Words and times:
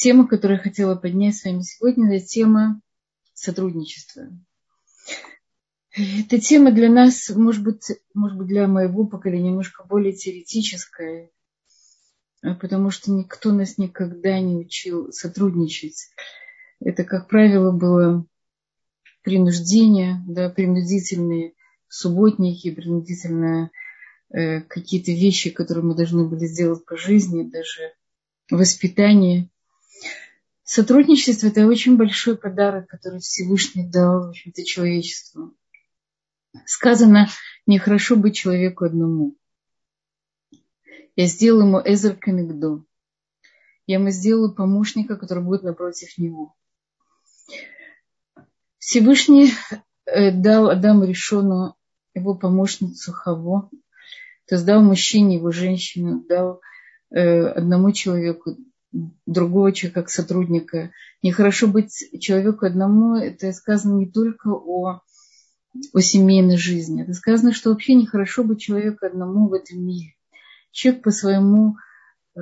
тема, 0.00 0.26
которую 0.26 0.56
я 0.56 0.62
хотела 0.62 0.96
поднять 0.96 1.36
с 1.36 1.44
вами 1.44 1.60
сегодня, 1.60 2.16
это 2.16 2.26
тема 2.26 2.80
сотрудничества. 3.34 4.28
Эта 5.92 6.40
тема 6.40 6.72
для 6.72 6.88
нас, 6.88 7.28
может 7.30 7.62
быть, 7.62 7.84
может 8.14 8.38
быть, 8.38 8.48
для 8.48 8.66
моего 8.66 9.06
поколения 9.06 9.50
немножко 9.50 9.84
более 9.84 10.12
теоретическая, 10.12 11.30
потому 12.42 12.90
что 12.90 13.10
никто 13.10 13.52
нас 13.52 13.76
никогда 13.76 14.40
не 14.40 14.56
учил 14.56 15.12
сотрудничать. 15.12 16.10
Это, 16.80 17.04
как 17.04 17.28
правило, 17.28 17.70
было 17.70 18.24
принуждение, 19.22 20.22
да, 20.26 20.48
принудительные 20.48 21.54
субботники, 21.88 22.70
принудительные 22.70 23.70
э, 24.32 24.62
какие-то 24.62 25.10
вещи, 25.10 25.50
которые 25.50 25.84
мы 25.84 25.94
должны 25.94 26.26
были 26.26 26.46
сделать 26.46 26.86
по 26.86 26.96
жизни, 26.96 27.42
даже 27.42 27.92
воспитание. 28.50 29.50
Сотрудничество– 30.72 31.46
это 31.48 31.66
очень 31.66 31.96
большой 31.96 32.36
подарок, 32.36 32.86
который 32.86 33.18
Всевышний 33.18 33.90
дал 33.90 34.26
в 34.26 34.28
общем-то, 34.28 34.62
человечеству. 34.64 35.52
Сказано, 36.64 37.28
нехорошо 37.66 38.14
быть 38.14 38.36
человеку 38.36 38.84
одному. 38.84 39.34
Я 41.16 41.26
сделал 41.26 41.62
ему 41.62 41.80
Эзер 41.84 42.14
Камигдо. 42.14 42.84
Я 43.88 43.96
ему 43.96 44.10
сделаю 44.10 44.54
помощника, 44.54 45.16
который 45.16 45.42
будет 45.42 45.64
напротив 45.64 46.16
него. 46.18 46.54
Всевышний 48.78 49.50
э, 50.06 50.30
дал 50.30 50.70
Адаму 50.70 51.04
Решону 51.04 51.74
его 52.14 52.36
помощницу 52.36 53.10
Хаво, 53.12 53.70
то 54.46 54.54
есть 54.54 54.64
дал 54.64 54.82
мужчине 54.82 55.34
его 55.34 55.50
женщину, 55.50 56.24
дал 56.28 56.60
э, 57.10 57.40
одному 57.48 57.90
человеку 57.90 58.56
другого 58.92 59.72
человека 59.72 60.02
как 60.02 60.10
сотрудника. 60.10 60.90
Нехорошо 61.22 61.66
быть 61.66 61.92
человеку 62.20 62.66
одному, 62.66 63.16
это 63.16 63.52
сказано 63.52 63.98
не 63.98 64.06
только 64.06 64.48
о, 64.48 65.00
о 65.92 66.00
семейной 66.00 66.56
жизни, 66.56 67.02
это 67.02 67.14
сказано, 67.14 67.52
что 67.52 67.70
вообще 67.70 67.94
нехорошо 67.94 68.44
быть 68.44 68.60
человеку 68.60 69.06
одному 69.06 69.48
в 69.48 69.54
этом 69.54 69.84
мире. 69.84 70.14
Человек 70.72 71.02
по 71.02 71.10
своему 71.10 71.76
э, 72.36 72.40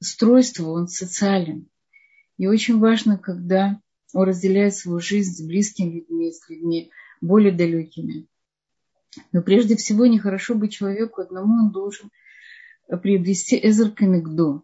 устройству, 0.00 0.72
он 0.72 0.88
социален. 0.88 1.68
И 2.36 2.46
очень 2.46 2.78
важно, 2.78 3.18
когда 3.18 3.80
он 4.14 4.28
разделяет 4.28 4.74
свою 4.74 5.00
жизнь 5.00 5.34
с 5.34 5.46
близкими 5.46 5.96
людьми, 5.96 6.32
с 6.32 6.48
людьми 6.48 6.90
более 7.20 7.52
далекими. 7.52 8.26
Но 9.32 9.42
прежде 9.42 9.76
всего 9.76 10.06
нехорошо 10.06 10.54
быть 10.54 10.72
человеку 10.72 11.20
одному, 11.20 11.66
он 11.66 11.72
должен 11.72 12.10
приобрести 13.02 13.58
Эзер 13.62 13.90
Камигдо. 13.90 14.62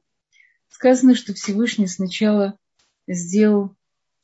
Сказано, 0.74 1.14
что 1.14 1.34
Всевышний 1.34 1.86
сначала 1.86 2.58
сделал 3.06 3.76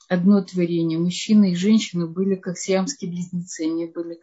одно 0.09 0.43
творение. 0.43 0.99
Мужчина 0.99 1.53
и 1.53 1.55
женщина 1.55 2.09
были 2.09 2.35
как 2.35 2.59
сиамские 2.59 3.09
близнецы. 3.09 3.67
Они 3.67 3.87
были 3.87 4.19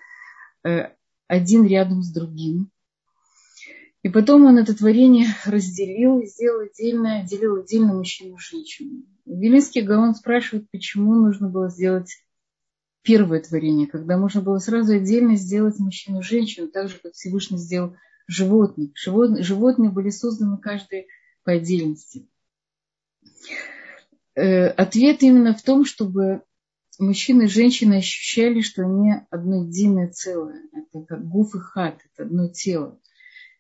э, 0.66 0.90
один 1.28 1.66
рядом 1.66 2.04
с 2.04 2.12
другим. 2.12 2.70
И 4.04 4.10
потом 4.10 4.44
он 4.44 4.58
это 4.58 4.76
творение 4.76 5.28
разделил 5.46 6.20
и 6.20 6.26
сделал 6.26 6.66
отдельно, 6.66 7.20
отделил 7.22 7.62
отдельно 7.62 7.94
мужчину 7.94 8.36
и 8.36 8.40
женщину. 8.40 9.06
Велинский 9.26 9.82
Гаон 9.84 10.14
спрашивает, 10.14 10.70
почему 10.70 11.16
нужно 11.16 11.48
было 11.48 11.70
сделать 11.70 12.12
первое 13.04 13.40
творение, 13.40 13.88
когда 13.88 14.18
можно 14.18 14.42
было 14.42 14.58
сразу 14.58 14.96
отдельно 14.96 15.38
сделать 15.38 15.80
мужчину 15.80 16.20
и 16.20 16.24
женщину, 16.24 16.68
так 16.68 16.90
же, 16.90 17.00
как 17.02 17.14
Всевышний 17.14 17.58
сделал 17.58 17.96
животных. 18.28 18.92
Животные, 18.96 19.44
животные 19.44 19.92
были 19.92 20.10
созданы 20.10 20.58
каждый 20.58 21.08
по 21.48 21.54
отдельности. 21.54 22.28
Э, 24.36 24.68
ответ 24.68 25.24
именно 25.24 25.56
в 25.56 25.64
том, 25.64 25.86
чтобы 25.86 26.42
мужчины 27.00 27.44
и 27.44 27.48
женщины 27.48 28.00
ощущали, 28.00 28.60
что 28.60 28.82
они 28.84 29.14
одно 29.30 29.64
единое 29.64 30.10
целое. 30.10 30.64
Это 30.74 31.06
как 31.06 31.26
гуф 31.26 31.56
и 31.56 31.60
хат, 31.60 32.02
это 32.12 32.24
одно 32.24 32.50
тело. 32.50 33.00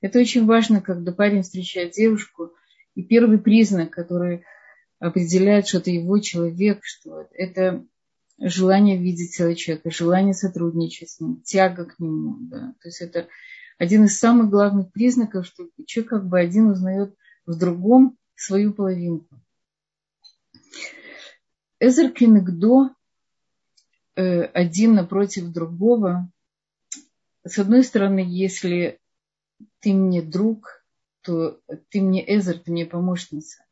Это 0.01 0.19
очень 0.19 0.45
важно, 0.45 0.81
когда 0.81 1.13
парень 1.13 1.44
встречает 1.44 1.94
девушку, 1.94 2.51
и 2.94 3.03
первый 3.03 3.39
признак, 3.39 3.91
который 3.91 4.44
определяет, 5.00 5.69
что 5.69 5.78
это 5.78 5.90
его 5.90 6.19
человек, 6.19 6.79
что 6.81 7.25
это 7.31 7.85
желание 8.38 8.97
видеть 8.97 9.34
целого 9.34 9.56
человека, 9.56 9.91
желание 9.91 10.34
сотрудничать 10.34 11.11
с 11.11 11.22
ним, 11.22 11.41
тяга 11.41 11.85
к 11.85 12.00
нему. 12.00 12.35
Да. 12.41 12.75
То 12.81 12.90
есть 12.90 13.00
это 13.00 13.29
один 13.78 14.03
из 14.03 14.19
самых 14.19 14.50
главных 14.50 14.91
признаков, 14.91 15.45
что 15.45 15.69
человек 15.85 16.09
как 16.09 16.28
бы 16.28 16.38
один 16.38 16.67
узнает 16.67 17.16
в 17.47 17.58
другом 17.58 18.18
свою 18.35 18.74
половинку. 18.74 19.40
Эзер 21.80 22.12
Кенегдо 22.12 22.94
э, 24.16 24.44
один 24.44 24.96
напротив 24.96 25.52
другого. 25.52 26.30
С 27.44 27.58
одной 27.58 27.84
стороны, 27.84 28.24
если 28.28 29.00
ты 29.80 29.94
мне 29.94 30.22
друг, 30.22 30.84
то 31.22 31.59
ты 31.90 32.02
мне 32.02 32.24
Эзер, 32.38 32.59
ты 32.59 32.72
мне 32.72 32.85
помощница. 32.85 33.64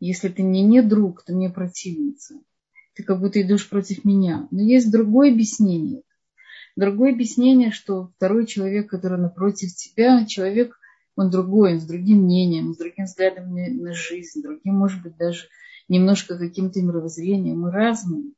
Если 0.00 0.28
ты 0.28 0.42
мне 0.42 0.62
не 0.62 0.80
друг, 0.80 1.22
то 1.24 1.34
мне 1.34 1.50
противница. 1.50 2.40
Ты 2.94 3.02
как 3.02 3.20
будто 3.20 3.40
идешь 3.42 3.68
против 3.68 4.04
меня. 4.04 4.48
Но 4.50 4.62
есть 4.62 4.90
другое 4.90 5.30
объяснение. 5.32 6.02
Другое 6.76 7.12
объяснение, 7.12 7.70
что 7.70 8.10
второй 8.16 8.46
человек, 8.46 8.88
который 8.88 9.18
напротив 9.18 9.74
тебя, 9.74 10.24
человек, 10.24 10.79
он 11.20 11.30
другой, 11.30 11.74
он 11.74 11.80
с 11.80 11.84
другим 11.84 12.22
мнением, 12.22 12.72
с 12.72 12.78
другим 12.78 13.04
взглядом 13.04 13.54
на, 13.54 13.92
жизнь, 13.92 14.42
другим, 14.42 14.74
может 14.74 15.02
быть, 15.02 15.18
даже 15.18 15.48
немножко 15.86 16.38
каким-то 16.38 16.80
мировоззрением. 16.80 17.60
Мы 17.60 17.70
разные. 17.70 18.32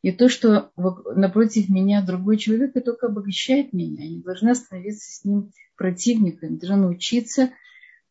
И 0.00 0.12
то, 0.12 0.30
что 0.30 0.70
напротив 0.76 1.68
меня 1.68 2.02
другой 2.02 2.38
человек, 2.38 2.70
это 2.70 2.80
только 2.92 3.08
обогащает 3.08 3.74
меня. 3.74 4.04
Я 4.04 4.10
не 4.10 4.22
должна 4.22 4.54
становиться 4.54 5.12
с 5.12 5.24
ним 5.24 5.52
противником. 5.76 6.54
Я 6.54 6.58
должна 6.58 6.76
научиться, 6.76 7.50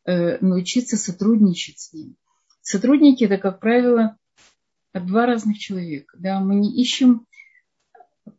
э, 0.05 0.37
научиться 0.45 0.95
сотрудничать 0.95 1.79
с 1.79 1.93
ним. 1.93 2.17
Сотрудники 2.61 3.23
это, 3.23 3.37
как 3.37 3.59
правило, 3.59 4.15
два 4.93 5.25
разных 5.25 5.57
человека. 5.57 6.17
Да? 6.19 6.39
Мы 6.39 6.55
не 6.55 6.79
ищем 6.79 7.25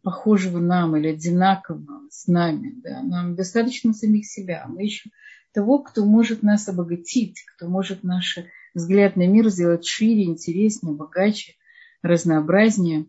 похожего 0.03 0.61
нам 0.61 0.97
или 0.97 1.09
одинакового 1.09 2.03
с 2.11 2.29
нами. 2.29 2.75
Да? 2.77 3.03
Нам 3.03 3.35
достаточно 3.35 3.93
самих 3.93 4.27
себя. 4.27 4.67
Мы 4.69 4.85
ищем 4.85 5.11
того, 5.53 5.81
кто 5.81 6.05
может 6.05 6.43
нас 6.43 6.69
обогатить, 6.69 7.45
кто 7.55 7.69
может 7.69 8.03
наш 8.03 8.39
взгляд 8.75 9.17
на 9.17 9.27
мир 9.27 9.49
сделать 9.49 9.87
шире, 9.87 10.25
интереснее, 10.25 10.95
богаче, 10.95 11.55
разнообразнее. 12.03 13.07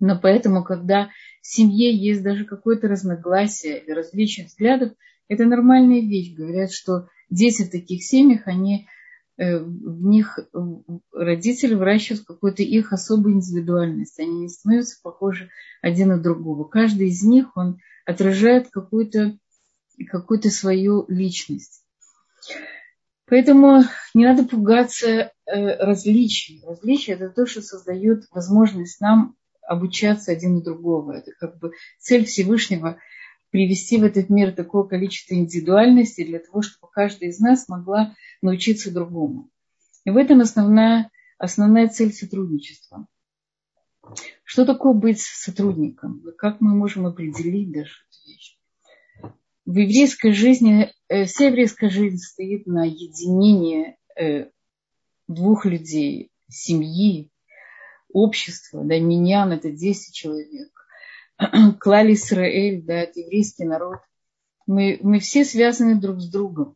Но 0.00 0.18
поэтому, 0.20 0.64
когда 0.64 1.10
в 1.42 1.46
семье 1.46 1.94
есть 1.94 2.22
даже 2.22 2.44
какое-то 2.44 2.88
разногласие 2.88 3.82
или 3.82 3.92
различие 3.92 4.46
взглядов, 4.46 4.92
это 5.28 5.44
нормальная 5.44 6.00
вещь. 6.00 6.34
Говорят, 6.34 6.72
что 6.72 7.08
дети 7.30 7.62
в 7.62 7.70
таких 7.70 8.02
семьях, 8.02 8.46
они 8.46 8.86
Э, 9.38 9.58
в 9.60 10.02
них 10.04 10.38
родители 11.12 11.74
выращивают 11.74 12.26
какую-то 12.26 12.64
их 12.64 12.92
особую 12.92 13.36
индивидуальность. 13.36 14.18
Они 14.18 14.40
не 14.40 14.48
становятся 14.48 15.00
похожи 15.00 15.48
один 15.80 16.08
на 16.08 16.18
другого. 16.18 16.64
Каждый 16.64 17.08
из 17.08 17.22
них, 17.22 17.56
он 17.56 17.78
отражает 18.04 18.68
какую-то 18.70 19.38
какую 20.04 20.42
свою 20.42 21.04
личность. 21.08 21.84
Поэтому 23.26 23.82
не 24.14 24.24
надо 24.24 24.44
пугаться 24.44 25.06
э, 25.06 25.30
различий. 25.44 26.62
Различия– 26.66 27.12
это 27.14 27.28
то, 27.28 27.46
что 27.46 27.60
создает 27.60 28.24
возможность 28.30 29.00
нам 29.00 29.36
обучаться 29.62 30.32
один 30.32 30.56
у 30.56 30.62
другого. 30.62 31.12
Это 31.12 31.32
как 31.38 31.58
бы 31.58 31.72
цель 31.98 32.24
Всевышнего 32.24 32.98
привести 33.50 33.98
в 33.98 34.04
этот 34.04 34.30
мир 34.30 34.52
такое 34.52 34.84
количество 34.84 35.34
индивидуальности 35.34 36.24
для 36.24 36.38
того, 36.38 36.62
чтобы 36.62 36.90
каждая 36.90 37.30
из 37.30 37.38
нас 37.38 37.68
могла 37.68 38.14
научиться 38.40 38.92
другому. 38.92 39.50
И 40.04 40.10
в 40.10 40.16
этом 40.16 40.40
основная, 40.40 41.10
основная 41.38 41.88
цель 41.88 42.12
сотрудничества. 42.12 43.06
Что 44.42 44.64
такое 44.64 44.94
быть 44.94 45.20
сотрудником? 45.20 46.22
Как 46.38 46.62
мы 46.62 46.74
можем 46.74 47.04
определить 47.06 47.70
даже 47.70 47.90
эту 47.90 48.30
вещь? 48.30 48.57
В 49.68 49.76
еврейской 49.76 50.32
жизни, 50.32 50.90
э, 51.08 51.26
вся 51.26 51.48
еврейская 51.48 51.90
жизнь 51.90 52.16
стоит 52.16 52.66
на 52.66 52.86
единении 52.86 53.98
э, 54.18 54.48
двух 55.26 55.66
людей, 55.66 56.30
семьи, 56.48 57.30
общества, 58.10 58.82
да, 58.82 58.98
миньян– 58.98 59.52
это 59.52 59.70
10 59.70 60.14
человек, 60.14 60.70
Клали 61.80 62.14
Исраэль, 62.14 62.82
да, 62.82 62.94
это 62.94 63.20
еврейский 63.20 63.64
народ. 63.64 63.98
Мы, 64.66 65.00
мы 65.02 65.18
все 65.18 65.44
связаны 65.44 66.00
друг 66.00 66.22
с 66.22 66.30
другом. 66.30 66.74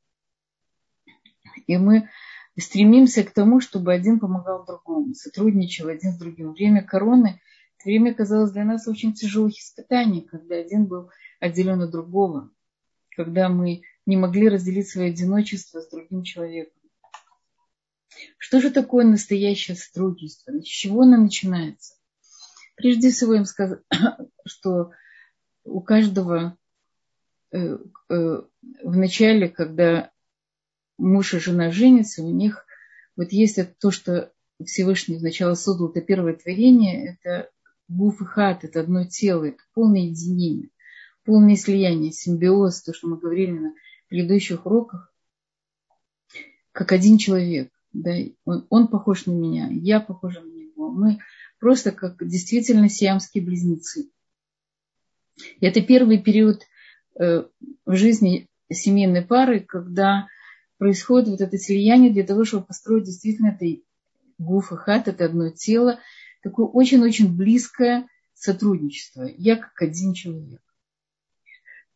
И 1.66 1.78
мы 1.78 2.10
стремимся 2.58 3.24
к 3.24 3.30
тому, 3.30 3.62
чтобы 3.62 3.94
один 3.94 4.20
помогал 4.20 4.66
другому, 4.66 5.14
сотрудничал 5.14 5.88
один 5.88 6.12
с 6.12 6.18
другим. 6.18 6.52
Время 6.52 6.84
короны, 6.84 7.40
время 7.86 8.12
казалось 8.12 8.52
для 8.52 8.66
нас 8.66 8.86
очень 8.86 9.14
тяжелых 9.14 9.58
испытаний, 9.58 10.20
когда 10.20 10.56
один 10.56 10.84
был 10.84 11.08
отделен 11.40 11.80
от 11.80 11.90
другого, 11.90 12.50
когда 13.16 13.48
мы 13.48 13.82
не 14.06 14.16
могли 14.16 14.48
разделить 14.48 14.88
свое 14.88 15.10
одиночество 15.10 15.80
с 15.80 15.88
другим 15.88 16.22
человеком. 16.22 16.80
Что 18.38 18.60
же 18.60 18.70
такое 18.70 19.04
настоящее 19.04 19.76
сотрудничество? 19.76 20.52
С 20.60 20.64
чего 20.64 21.02
оно 21.02 21.16
начинается? 21.16 21.94
Прежде 22.76 23.10
всего, 23.10 23.34
им 23.34 23.44
сказать, 23.44 23.80
что 24.46 24.90
у 25.64 25.80
каждого 25.80 26.56
э, 27.52 27.78
э, 28.08 28.42
в 28.82 28.96
начале, 28.96 29.48
когда 29.48 30.10
муж 30.98 31.34
и 31.34 31.38
жена 31.38 31.70
женятся, 31.70 32.22
у 32.22 32.30
них 32.30 32.66
вот 33.16 33.32
есть 33.32 33.58
это 33.58 33.74
то, 33.78 33.90
что 33.90 34.32
Всевышний 34.64 35.18
сначала 35.18 35.54
создал, 35.54 35.90
это 35.90 36.00
первое 36.00 36.34
творение, 36.34 37.14
это 37.14 37.50
гуф 37.88 38.20
и 38.20 38.24
хат, 38.24 38.64
это 38.64 38.80
одно 38.80 39.04
тело, 39.04 39.44
это 39.44 39.58
полное 39.74 40.02
единение, 40.02 40.70
полное 41.24 41.56
слияние, 41.56 42.12
симбиоз, 42.12 42.82
то, 42.82 42.92
что 42.92 43.08
мы 43.08 43.18
говорили 43.18 43.52
на 43.52 43.74
предыдущих 44.08 44.66
уроках, 44.66 45.12
как 46.72 46.92
один 46.92 47.18
человек. 47.18 47.70
Да? 47.92 48.12
Он, 48.44 48.66
он 48.70 48.88
похож 48.88 49.26
на 49.26 49.32
меня, 49.32 49.68
я 49.70 50.00
похожа 50.00 50.40
на 50.40 50.52
него. 50.52 50.90
Мы 50.90 51.18
просто 51.58 51.92
как 51.92 52.26
действительно 52.26 52.88
сиамские 52.88 53.44
близнецы. 53.44 54.10
И 55.60 55.66
это 55.66 55.80
первый 55.80 56.18
период 56.22 56.62
э, 57.18 57.44
в 57.86 57.96
жизни 57.96 58.48
семейной 58.70 59.22
пары, 59.22 59.60
когда 59.60 60.26
происходит 60.78 61.28
вот 61.28 61.40
это 61.40 61.58
слияние 61.58 62.12
для 62.12 62.24
того, 62.24 62.44
чтобы 62.44 62.66
построить 62.66 63.04
действительно 63.04 63.56
это 63.58 63.80
гуф 64.38 64.72
и 64.72 64.76
хат, 64.76 65.08
это 65.08 65.26
одно 65.26 65.50
тело, 65.50 66.00
такое 66.42 66.66
очень-очень 66.66 67.34
близкое 67.34 68.08
сотрудничество. 68.34 69.28
Я 69.36 69.56
как 69.56 69.80
один 69.80 70.14
человек. 70.14 70.60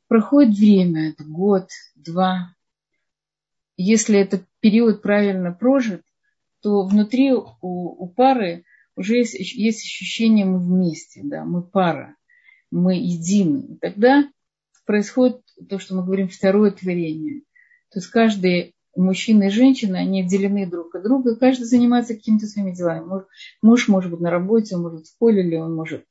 Проходит 0.08 0.56
время, 0.56 1.10
это 1.10 1.24
год, 1.24 1.68
два. 1.94 2.54
Если 3.76 4.18
этот 4.18 4.44
период 4.60 5.02
правильно 5.02 5.52
прожит, 5.52 6.02
то 6.62 6.86
внутри 6.86 7.32
у, 7.32 7.44
у 7.60 8.08
пары 8.08 8.64
уже 8.96 9.18
есть, 9.18 9.34
есть 9.34 9.84
ощущение 9.84 10.46
мы 10.46 10.58
вместе, 10.58 11.20
да, 11.24 11.44
мы 11.44 11.62
пара, 11.62 12.16
мы 12.70 12.94
едины. 12.96 13.74
И 13.74 13.76
тогда 13.76 14.28
происходит 14.86 15.42
то, 15.68 15.78
что 15.78 15.94
мы 15.94 16.04
говорим 16.04 16.28
второе 16.28 16.70
творение. 16.70 17.42
То 17.90 17.98
есть 17.98 18.08
каждый 18.08 18.74
мужчина 18.96 19.44
и 19.44 19.50
женщина, 19.50 19.98
они 19.98 20.22
отделены 20.22 20.66
друг 20.66 20.94
от 20.94 21.02
друга, 21.02 21.36
каждый 21.36 21.64
занимается 21.64 22.14
какими-то 22.14 22.46
своими 22.46 22.72
делами. 22.72 23.04
Муж, 23.04 23.24
муж 23.60 23.88
может 23.88 24.10
быть 24.10 24.20
на 24.20 24.30
работе, 24.30 24.76
он 24.76 24.82
может 24.82 25.06
в 25.06 25.10
школе, 25.10 25.46
или 25.46 25.56
он 25.56 25.74
может 25.74 26.04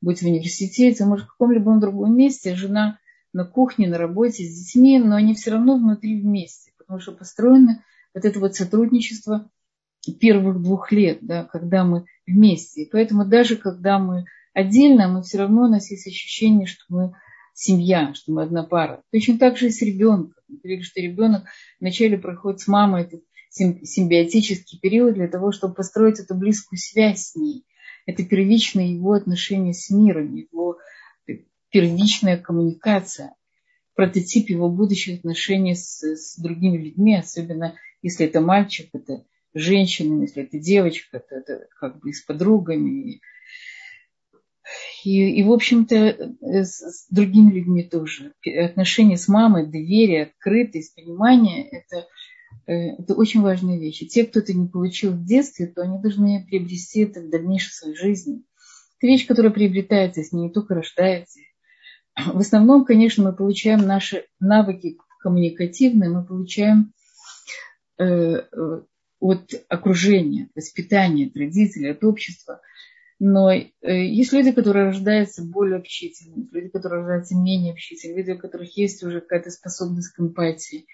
быть 0.00 0.22
в 0.22 0.26
университете, 0.26 1.04
может 1.04 1.26
в 1.26 1.30
каком-либо 1.30 1.80
другом 1.80 2.16
месте, 2.16 2.54
жена 2.54 2.98
на 3.32 3.44
кухне, 3.44 3.88
на 3.88 3.98
работе 3.98 4.44
с 4.44 4.64
детьми, 4.64 4.98
но 4.98 5.16
они 5.16 5.34
все 5.34 5.52
равно 5.52 5.76
внутри 5.76 6.20
вместе, 6.20 6.72
потому 6.78 7.00
что 7.00 7.12
построено 7.12 7.84
вот 8.14 8.24
это 8.24 8.40
вот 8.40 8.54
сотрудничество 8.54 9.50
первых 10.20 10.62
двух 10.62 10.92
лет, 10.92 11.18
да, 11.22 11.44
когда 11.44 11.84
мы 11.84 12.06
вместе. 12.26 12.82
И 12.82 12.90
поэтому 12.90 13.26
даже 13.26 13.56
когда 13.56 13.98
мы 13.98 14.24
отдельно, 14.54 15.08
мы 15.08 15.22
все 15.22 15.38
равно 15.38 15.64
у 15.64 15.68
нас 15.68 15.90
есть 15.90 16.06
ощущение, 16.06 16.66
что 16.66 16.84
мы 16.88 17.12
семья, 17.52 18.14
что 18.14 18.32
мы 18.32 18.42
одна 18.42 18.62
пара. 18.62 19.02
Точно 19.12 19.38
так 19.38 19.56
же 19.56 19.66
и 19.66 19.70
с 19.70 19.82
ребенком. 19.82 20.34
Говорили, 20.48 20.82
что 20.82 21.00
ребенок 21.00 21.44
вначале 21.80 22.16
проходит 22.16 22.60
с 22.60 22.68
мамой 22.68 23.02
этот 23.02 23.22
симбиотический 23.50 24.78
период 24.78 25.14
для 25.14 25.28
того, 25.28 25.52
чтобы 25.52 25.74
построить 25.74 26.20
эту 26.20 26.34
близкую 26.34 26.78
связь 26.78 27.28
с 27.28 27.36
ней. 27.36 27.64
Это 28.06 28.24
первичное 28.24 28.86
его 28.86 29.12
отношение 29.12 29.74
с 29.74 29.90
миром, 29.90 30.34
его 30.34 30.78
первичная 31.70 32.36
коммуникация, 32.36 33.34
прототип 33.94 34.50
его 34.50 34.70
будущих 34.70 35.18
отношений 35.18 35.74
с, 35.74 36.02
с 36.02 36.38
другими 36.38 36.78
людьми, 36.78 37.16
особенно 37.16 37.74
если 38.02 38.26
это 38.26 38.40
мальчик, 38.40 38.90
это 38.92 39.24
женщина, 39.54 40.22
если 40.22 40.44
это 40.44 40.58
девочка, 40.58 41.18
то 41.18 41.34
это 41.34 41.66
как 41.80 42.00
бы 42.00 42.12
с 42.12 42.22
подругами. 42.22 43.20
И, 45.04 45.40
и 45.40 45.42
в 45.42 45.50
общем-то, 45.50 46.36
с, 46.40 46.80
с 46.80 47.06
другими 47.10 47.52
людьми 47.52 47.82
тоже. 47.82 48.34
Отношения 48.46 49.16
с 49.16 49.26
мамой, 49.26 49.66
доверие, 49.66 50.24
открытость, 50.24 50.94
понимание– 50.94 51.68
это, 51.70 52.06
э, 52.66 53.02
это 53.02 53.14
очень 53.14 53.40
важные 53.40 53.80
вещи. 53.80 54.06
Те, 54.06 54.24
кто 54.24 54.40
это 54.40 54.52
не 54.52 54.68
получил 54.68 55.12
в 55.12 55.24
детстве, 55.24 55.66
то 55.66 55.82
они 55.82 55.98
должны 56.00 56.44
приобрести 56.46 57.00
это 57.00 57.20
в 57.20 57.30
дальнейшей 57.30 57.72
своей 57.72 57.96
жизни. 57.96 58.42
Это 58.98 59.06
вещь, 59.06 59.26
которая 59.26 59.52
приобретается, 59.52 60.22
с 60.22 60.32
ней 60.32 60.48
не 60.48 60.52
только 60.52 60.74
рождается. 60.74 61.40
В 62.26 62.38
основном, 62.38 62.84
конечно, 62.84 63.24
мы 63.24 63.32
получаем 63.32 63.80
наши 63.80 64.24
навыки 64.40 64.98
коммуникативные, 65.20 66.10
мы 66.10 66.24
получаем 66.24 66.92
э, 67.98 68.04
э, 68.04 68.80
от 69.20 69.50
окружения, 69.68 70.44
от 70.44 70.56
воспитания, 70.56 71.26
от 71.26 71.36
родителей, 71.36 71.90
от 71.90 72.02
общества. 72.02 72.60
Но 73.20 73.52
э, 73.52 73.64
есть 73.82 74.32
люди, 74.32 74.52
которые 74.52 74.86
рождаются 74.86 75.42
более 75.44 75.78
общительными, 75.78 76.48
люди, 76.50 76.68
которые 76.68 77.00
рождаются 77.00 77.36
менее 77.36 77.72
общительными, 77.72 78.18
люди, 78.18 78.30
у 78.32 78.38
которых 78.38 78.76
есть 78.76 79.02
уже 79.02 79.20
какая-то 79.20 79.50
способность 79.50 80.12
к 80.12 80.20
эмпатии, 80.20 80.86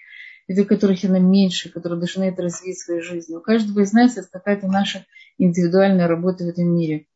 люди, 0.47 0.61
у 0.61 0.65
которых 0.65 1.03
она 1.05 1.19
меньше, 1.19 1.71
которые 1.71 1.99
должны 1.99 2.25
это 2.25 2.43
развить 2.43 2.77
в 2.77 2.83
своей 2.83 3.01
жизни. 3.01 3.35
У 3.35 3.41
каждого 3.41 3.81
из 3.81 3.93
нас 3.93 4.17
это 4.17 4.27
какая-то 4.31 4.67
наша 4.67 5.05
индивидуальная 5.39 6.07
работа 6.07 6.43
в 6.43 6.49
этом 6.49 6.75
мире. 6.75 7.07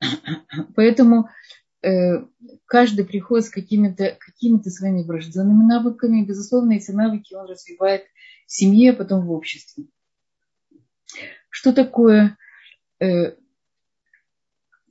Поэтому 0.76 1.28
каждый 2.66 3.04
приходит 3.04 3.46
с 3.46 3.50
какими-то 3.50 4.16
какими 4.18 4.60
своими 4.68 5.02
врожденными 5.02 5.64
навыками, 5.64 6.20
и, 6.20 6.26
безусловно, 6.26 6.72
эти 6.72 6.90
навыки 6.90 7.34
он 7.34 7.46
развивает 7.46 8.04
в 8.46 8.52
семье, 8.52 8.90
а 8.92 8.96
потом 8.96 9.26
в 9.26 9.32
обществе. 9.32 9.84
Что 11.48 11.72
такое 11.72 12.36
э, 13.00 13.34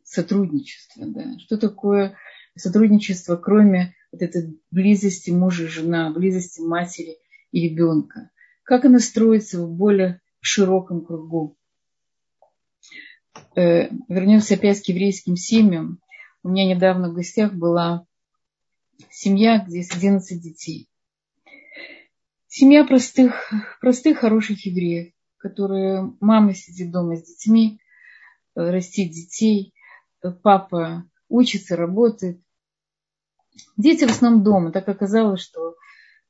сотрудничество? 0.04 1.06
Да? 1.06 1.38
Что 1.40 1.58
такое 1.58 2.18
сотрудничество, 2.56 3.38
кроме 3.38 3.96
вот 4.12 4.22
этой 4.22 4.60
близости 4.72 5.32
мужа 5.32 5.66
и 5.66 5.68
жена, 5.68 6.12
близости 6.12 6.60
матери 6.62 7.18
и 7.52 7.70
ребенка? 7.70 8.32
Как 8.64 8.86
оно 8.86 9.00
строится 9.00 9.62
в 9.62 9.72
более 9.72 10.22
широком 10.42 11.06
кругу? 11.06 11.56
Э, 13.56 13.90
вернемся 14.08 14.56
опять 14.56 14.82
к 14.82 14.88
еврейским 14.90 15.36
семьям. 15.36 16.02
У 16.42 16.50
меня 16.50 16.74
недавно 16.74 17.10
в 17.10 17.14
гостях 17.14 17.54
была 17.54 18.06
семья, 19.10 19.60
где 19.60 19.78
есть 19.78 19.96
11 19.96 20.42
детей. 20.42 20.90
Семья 22.48 22.86
простых, 22.86 23.52
простых 23.82 24.20
хороших 24.20 24.66
евреев, 24.66 25.14
которые 25.38 26.14
мама 26.22 26.54
сидит 26.54 26.92
дома 26.92 27.18
с 27.18 27.24
детьми, 27.24 27.80
э, 28.56 28.70
растит 28.72 29.12
детей, 29.12 29.74
папа 30.42 31.06
учится, 31.28 31.76
работает. 31.76 32.42
Дети 33.76 34.06
в 34.06 34.12
основном 34.12 34.44
дома. 34.44 34.72
Так 34.72 34.88
оказалось, 34.88 35.42
что 35.42 35.76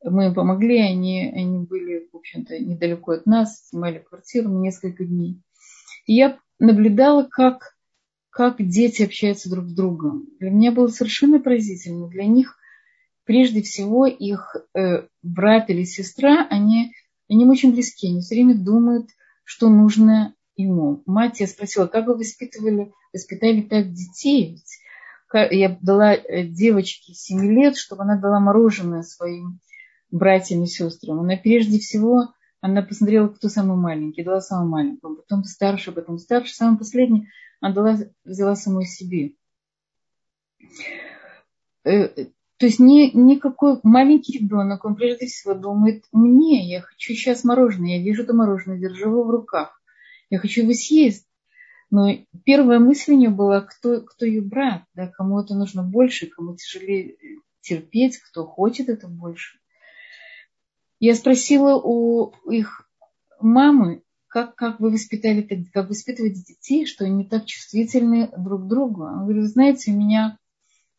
мы 0.04 0.28
им 0.28 0.34
помогли, 0.34 0.80
они, 0.80 1.32
они 1.32 1.60
были, 1.60 2.10
в 2.12 2.18
общем-то, 2.18 2.58
недалеко 2.58 3.12
от 3.14 3.26
нас, 3.26 3.68
снимали 3.68 4.00
квартиру 4.00 4.50
на 4.50 4.60
несколько 4.60 5.06
дней. 5.06 5.42
И 6.06 6.16
я 6.16 6.40
наблюдала, 6.58 7.28
как, 7.30 7.78
как 8.40 8.66
дети 8.66 9.04
общаются 9.04 9.50
друг 9.50 9.68
с 9.68 9.74
другом. 9.74 10.30
Для 10.40 10.50
меня 10.50 10.72
было 10.72 10.88
совершенно 10.88 11.42
поразительно. 11.42 12.08
Для 12.08 12.24
них 12.24 12.56
прежде 13.26 13.62
всего 13.62 14.06
их 14.06 14.56
э, 14.74 15.08
брат 15.22 15.70
или 15.70 15.84
сестра, 15.84 16.48
они, 16.50 16.94
они 17.28 17.46
очень 17.46 17.74
близки, 17.74 18.08
они 18.08 18.22
все 18.22 18.36
время 18.36 18.56
думают, 18.56 19.10
что 19.44 19.68
нужно 19.68 20.36
ему. 20.56 21.04
Мать 21.06 21.42
я 21.42 21.48
спросила, 21.48 21.88
как 21.88 22.08
вы 22.08 22.16
воспитывали, 22.16 22.94
воспитали 23.12 23.60
так 23.60 23.92
детей? 23.92 24.64
Я 25.34 25.78
дала 25.82 26.14
э, 26.14 26.46
девочке 26.46 27.14
7 27.14 27.42
лет, 27.42 27.76
чтобы 27.76 28.04
она 28.04 28.16
дала 28.16 28.40
мороженое 28.40 29.02
своим 29.02 29.60
братьям 30.12 30.64
и 30.64 30.68
сестрам. 30.68 31.20
Она 31.20 31.36
прежде 31.36 31.78
всего, 31.78 32.34
она 32.62 32.84
посмотрела, 32.84 33.28
кто 33.28 33.50
самый 33.50 33.76
маленький, 33.76 34.24
дала 34.24 34.40
самому 34.40 34.70
маленькому, 34.70 35.18
потом 35.18 35.44
старше, 35.44 35.92
потом 35.92 36.18
старше, 36.18 36.54
самый 36.54 36.78
последний 36.78 37.28
она 37.60 37.74
дала, 37.74 37.98
взяла 38.24 38.56
самой 38.56 38.86
себе 38.86 39.34
э, 41.84 42.26
то 42.60 42.66
есть 42.66 42.80
не, 42.80 43.12
никакой 43.12 43.80
маленький 43.84 44.38
ребенок, 44.38 44.84
он 44.84 44.96
прежде 44.96 45.28
всего 45.28 45.54
думает, 45.54 46.04
мне, 46.12 46.70
я 46.70 46.82
хочу 46.82 47.14
сейчас 47.14 47.46
мороженое, 47.46 47.98
я 47.98 48.04
вижу 48.04 48.24
это 48.24 48.34
мороженое, 48.34 48.78
держу 48.78 49.12
его 49.12 49.24
в 49.24 49.30
руках, 49.30 49.82
я 50.30 50.40
хочу 50.40 50.64
его 50.64 50.74
съесть. 50.74 51.26
Но 51.90 52.10
первая 52.44 52.80
мысль 52.80 53.14
у 53.14 53.18
нее 53.18 53.30
была, 53.30 53.62
кто, 53.62 54.02
кто 54.02 54.26
ее 54.26 54.42
брат, 54.42 54.84
да, 54.94 55.08
кому 55.08 55.40
это 55.40 55.56
нужно 55.56 55.84
больше, 55.84 56.28
кому 56.28 56.56
тяжелее 56.56 57.16
терпеть, 57.62 58.18
кто 58.18 58.46
хочет 58.46 58.90
это 58.90 59.08
больше. 59.08 59.58
Я 61.00 61.16
спросила 61.16 61.82
у 61.82 62.34
их 62.52 62.90
мамы, 63.40 64.04
как, 64.30 64.56
как 64.56 64.80
вы 64.80 64.92
воспитали, 64.92 65.42
как 65.74 65.90
воспитываете 65.90 66.42
детей, 66.42 66.86
что 66.86 67.04
они 67.04 67.26
так 67.26 67.46
чувствительны 67.46 68.30
друг 68.38 68.66
к 68.66 68.68
другу. 68.68 69.04
Она 69.04 69.24
говорит, 69.24 69.46
знаете, 69.46 69.92
у 69.92 69.98
меня 69.98 70.38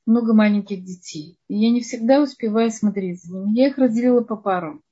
много 0.05 0.35
маленьких 0.35 0.85
детей. 0.85 1.39
И 1.49 1.57
я 1.57 1.71
не 1.71 1.81
всегда 1.81 2.21
успеваю 2.21 2.71
смотреть 2.71 3.23
за 3.23 3.39
ними. 3.39 3.59
Я 3.59 3.69
их 3.69 3.79
разделила 3.79 4.23
по 4.23 4.37
парам. 4.37 4.83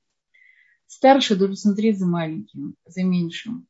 Старший 0.87 1.37
должен 1.37 1.57
смотреть 1.57 1.99
за 1.99 2.07
маленьким, 2.07 2.75
за 2.85 3.03
меньшим. 3.03 3.67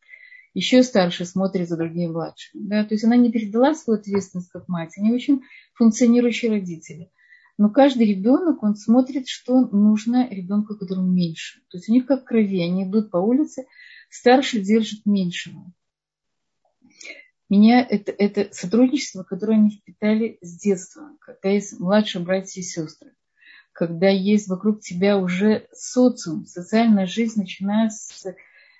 Еще 0.53 0.83
старший 0.83 1.25
смотрит 1.25 1.67
за 1.67 1.75
другими 1.75 2.07
младшими. 2.07 2.61
Да? 2.67 2.83
То 2.83 2.93
есть 2.93 3.03
она 3.03 3.15
не 3.15 3.31
передала 3.31 3.73
свою 3.73 3.99
ответственность 3.99 4.51
как 4.51 4.67
мать. 4.67 4.93
Они 4.97 5.11
очень 5.11 5.41
функционирующие 5.73 6.51
родители. 6.51 7.11
Но 7.57 7.69
каждый 7.69 8.07
ребенок, 8.07 8.63
он 8.63 8.75
смотрит, 8.75 9.27
что 9.27 9.59
нужно 9.61 10.29
ребенку, 10.29 10.77
которому 10.77 11.11
меньше. 11.11 11.59
То 11.69 11.77
есть 11.77 11.89
у 11.89 11.91
них 11.91 12.05
как 12.05 12.23
крови. 12.23 12.63
Они 12.63 12.83
идут 12.83 13.11
по 13.11 13.17
улице, 13.17 13.65
старший 14.09 14.61
держит 14.61 15.05
меньшего. 15.05 15.71
Меня 17.49 17.85
это, 17.87 18.11
это 18.11 18.53
сотрудничество, 18.53 19.23
которое 19.23 19.53
они 19.53 19.71
впитали 19.71 20.37
с 20.41 20.59
детства, 20.59 21.17
когда 21.19 21.49
есть 21.49 21.79
младшие 21.79 22.23
братья 22.23 22.61
и 22.61 22.63
сестры 22.63 23.13
когда 23.79 24.09
есть 24.09 24.49
вокруг 24.49 24.81
тебя 24.81 25.17
уже 25.17 25.67
социум, 25.71 26.45
социальная 26.45 27.05
жизнь, 27.05 27.39
начиная 27.39 27.89
с, 27.89 28.25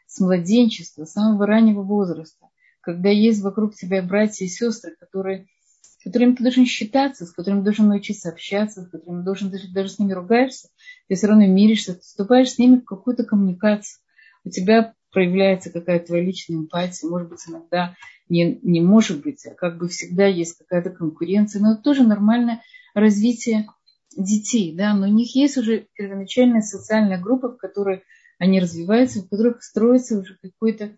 с 0.06 0.20
младенчества, 0.20 1.06
с 1.06 1.14
самого 1.14 1.48
раннего 1.48 1.84
возраста, 1.84 2.48
когда 2.82 3.08
есть 3.08 3.42
вокруг 3.42 3.76
тебя 3.76 4.04
братья 4.04 4.44
и 4.44 4.50
сестры, 4.50 4.98
которые, 5.00 5.48
с 5.82 6.04
которыми 6.04 6.36
ты 6.36 6.44
должен 6.44 6.66
считаться, 6.66 7.26
с 7.26 7.32
которыми 7.32 7.62
должен 7.62 7.88
научиться 7.88 8.28
общаться, 8.28 8.82
с 8.82 8.90
которыми 8.90 9.24
должен 9.24 9.50
даже, 9.50 9.72
даже 9.72 9.88
с 9.88 10.00
ними 10.00 10.12
ругаешься, 10.12 10.68
ты 11.08 11.16
все 11.16 11.28
равно 11.28 11.46
миришься, 11.46 11.94
ты 11.94 12.02
вступаешь 12.02 12.52
с 12.52 12.58
ними 12.58 12.80
в 12.80 12.84
какую-то 12.84 13.24
коммуникацию. 13.24 14.02
У 14.44 14.50
тебя 14.50 14.94
проявляется 15.12 15.72
какая-то 15.72 16.08
твоя 16.08 16.24
личная 16.24 16.58
эмпатия, 16.58 17.10
может 17.10 17.30
быть, 17.30 17.42
иногда 17.48 17.96
не, 18.28 18.60
не 18.62 18.82
может 18.82 19.22
быть, 19.22 19.46
а 19.46 19.56
как 19.56 19.78
бы 19.78 19.88
всегда 19.88 20.26
есть 20.26 20.58
какая-то 20.58 20.92
конкуренция, 20.92 21.62
но 21.62 21.74
это 21.74 21.82
тоже 21.82 22.04
нормальное 22.04 22.62
развитие 22.94 23.68
детей, 24.16 24.76
да, 24.76 24.94
но 24.94 25.08
у 25.08 25.12
них 25.12 25.36
есть 25.36 25.58
уже 25.58 25.88
первоначальная 25.94 26.62
социальная 26.62 27.20
группа, 27.20 27.50
в 27.50 27.58
которой 27.58 28.04
они 28.38 28.60
развиваются, 28.60 29.22
в 29.22 29.30
которых 29.30 29.64
строится 29.64 30.20
уже 30.20 30.38
какое-то 30.42 30.96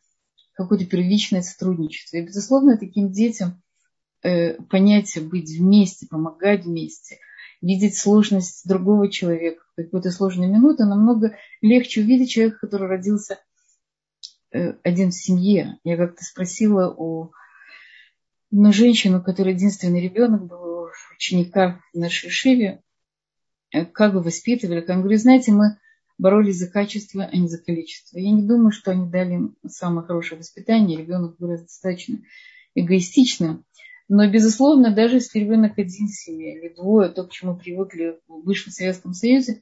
какое 0.54 0.86
первичное 0.86 1.42
сотрудничество. 1.42 2.18
И, 2.18 2.26
безусловно, 2.26 2.78
таким 2.78 3.12
детям 3.12 3.62
э, 4.24 4.62
понятие 4.64 5.24
быть 5.24 5.50
вместе, 5.50 6.08
помогать 6.08 6.66
вместе, 6.66 7.20
видеть 7.62 7.98
сложность 7.98 8.68
другого 8.68 9.10
человека 9.10 9.64
в 9.72 9.82
какую-то 9.82 10.12
сложную 10.12 10.52
минуту, 10.52 10.86
намного 10.86 11.36
легче 11.62 12.02
увидеть 12.02 12.32
человека, 12.32 12.60
который 12.62 12.88
родился 12.88 13.40
один 14.52 15.12
в 15.12 15.16
семье. 15.16 15.78
Я 15.84 15.98
как-то 15.98 16.24
спросила 16.24 16.90
у 16.90 17.32
ну, 18.52 18.74
женщину, 18.74 19.24
которая 19.24 19.54
единственный 19.54 20.02
ребенок 20.02 20.46
был 20.46 20.90
ученика 21.16 21.82
в 21.94 21.98
нашей 21.98 22.30
Шиве, 22.30 22.82
Э, 23.72 23.86
как 23.86 24.14
бы 24.14 24.22
воспитывали. 24.22 24.82
Как 24.82 25.00
говорю, 25.00 25.18
знаете, 25.18 25.52
мы 25.52 25.78
боролись 26.18 26.58
за 26.58 26.68
качество, 26.70 27.24
а 27.24 27.36
не 27.36 27.48
за 27.48 27.58
количество. 27.58 28.18
Я 28.18 28.32
не 28.32 28.44
думаю, 28.44 28.72
что 28.72 28.92
они 28.92 29.10
дали 29.10 29.40
самое 29.68 30.06
хорошее 30.06 30.40
воспитание. 30.40 30.98
Ребенок 30.98 31.38
был 31.38 31.50
достаточно 31.50 32.20
эгоистичным. 32.76 33.66
Но, 34.08 34.30
безусловно, 34.30 34.94
даже 34.94 35.16
если 35.16 35.40
ребенок 35.40 35.78
один 35.78 36.08
в 36.08 36.16
семье 36.16 36.60
или 36.60 36.74
двое, 36.74 37.10
то, 37.10 37.24
к 37.24 37.32
чему 37.32 37.56
привыкли 37.56 38.20
в 38.28 38.44
бывшем 38.44 38.74
Советском 38.74 39.14
Союзе, 39.14 39.62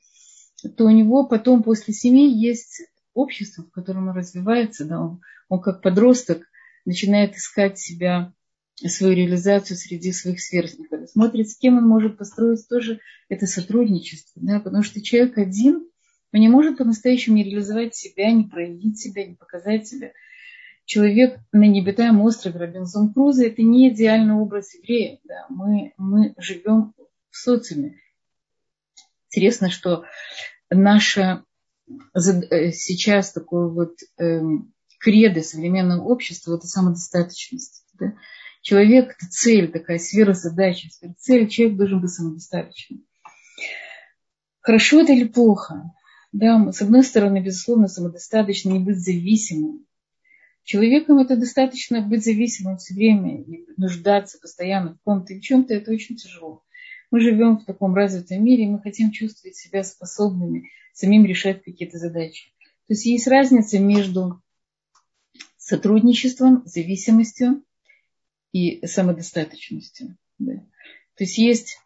то 0.76 0.86
у 0.86 0.90
него 0.90 1.28
потом 1.28 1.62
после 1.62 1.94
семьи 1.94 2.28
есть 2.28 2.82
общество, 3.20 3.64
в 3.64 3.72
котором 3.72 4.10
он 4.10 4.16
развивается. 4.16 4.86
Да, 4.86 5.00
он, 5.00 5.22
он 5.48 5.62
как 5.62 5.82
подросток 5.82 6.44
начинает 6.86 7.36
искать 7.36 7.78
себя 7.78 8.34
свою 8.88 9.14
реализацию 9.14 9.78
среди 9.78 10.12
своих 10.12 10.42
сверстников. 10.42 11.10
Смотрит, 11.10 11.50
с 11.50 11.58
кем 11.58 11.78
он 11.78 11.88
может 11.88 12.18
построить 12.18 12.68
тоже 12.70 13.00
это 13.28 13.46
сотрудничество. 13.46 14.42
Да? 14.42 14.60
Потому 14.60 14.84
что 14.84 15.02
человек 15.02 15.38
один, 15.38 15.88
он 16.34 16.40
не 16.40 16.48
может 16.48 16.78
по-настоящему 16.78 17.36
не 17.36 17.44
реализовать 17.44 17.96
себя, 17.96 18.32
не 18.32 18.46
проявить 18.46 19.00
себя, 19.00 19.26
не 19.26 19.36
показать 19.36 19.88
себя. 19.88 20.12
Человек 20.86 21.40
на 21.52 21.66
необитаемом 21.66 22.22
острове 22.22 22.60
Робинзон 22.60 23.14
Круза– 23.14 23.46
это 23.48 23.62
не 23.62 23.90
идеальный 23.90 24.34
образ 24.34 24.74
еврея. 24.74 25.20
Да? 25.26 25.46
Мы, 25.50 25.94
мы 25.98 26.34
живем 26.38 26.94
в 27.30 27.38
социуме. 27.38 28.00
Интересно, 29.28 29.70
что 29.70 30.06
наша 30.72 31.44
сейчас 32.16 33.32
такое 33.32 33.68
вот 33.68 33.96
эм, 34.18 34.74
кредо 35.00 35.42
современного 35.42 36.04
общества– 36.04 36.56
это 36.58 36.68
самодостаточность. 36.68 37.84
Да? 38.00 38.14
Человек– 38.62 39.16
это 39.18 39.30
цель, 39.30 39.72
такая 39.72 39.98
сфера 40.00 40.34
задачи. 40.34 40.90
Человек 41.48 41.78
должен 41.78 42.02
быть 42.02 42.12
самодостаточным. 42.12 43.06
Хорошо 44.60 45.02
это 45.02 45.14
или 45.14 45.28
плохо? 45.28 45.92
Да, 46.32 46.72
с 46.72 46.82
одной 46.82 47.04
стороны, 47.04 47.42
безусловно, 47.42 47.88
самодостаточно, 47.88 48.70
не 48.70 48.80
быть 48.80 49.00
зависимым. 49.00 49.86
Человеком 50.64 51.18
это 51.18 51.36
достаточно 51.36 52.02
быть 52.02 52.24
зависимым 52.24 52.78
все 52.78 52.94
время 52.94 53.42
и 53.42 53.66
нуждаться 53.78 54.38
постоянно 54.40 54.94
в 54.94 55.02
ком-то 55.02 55.34
и 55.34 55.40
в 55.40 55.42
чем-то, 55.42 55.74
это 55.74 55.92
очень 55.92 56.16
тяжело. 56.16 56.64
Мы 57.10 57.22
живем 57.22 57.58
в 57.58 57.66
таком 57.66 57.96
развитом 57.96 58.44
мире, 58.44 58.66
и 58.66 58.68
мы 58.68 58.80
хотим 58.80 59.10
чувствовать 59.10 59.56
себя 59.56 59.84
способными 59.84 60.70
самим 60.94 61.26
решать 61.26 61.64
какие-то 61.64 61.98
задачи. 61.98 62.52
То 62.88 62.94
есть 62.94 63.06
есть 63.06 63.28
разница 63.28 63.80
между 63.80 64.42
сотрудничеством, 65.58 66.64
зависимостью 66.66 67.64
и 68.52 68.86
самодостаточностью. 68.86 70.18
Да. 70.40 70.56
То 71.16 71.24
есть 71.24 71.38
есть 71.38 71.78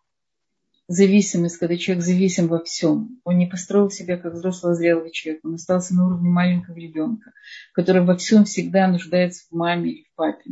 зависимость, 0.88 1.58
когда 1.58 1.78
человек 1.78 2.04
зависим 2.04 2.48
во 2.48 2.64
всем. 2.64 3.20
Он 3.24 3.38
не 3.38 3.48
построил 3.48 3.90
себя 3.90 4.18
как 4.18 4.34
взрослый 4.34 4.76
зрелый 4.76 5.12
человек, 5.12 5.44
он 5.44 5.56
остался 5.56 5.96
на 5.96 6.08
уровне 6.08 6.30
маленького 6.30 6.78
ребенка, 6.78 7.34
который 7.74 8.06
во 8.06 8.16
всем 8.18 8.46
всегда 8.46 8.88
нуждается 8.88 9.46
в 9.50 9.56
маме 9.56 9.92
или 9.92 10.04
в 10.04 10.16
папе. 10.16 10.52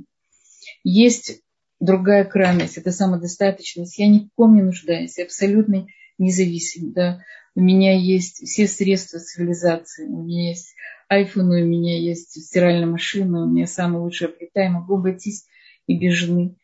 Есть 0.83 1.41
другая 1.79 2.23
крайность, 2.25 2.77
это 2.77 2.91
самодостаточность. 2.91 3.97
Я 3.97 4.07
ни 4.07 4.19
в 4.19 4.29
ком 4.35 4.55
не 4.55 4.61
нуждаюсь, 4.61 5.17
я 5.17 5.25
абсолютно 5.25 5.87
независим. 6.21 6.93
Да. 6.93 7.21
У 7.55 7.61
меня 7.61 7.97
есть 7.97 8.47
все 8.47 8.67
средства 8.67 9.19
цивилизации, 9.19 10.07
у 10.07 10.23
меня 10.23 10.49
есть 10.49 10.73
iPhone, 11.11 11.61
у 11.61 11.65
меня 11.65 11.99
есть 11.99 12.41
стиральная 12.41 12.87
машина, 12.87 13.43
у 13.43 13.49
меня 13.49 13.67
самая 13.67 14.01
лучшая 14.01 14.29
плита, 14.29 14.61
я 14.61 14.69
могу 14.69 14.97
обойтись 14.97 15.45
и 15.87 15.97
без 15.97 16.13
жены. 16.13 16.55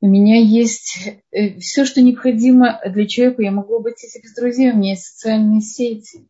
У 0.00 0.08
меня 0.08 0.40
есть 0.40 0.98
э, 1.30 1.58
все, 1.58 1.84
что 1.84 2.02
необходимо 2.02 2.80
для 2.86 3.06
человека. 3.06 3.42
Я 3.42 3.50
могу 3.50 3.76
обойтись 3.76 4.16
и 4.16 4.20
без 4.20 4.34
друзей. 4.34 4.70
У 4.70 4.76
меня 4.76 4.90
есть 4.90 5.06
социальные 5.06 5.62
сети. 5.62 6.28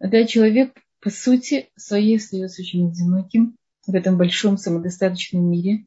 Да, 0.00 0.24
человек, 0.24 0.72
по 1.00 1.10
сути, 1.10 1.68
своей 1.76 2.16
остается 2.16 2.62
очень 2.62 2.88
одиноким 2.88 3.56
в 3.86 3.94
этом 3.94 4.16
большом 4.16 4.58
самодостаточном 4.58 5.48
мире. 5.48 5.86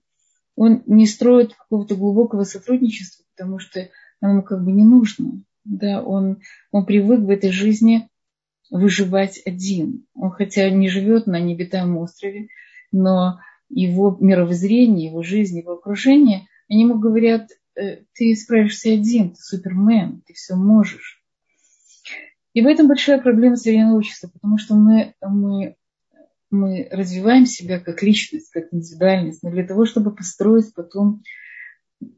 Он 0.55 0.83
не 0.85 1.07
строит 1.07 1.53
какого-то 1.53 1.95
глубокого 1.95 2.43
сотрудничества, 2.45 3.25
потому 3.35 3.59
что 3.59 3.89
ему 4.21 4.41
как 4.41 4.63
бы 4.63 4.71
не 4.71 4.83
нужно. 4.83 5.43
Да, 5.63 6.03
он, 6.03 6.41
он 6.71 6.85
привык 6.85 7.21
в 7.21 7.29
этой 7.29 7.51
жизни 7.51 8.09
выживать 8.69 9.41
один. 9.45 10.05
Он 10.13 10.31
хотя 10.31 10.69
не 10.69 10.89
живет 10.89 11.27
на 11.27 11.39
необитаемом 11.39 11.97
острове, 11.97 12.47
но 12.91 13.39
его 13.69 14.17
мировоззрение, 14.19 15.09
его 15.09 15.21
жизнь, 15.21 15.59
его 15.59 15.73
окружение, 15.73 16.47
они 16.69 16.83
ему 16.83 16.99
говорят, 16.99 17.49
«Э, 17.75 17.97
ты 18.13 18.35
справишься 18.35 18.93
один, 18.93 19.31
ты 19.31 19.41
супермен, 19.41 20.21
ты 20.25 20.33
все 20.33 20.55
можешь. 20.55 21.21
И 22.53 22.61
в 22.61 22.67
этом 22.67 22.87
большая 22.87 23.21
проблема 23.21 23.55
современного 23.55 23.97
общества, 23.97 24.29
потому 24.33 24.57
что 24.57 24.75
мы, 24.75 25.15
мы, 25.21 25.75
мы 26.49 26.87
развиваем 26.91 27.45
себя 27.45 27.79
как 27.79 28.03
личность, 28.03 28.51
как 28.51 28.73
индивидуальность, 28.73 29.41
но 29.41 29.51
для 29.51 29.65
того, 29.65 29.85
чтобы 29.85 30.13
построить 30.13 30.73
потом 30.73 31.23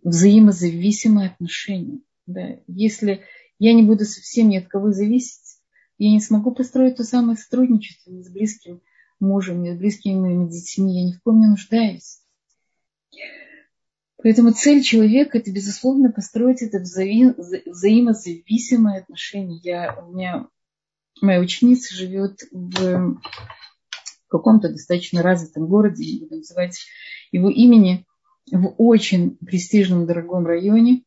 взаимозависимые 0.04 1.30
отношения. 1.30 2.00
Да. 2.26 2.58
Если 2.68 3.24
я 3.60 3.74
не 3.74 3.84
буду 3.84 4.06
совсем 4.06 4.50
ни 4.50 4.58
от 4.58 4.68
кого 4.68 4.92
зависеть, 4.92 5.60
я 5.98 6.10
не 6.12 6.20
смогу 6.20 6.52
построить 6.52 6.98
то 6.98 7.04
самое 7.04 7.38
сотрудничество 7.38 8.12
с 8.22 8.30
близким 8.30 8.82
мужем, 9.20 9.66
с 9.66 9.78
близкими 9.78 10.20
моими 10.20 10.50
детьми, 10.50 11.00
я 11.00 11.08
ни 11.08 11.14
в 11.14 11.22
ком 11.22 11.40
не 11.40 11.48
нуждаюсь. 11.48 12.20
Поэтому 14.18 14.52
цель 14.52 14.82
человека– 14.82 15.38
это, 15.40 15.52
безусловно, 15.52 16.12
построить 16.12 16.62
это 16.62 16.80
взаим, 16.80 17.36
взаимозависимое 17.38 19.02
отношение. 19.02 19.60
Я, 19.64 20.02
у 20.02 20.14
меня 20.14 20.48
моя 21.22 21.42
ученица 21.42 21.94
живет 21.94 22.40
в 22.52 23.20
каком-то 24.30 24.70
достаточно 24.70 25.22
развитом 25.22 25.68
городе, 25.68 26.06
не 26.06 26.20
буду 26.22 26.38
называть 26.38 26.80
его 27.32 27.50
имени, 27.50 28.06
в 28.52 28.76
очень 28.78 29.38
престижном, 29.38 30.06
дорогом 30.06 30.46
районе. 30.46 31.04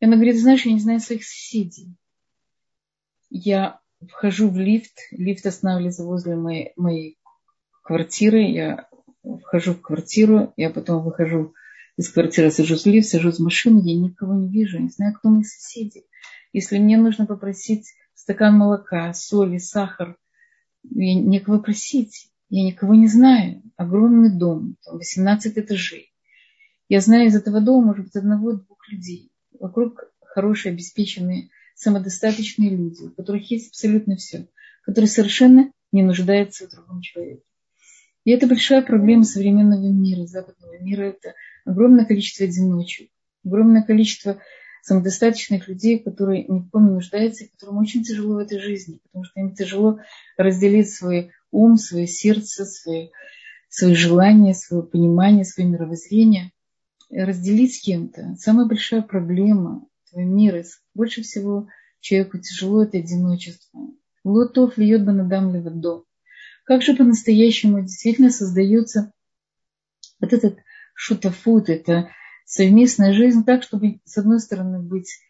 И 0.00 0.04
она 0.04 0.16
говорит, 0.16 0.38
знаешь, 0.38 0.66
я 0.66 0.72
не 0.72 0.80
знаю 0.80 1.00
своих 1.00 1.24
соседей. 1.24 1.96
Я 3.30 3.80
вхожу 4.00 4.50
в 4.50 4.56
лифт, 4.56 4.98
лифт 5.10 5.46
останавливается 5.46 6.04
возле 6.04 6.36
моей, 6.36 6.72
моей 6.76 7.18
квартиры, 7.82 8.42
я 8.42 8.88
вхожу 9.22 9.74
в 9.74 9.80
квартиру, 9.80 10.52
я 10.56 10.70
потом 10.70 11.02
выхожу 11.02 11.54
из 11.96 12.10
квартиры, 12.10 12.50
сажусь 12.50 12.84
в 12.84 12.86
лифт, 12.86 13.08
сажусь 13.08 13.38
в 13.38 13.42
машину, 13.42 13.80
я 13.82 13.98
никого 13.98 14.34
не 14.34 14.48
вижу, 14.48 14.78
не 14.78 14.90
знаю, 14.90 15.14
кто 15.14 15.30
мои 15.30 15.44
соседи. 15.44 16.04
Если 16.52 16.78
мне 16.78 16.96
нужно 16.98 17.26
попросить 17.26 17.92
стакан 18.14 18.58
молока, 18.58 19.12
соли, 19.14 19.58
сахар. 19.58 20.16
И 20.82 21.14
некого 21.14 21.58
просить. 21.58 22.30
Я 22.48 22.64
никого 22.64 22.94
не 22.94 23.08
знаю. 23.08 23.62
Огромный 23.76 24.36
дом, 24.36 24.76
18 24.86 25.58
этажей. 25.58 26.12
Я 26.88 27.00
знаю 27.00 27.26
из 27.26 27.34
этого 27.34 27.60
дома, 27.60 27.86
может 27.86 28.04
быть, 28.04 28.16
одного-двух 28.16 28.88
людей. 28.88 29.32
Вокруг 29.60 30.10
хорошие, 30.20 30.72
обеспеченные, 30.72 31.50
самодостаточные 31.74 32.70
люди, 32.70 33.04
у 33.04 33.10
которых 33.10 33.50
есть 33.50 33.68
абсолютно 33.68 34.16
все, 34.16 34.48
которые 34.82 35.08
совершенно 35.08 35.72
не 35.92 36.02
нуждаются 36.02 36.66
в 36.66 36.70
другом 36.70 37.00
человеке. 37.00 37.42
И 38.24 38.32
это 38.32 38.46
большая 38.46 38.82
проблема 38.82 39.24
современного 39.24 39.86
мира, 39.86 40.26
западного 40.26 40.78
мира. 40.80 41.04
Это 41.04 41.34
огромное 41.64 42.04
количество 42.04 42.44
одиночек, 42.44 43.10
огромное 43.44 43.82
количество 43.82 44.40
самодостаточных 44.82 45.68
людей, 45.68 45.98
которые 45.98 46.44
ни 46.44 46.60
в 46.60 46.70
ком 46.70 46.86
не 46.86 46.94
нуждаются, 46.94 47.44
и 47.44 47.48
которым 47.48 47.78
очень 47.78 48.02
тяжело 48.02 48.34
в 48.34 48.38
этой 48.38 48.58
жизни, 48.60 49.00
потому 49.04 49.24
что 49.24 49.40
им 49.40 49.54
тяжело 49.54 49.98
разделить 50.36 50.90
свой 50.92 51.32
ум, 51.50 51.76
свое 51.76 52.06
сердце, 52.06 52.64
свои, 52.64 53.08
свои 53.68 53.94
желания, 53.94 54.54
свое 54.54 54.82
понимание, 54.82 55.44
свое 55.44 55.68
мировоззрение, 55.68 56.52
разделить 57.10 57.76
с 57.76 57.80
кем-то. 57.80 58.34
Самая 58.38 58.66
большая 58.66 59.02
проблема 59.02 59.86
этого 60.06 60.22
мира, 60.22 60.64
больше 60.94 61.22
всего 61.22 61.68
человеку 62.00 62.38
тяжело 62.38 62.82
это 62.82 62.98
одиночество. 62.98 63.80
Лотов 64.24 64.76
льет 64.78 65.04
банадам 65.04 65.54
левадо. 65.54 66.04
Как 66.64 66.82
же 66.82 66.96
по-настоящему 66.96 67.82
действительно 67.82 68.30
создается 68.30 69.12
вот 70.20 70.32
этот 70.32 70.58
шутафут, 70.94 71.68
это 71.68 72.10
совместная 72.44 73.12
жизнь 73.12 73.44
так, 73.44 73.62
чтобы 73.62 74.00
с 74.04 74.18
одной 74.18 74.40
стороны 74.40 74.80
быть 74.80 75.20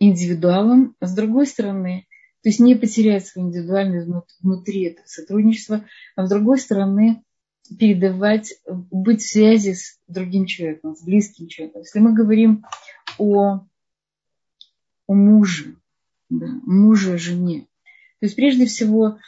индивидуалом, 0.00 0.96
а 1.00 1.06
с 1.06 1.14
другой 1.14 1.46
стороны, 1.46 2.06
то 2.42 2.48
есть 2.48 2.60
не 2.60 2.74
потерять 2.74 3.26
свою 3.26 3.48
индивидуальность 3.48 4.08
внутри 4.40 4.84
этого 4.84 5.06
сотрудничества, 5.06 5.84
а 6.16 6.26
с 6.26 6.28
другой 6.28 6.58
стороны 6.58 7.22
передавать, 7.76 8.54
быть 8.66 9.22
в 9.22 9.28
связи 9.28 9.74
с 9.74 9.98
другим 10.06 10.46
человеком, 10.46 10.96
с 10.96 11.02
близким 11.02 11.48
человеком. 11.48 11.82
Если 11.82 11.98
мы 11.98 12.14
говорим 12.14 12.64
о, 13.18 13.60
о 15.06 15.14
муже, 15.14 15.76
да, 16.30 16.46
муже, 16.64 17.18
жене, 17.18 17.66
то 18.20 18.26
есть 18.26 18.36
прежде 18.36 18.66
всего 18.66 19.18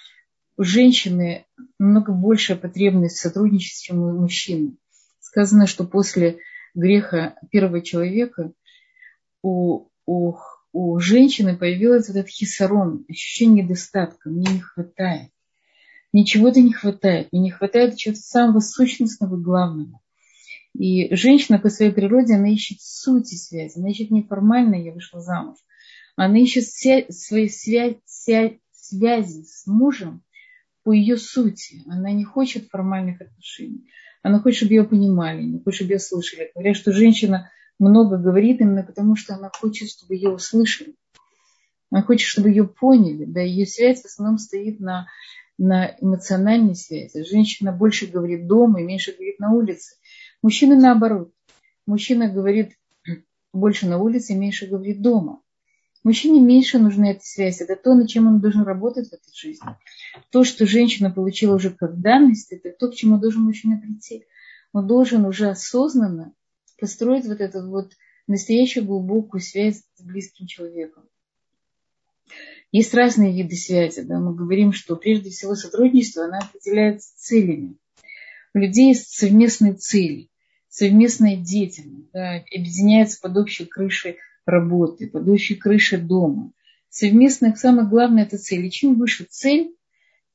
у 0.57 0.63
женщины 0.63 1.47
намного 1.79 2.13
большая 2.13 2.57
потребность 2.57 3.17
в 3.17 3.21
сотрудничестве, 3.21 3.87
чем 3.87 4.03
у 4.03 4.13
мужчины. 4.13 4.77
Сказано, 5.21 5.67
что 5.67 5.85
после 5.85 6.39
греха 6.75 7.37
первого 7.51 7.81
человека 7.81 8.53
у, 9.43 9.89
у, 10.07 10.35
у 10.73 10.99
женщины 10.99 11.57
появилось 11.57 12.09
этот 12.09 12.29
хисарон, 12.29 13.05
ощущение 13.09 13.65
недостатка, 13.65 14.29
мне 14.29 14.47
не 14.53 14.61
хватает. 14.61 15.31
Ничего-то 16.13 16.61
не 16.61 16.73
хватает, 16.73 17.29
мне 17.33 17.43
не 17.43 17.51
хватает 17.51 17.97
чего-то 17.97 18.21
самого 18.21 18.61
сущностного 18.61 19.37
и 19.39 19.43
главного. 19.43 20.01
И 20.77 21.15
женщина 21.15 21.59
по 21.59 21.69
своей 21.69 21.93
природе, 21.93 22.35
она 22.35 22.49
ищет 22.49 22.81
сути 22.81 23.35
связи, 23.35 23.79
она 23.79 23.91
ищет 23.91 24.11
неформально, 24.11 24.75
я 24.75 24.93
вышла 24.93 25.21
замуж. 25.21 25.59
Она 26.17 26.39
ищет 26.39 26.65
свои 26.65 27.49
связи, 27.49 28.01
связи 28.73 29.45
с 29.45 29.67
мужем, 29.67 30.23
по 30.83 30.93
ее 30.93 31.17
сути. 31.17 31.83
Она 31.87 32.13
не 32.13 32.25
хочет 32.25 32.69
формальных 32.69 33.21
отношений. 33.21 33.89
Она 34.23 34.41
хочет, 34.41 34.59
чтобы 34.59 34.75
ее 34.75 34.85
понимали, 34.85 35.43
не 35.43 35.61
хочет, 35.61 35.77
чтобы 35.77 35.93
ее 35.93 35.99
слышали. 35.99 36.51
Говорят, 36.55 36.77
что 36.77 36.93
женщина 36.93 37.51
много 37.79 38.19
говорит 38.19 38.61
именно 38.61 38.83
потому, 38.83 39.17
что 39.17 39.35
она 39.35 39.51
хочет, 39.53 39.89
чтобы 39.89 40.15
ее 40.15 40.31
услышали. 40.31 40.95
Она 41.91 42.03
хочет, 42.03 42.27
чтобы 42.27 42.51
ее 42.51 42.67
поняли. 42.67 43.25
Да, 43.25 43.41
ее 43.41 43.67
связь 43.67 44.03
в 44.03 44.07
основном 44.07 44.39
стоит 44.39 44.79
на, 44.81 45.07
на 45.61 45.95
эмоциональной 46.01 46.75
связи. 46.75 47.23
Женщина 47.23 47.71
больше 47.71 48.07
говорит 48.07 48.47
дома 48.47 48.81
и 48.81 48.85
меньше 48.85 49.13
говорит 49.13 49.39
на 49.39 49.53
улице. 49.53 49.97
Мужчина 50.43 50.75
наоборот. 50.75 51.35
Мужчина 51.87 52.33
говорит 52.33 52.73
больше 53.53 53.87
на 53.87 53.99
улице 53.99 54.33
и 54.33 54.37
меньше 54.37 54.67
говорит 54.67 55.03
дома. 55.03 55.43
Мужчине 56.03 56.41
меньше 56.41 56.79
нужна 56.79 57.11
эта 57.11 57.21
связь. 57.23 57.61
Это 57.61 57.77
то, 57.77 57.95
над 57.95 58.09
чем 58.09 58.27
он 58.27 58.41
должен 58.41 58.63
работать 58.63 59.11
в 59.11 59.13
этой 59.13 59.35
жизни. 59.35 59.69
То, 60.31 60.45
что 60.45 60.65
женщина 60.65 61.11
получила 61.11 61.57
уже 61.57 61.69
как 61.69 62.01
данность, 62.01 62.51
это 62.53 62.71
то, 62.71 62.91
к 62.91 62.95
чему 62.95 63.19
должен 63.19 63.43
мужчина 63.43 63.79
прийти. 63.79 64.25
Он 64.73 64.87
должен 64.87 65.27
уже 65.27 65.51
осознанно 65.51 66.33
построить 66.79 67.27
вот 67.27 67.43
эту 67.43 67.69
вот 67.69 67.93
настоящую 68.27 68.87
глубокую 68.87 69.43
связь 69.43 69.83
с 69.97 70.03
близким 70.03 70.47
человеком. 70.47 71.05
Есть 72.73 72.95
разные 72.95 73.33
виды 73.33 73.57
связи. 73.57 74.03
Да? 74.03 74.21
Мы 74.21 74.35
говорим, 74.35 74.73
что 74.73 74.97
прежде 74.97 75.31
всего 75.31 75.55
сотрудничество, 75.55 76.25
оно 76.25 76.39
определяется 76.39 77.17
целями. 77.17 77.77
У 78.55 78.59
людей 78.59 78.89
есть 78.89 79.15
совместные 79.15 79.75
цели, 79.75 80.29
совместная 80.69 81.37
деятельность, 81.37 82.11
да, 82.13 82.43
объединяется 82.53 83.21
под 83.21 83.37
общей 83.37 83.65
крышей 83.65 84.17
работы, 84.45 85.09
под 85.09 85.29
общей 85.29 85.55
крышей 85.55 85.99
дома. 85.99 86.53
Совместно, 86.89 87.55
самое 87.55 87.89
главное, 87.89 88.25
это 88.25 88.39
цель. 88.39 88.67
И 88.67 88.71
чем 88.71 88.95
выше 88.97 89.27
цель, 89.29 89.75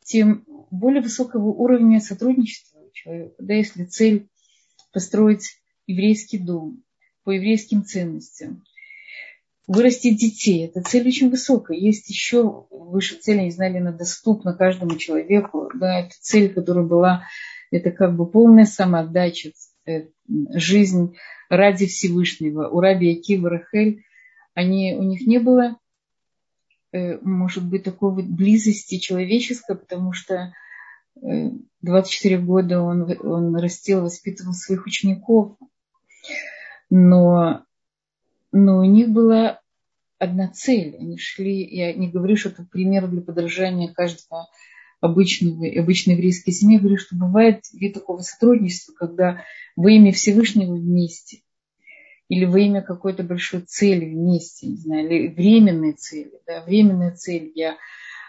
тем 0.03 0.45
более 0.71 1.01
высокого 1.01 1.47
уровня 1.47 1.99
сотрудничества 1.99 2.79
у 2.79 2.91
человека. 2.91 3.35
Да, 3.39 3.53
если 3.53 3.83
цель 3.83 4.29
построить 4.93 5.57
еврейский 5.87 6.37
дом 6.37 6.83
по 7.23 7.31
еврейским 7.31 7.83
ценностям, 7.83 8.63
вырастить 9.67 10.19
детей. 10.19 10.65
Это 10.65 10.81
цель 10.81 11.07
очень 11.07 11.29
высокая. 11.29 11.77
Есть 11.77 12.09
еще 12.09 12.67
выше 12.69 13.15
цели, 13.15 13.41
не 13.41 13.51
знаю, 13.51 13.77
она 13.77 13.91
доступна 13.91 14.53
каждому 14.53 14.97
человеку. 14.97 15.69
Да, 15.73 15.99
это 16.01 16.13
цель, 16.19 16.53
которая 16.53 16.85
была, 16.85 17.23
это 17.71 17.91
как 17.91 18.15
бы 18.15 18.29
полная 18.29 18.65
самоотдача, 18.65 19.51
э, 19.87 20.07
жизнь 20.53 21.15
ради 21.49 21.87
Всевышнего. 21.87 22.67
У 22.69 22.79
Раби 22.79 23.11
Акива 23.11 23.49
Рахель, 23.49 24.03
они, 24.53 24.95
у 24.95 25.03
них 25.03 25.25
не 25.27 25.39
было, 25.39 25.77
э, 26.91 27.17
может 27.21 27.65
быть, 27.65 27.83
такой 27.83 28.13
вот 28.13 28.25
близости 28.25 28.99
человеческой, 28.99 29.77
потому 29.77 30.13
что 30.13 30.53
24 31.15 32.35
э, 32.35 32.39
года 32.39 32.81
он, 32.81 33.03
он 33.21 33.55
растил, 33.55 34.01
воспитывал 34.01 34.53
своих 34.53 34.85
учеников. 34.85 35.57
Но, 36.89 37.65
но 38.55 38.79
у 38.79 38.85
них 38.85 39.09
была 39.09 39.59
одна 40.17 40.47
цель. 40.47 40.95
Они 40.97 41.17
шли, 41.17 41.63
я 41.63 41.93
не 41.93 42.09
говорю, 42.09 42.37
что 42.37 42.49
это 42.49 42.63
пример 42.63 43.07
для 43.07 43.21
подражания 43.21 43.91
каждого 43.91 44.47
обычного, 45.01 45.67
обычной 45.77 46.15
еврейской 46.15 46.51
семьи. 46.51 46.75
Я 46.75 46.79
говорю, 46.79 46.97
что 46.97 47.15
бывает 47.15 47.63
вид 47.73 47.93
такого 47.93 48.21
сотрудничества, 48.21 48.93
когда 48.93 49.43
во 49.75 49.91
имя 49.91 50.13
Всевышнего 50.13 50.73
вместе 50.73 51.41
или 52.29 52.45
во 52.45 52.57
имя 52.59 52.81
какой-то 52.81 53.23
большой 53.23 53.61
цели 53.61 54.05
вместе, 54.05 54.67
не 54.67 54.77
знаю, 54.77 55.05
или 55.05 55.27
временной 55.27 55.91
цели, 55.91 56.31
да, 56.47 56.63
временная 56.63 57.11
цель, 57.11 57.51
я, 57.53 57.77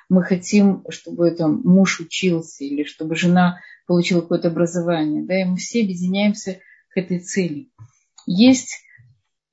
мы 0.08 0.22
хотим, 0.22 0.84
чтобы 0.90 1.30
там 1.30 1.62
муж 1.64 2.00
учился, 2.00 2.64
или 2.64 2.82
чтобы 2.82 3.14
жена 3.14 3.60
получила 3.86 4.20
какое-то 4.20 4.48
образование, 4.48 5.22
да, 5.22 5.40
и 5.40 5.44
мы 5.44 5.56
все 5.56 5.82
объединяемся 5.82 6.60
к 6.90 6.98
этой 6.98 7.20
цели. 7.20 7.70
Есть 8.26 8.82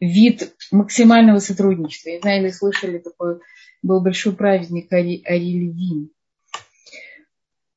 вид 0.03 0.53
максимального 0.71 1.39
сотрудничества. 1.39 2.09
Я 2.09 2.19
знаю, 2.19 2.43
или 2.43 2.51
слышали 2.51 2.97
такой, 2.97 3.39
был 3.81 4.01
большой 4.01 4.35
праздник 4.35 4.91
Ари, 4.91 5.21
Арильвин. 5.25 6.09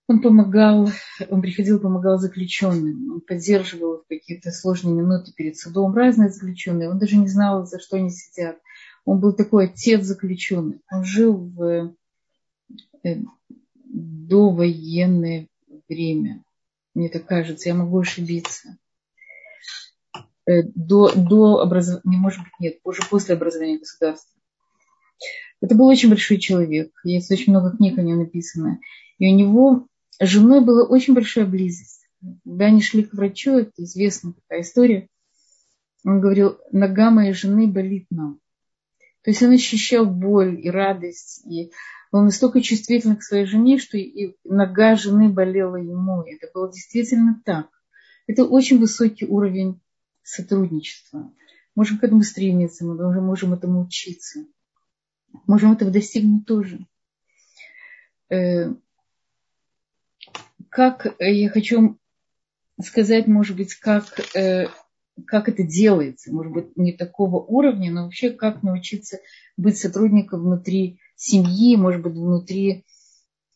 Он 0.08 0.20
помогал, 0.20 0.88
он 1.28 1.42
приходил, 1.42 1.80
помогал 1.80 2.18
заключенным, 2.18 3.14
он 3.14 3.20
поддерживал 3.20 3.98
в 3.98 4.08
какие-то 4.08 4.52
сложные 4.52 4.94
минуты 4.94 5.32
перед 5.34 5.56
судом 5.56 5.94
разные 5.94 6.30
заключенные, 6.30 6.90
он 6.90 6.98
даже 6.98 7.16
не 7.16 7.26
знал, 7.26 7.66
за 7.66 7.80
что 7.80 7.96
они 7.96 8.10
сидят. 8.10 8.56
Он 9.04 9.18
был 9.20 9.32
такой 9.32 9.66
отец 9.66 10.04
заключенных. 10.04 10.80
Он 10.92 11.04
жил 11.04 11.36
в 11.36 11.94
э, 13.02 13.16
довоенное 13.84 15.48
время. 15.88 16.42
Мне 16.94 17.08
так 17.08 17.26
кажется, 17.26 17.68
я 17.68 17.74
могу 17.74 18.00
ошибиться. 18.00 18.78
Э, 20.46 20.62
до, 20.62 21.12
до 21.12 21.60
образования, 21.60 22.18
может 22.18 22.40
быть, 22.40 22.52
нет, 22.60 22.78
уже 22.84 23.02
после 23.10 23.34
образования 23.34 23.78
государства. 23.78 24.32
Это 25.60 25.74
был 25.74 25.86
очень 25.86 26.08
большой 26.08 26.38
человек. 26.38 26.92
Есть 27.04 27.30
очень 27.32 27.52
много 27.52 27.76
книг 27.76 27.98
о 27.98 28.02
нем 28.02 28.18
написано. 28.18 28.78
И 29.18 29.26
у 29.26 29.34
него 29.34 29.88
с 30.20 30.26
женой 30.26 30.64
была 30.64 30.84
очень 30.84 31.14
большая 31.14 31.46
близость. 31.46 32.06
Когда 32.44 32.66
они 32.66 32.80
шли 32.80 33.02
к 33.02 33.12
врачу, 33.12 33.58
это 33.58 33.72
известная 33.78 34.34
такая 34.34 34.62
история, 34.62 35.08
он 36.04 36.20
говорил, 36.20 36.58
нога 36.70 37.10
моей 37.10 37.32
жены 37.32 37.66
болит 37.66 38.06
нам. 38.10 38.38
То 39.22 39.30
есть 39.30 39.42
он 39.42 39.50
ощущал 39.50 40.06
боль 40.06 40.60
и 40.60 40.70
радость, 40.70 41.44
и 41.44 41.72
был 42.12 42.22
настолько 42.22 42.60
чувствителен 42.60 43.16
к 43.16 43.24
своей 43.24 43.46
жене, 43.46 43.78
что 43.78 43.98
и 43.98 44.36
нога 44.44 44.94
жены 44.94 45.28
болела 45.28 45.74
ему. 45.74 46.22
Это 46.22 46.48
было 46.54 46.70
действительно 46.70 47.42
так. 47.44 47.66
Это 48.28 48.44
очень 48.44 48.78
высокий 48.78 49.26
уровень 49.26 49.80
сотрудничества. 50.26 51.32
Можем 51.74 51.98
к 51.98 52.04
этому 52.04 52.22
стремиться, 52.22 52.84
мы 52.84 53.20
можем 53.20 53.54
этому 53.54 53.82
учиться. 53.82 54.44
можем 55.46 55.72
этого 55.72 55.90
достигнуть 55.90 56.46
тоже. 56.46 56.86
Э, 58.28 58.74
как 60.68 61.16
я 61.20 61.48
хочу 61.48 61.98
сказать, 62.82 63.26
может 63.26 63.56
быть, 63.56 63.74
как, 63.74 64.04
э, 64.34 64.68
как 65.26 65.48
это 65.48 65.62
делается, 65.62 66.32
может 66.32 66.52
быть, 66.52 66.76
не 66.76 66.92
такого 66.92 67.36
уровня, 67.40 67.92
но 67.92 68.04
вообще 68.04 68.30
как 68.30 68.62
научиться 68.62 69.18
быть 69.56 69.78
сотрудником 69.78 70.42
внутри 70.42 70.98
семьи, 71.14 71.76
может 71.76 72.02
быть, 72.02 72.14
внутри 72.14 72.84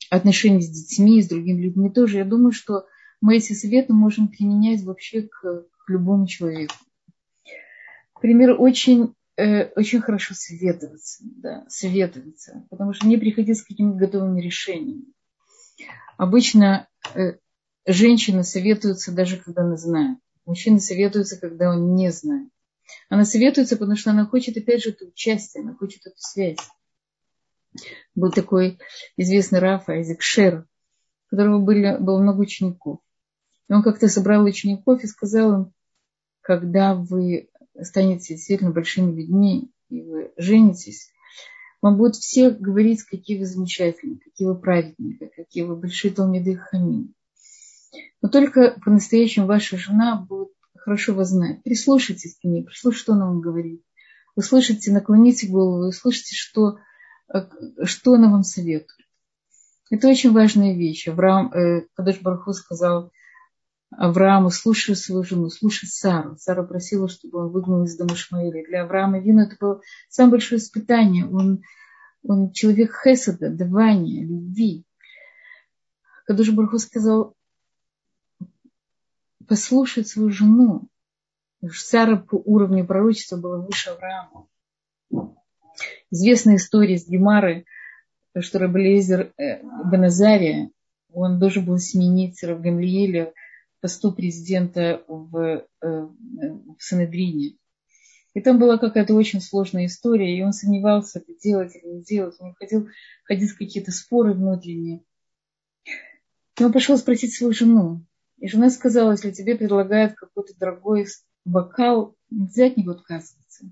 отношений 0.08 0.62
с 0.62 0.70
детьми, 0.70 1.20
с 1.20 1.28
другими 1.28 1.62
людьми 1.62 1.90
тоже. 1.90 2.18
Я 2.18 2.24
думаю, 2.24 2.52
что 2.52 2.86
мы 3.20 3.36
эти 3.36 3.52
советы 3.52 3.92
можем 3.92 4.28
применять 4.28 4.82
вообще 4.82 5.22
к, 5.22 5.64
любому 5.92 6.26
человеку. 6.26 6.74
Пример 8.20 8.56
очень, 8.58 9.14
э, 9.36 9.66
очень 9.76 10.00
хорошо 10.00 10.34
советоваться, 10.34 11.22
да, 11.24 11.64
советоваться, 11.68 12.66
потому 12.70 12.92
что 12.92 13.06
не 13.06 13.16
приходить 13.16 13.58
с 13.58 13.62
какими-то 13.62 13.96
готовыми 13.96 14.40
решениями. 14.40 15.06
Обычно 16.18 16.86
э, 17.14 17.38
женщины 17.86 18.44
советуются 18.44 19.12
даже 19.12 19.38
когда 19.38 19.62
она 19.62 19.76
знает. 19.76 20.18
Мужчина 20.44 20.80
советуется, 20.80 21.40
когда 21.40 21.70
он 21.70 21.94
не 21.94 22.10
знает. 22.12 22.50
Она 23.08 23.24
советуется, 23.24 23.76
потому 23.76 23.96
что 23.96 24.10
она 24.10 24.26
хочет, 24.26 24.56
опять 24.56 24.82
же, 24.82 24.90
это 24.90 25.06
участие, 25.06 25.62
она 25.62 25.74
хочет 25.74 26.06
эту 26.06 26.16
связь. 26.18 26.58
Был 28.14 28.32
такой 28.32 28.78
известный 29.16 29.60
Раф 29.60 29.88
Айзек 29.88 30.22
Шер, 30.22 30.66
у 31.26 31.30
которого 31.30 31.60
были, 31.60 31.96
было 31.98 32.20
много 32.20 32.40
учеников. 32.40 33.00
И 33.68 33.72
он 33.72 33.82
как-то 33.82 34.08
собрал 34.08 34.44
учеников 34.44 35.02
и 35.02 35.06
сказал 35.06 35.54
им, 35.54 35.72
когда 36.40 36.94
вы 36.94 37.48
станете 37.82 38.34
действительно 38.34 38.70
большими 38.70 39.14
людьми, 39.14 39.70
и 39.88 40.02
вы 40.02 40.32
женитесь, 40.36 41.10
вам 41.82 41.96
будут 41.96 42.16
все 42.16 42.50
говорить, 42.50 43.02
какие 43.04 43.38
вы 43.38 43.46
замечательные, 43.46 44.18
какие 44.18 44.46
вы 44.46 44.58
праведные, 44.58 45.30
какие 45.34 45.62
вы 45.62 45.76
большие 45.76 46.12
Талмиды 46.12 46.56
Хамин. 46.56 47.14
Но 48.22 48.28
только 48.28 48.78
по-настоящему 48.84 49.46
ваша 49.46 49.78
жена 49.78 50.16
будет 50.28 50.50
хорошо 50.76 51.14
вас 51.14 51.30
знать. 51.30 51.62
Прислушайтесь 51.62 52.36
к 52.36 52.44
ней, 52.44 52.64
прислушайте, 52.64 53.02
что 53.02 53.12
она 53.14 53.26
вам 53.26 53.40
говорит. 53.40 53.82
Вы 54.36 54.42
слышите, 54.42 54.92
наклоните 54.92 55.48
голову, 55.48 55.86
вы 55.86 55.92
слышите, 55.92 56.34
что, 56.34 56.78
что 57.84 58.14
она 58.14 58.30
вам 58.30 58.42
советует. 58.42 59.00
Это 59.90 60.08
очень 60.08 60.32
важная 60.32 60.76
вещь. 60.76 61.08
Авраам, 61.08 61.52
э, 61.52 61.86
Кадыш 61.94 62.20
Барху 62.20 62.52
сказал 62.52 63.10
Аврааму, 63.90 64.50
слушай 64.50 64.94
свою 64.94 65.24
жену, 65.24 65.50
слушай 65.50 65.86
Сару. 65.86 66.36
Сара 66.38 66.62
просила, 66.62 67.08
чтобы 67.08 67.40
он 67.40 67.48
выгнал 67.50 67.84
из 67.84 67.96
дома 67.96 68.14
Шмаэля. 68.14 68.64
Для 68.66 68.84
Авраама 68.84 69.18
Вину 69.18 69.42
это 69.42 69.56
было 69.58 69.80
самое 70.08 70.32
большое 70.32 70.60
испытание. 70.60 71.26
Он, 71.26 71.62
он 72.22 72.52
человек 72.52 72.94
хесада, 73.02 73.50
давания, 73.50 74.24
любви. 74.24 74.84
Кадуш 76.24 76.50
Барху 76.50 76.78
сказал, 76.78 77.34
послушать 79.48 80.06
свою 80.06 80.30
жену. 80.30 80.88
Сара 81.72 82.16
по 82.16 82.36
уровню 82.36 82.86
пророчества 82.86 83.36
была 83.36 83.58
выше 83.58 83.90
Авраама. 83.90 84.46
Известная 86.10 86.56
история 86.56 86.96
с 86.96 87.08
Гемары, 87.08 87.64
что 88.38 88.60
Рабелезер 88.60 89.32
э, 89.36 89.62
Беназария, 89.90 90.70
он 91.12 91.40
должен 91.40 91.64
был 91.64 91.78
сменить 91.78 92.42
Равгамлиеля 92.42 93.32
посту 93.80 94.12
президента 94.12 95.02
в, 95.08 95.36
э, 95.36 95.66
в 95.80 96.76
Санедрине. 96.78 97.56
И 98.34 98.40
там 98.40 98.58
была 98.58 98.78
какая-то 98.78 99.14
очень 99.14 99.40
сложная 99.40 99.86
история, 99.86 100.36
и 100.36 100.42
он 100.42 100.52
сомневался, 100.52 101.18
это 101.18 101.32
делать 101.34 101.74
или 101.74 101.96
не 101.96 102.02
делать. 102.02 102.36
Он 102.38 102.54
хотел 102.54 102.88
ходить 103.24 103.50
в 103.50 103.58
какие-то 103.58 103.90
споры 103.90 104.34
внутренние. 104.34 105.02
И 106.58 106.64
он 106.64 106.72
пошел 106.72 106.96
спросить 106.96 107.34
свою 107.34 107.52
жену. 107.52 108.04
И 108.38 108.48
жена 108.48 108.70
сказала, 108.70 109.12
если 109.12 109.32
тебе 109.32 109.56
предлагают 109.56 110.14
какой-то 110.14 110.56
дорогой 110.56 111.06
бокал, 111.44 112.16
нельзя 112.30 112.66
от 112.66 112.76
него 112.76 112.92
отказываться. 112.92 113.64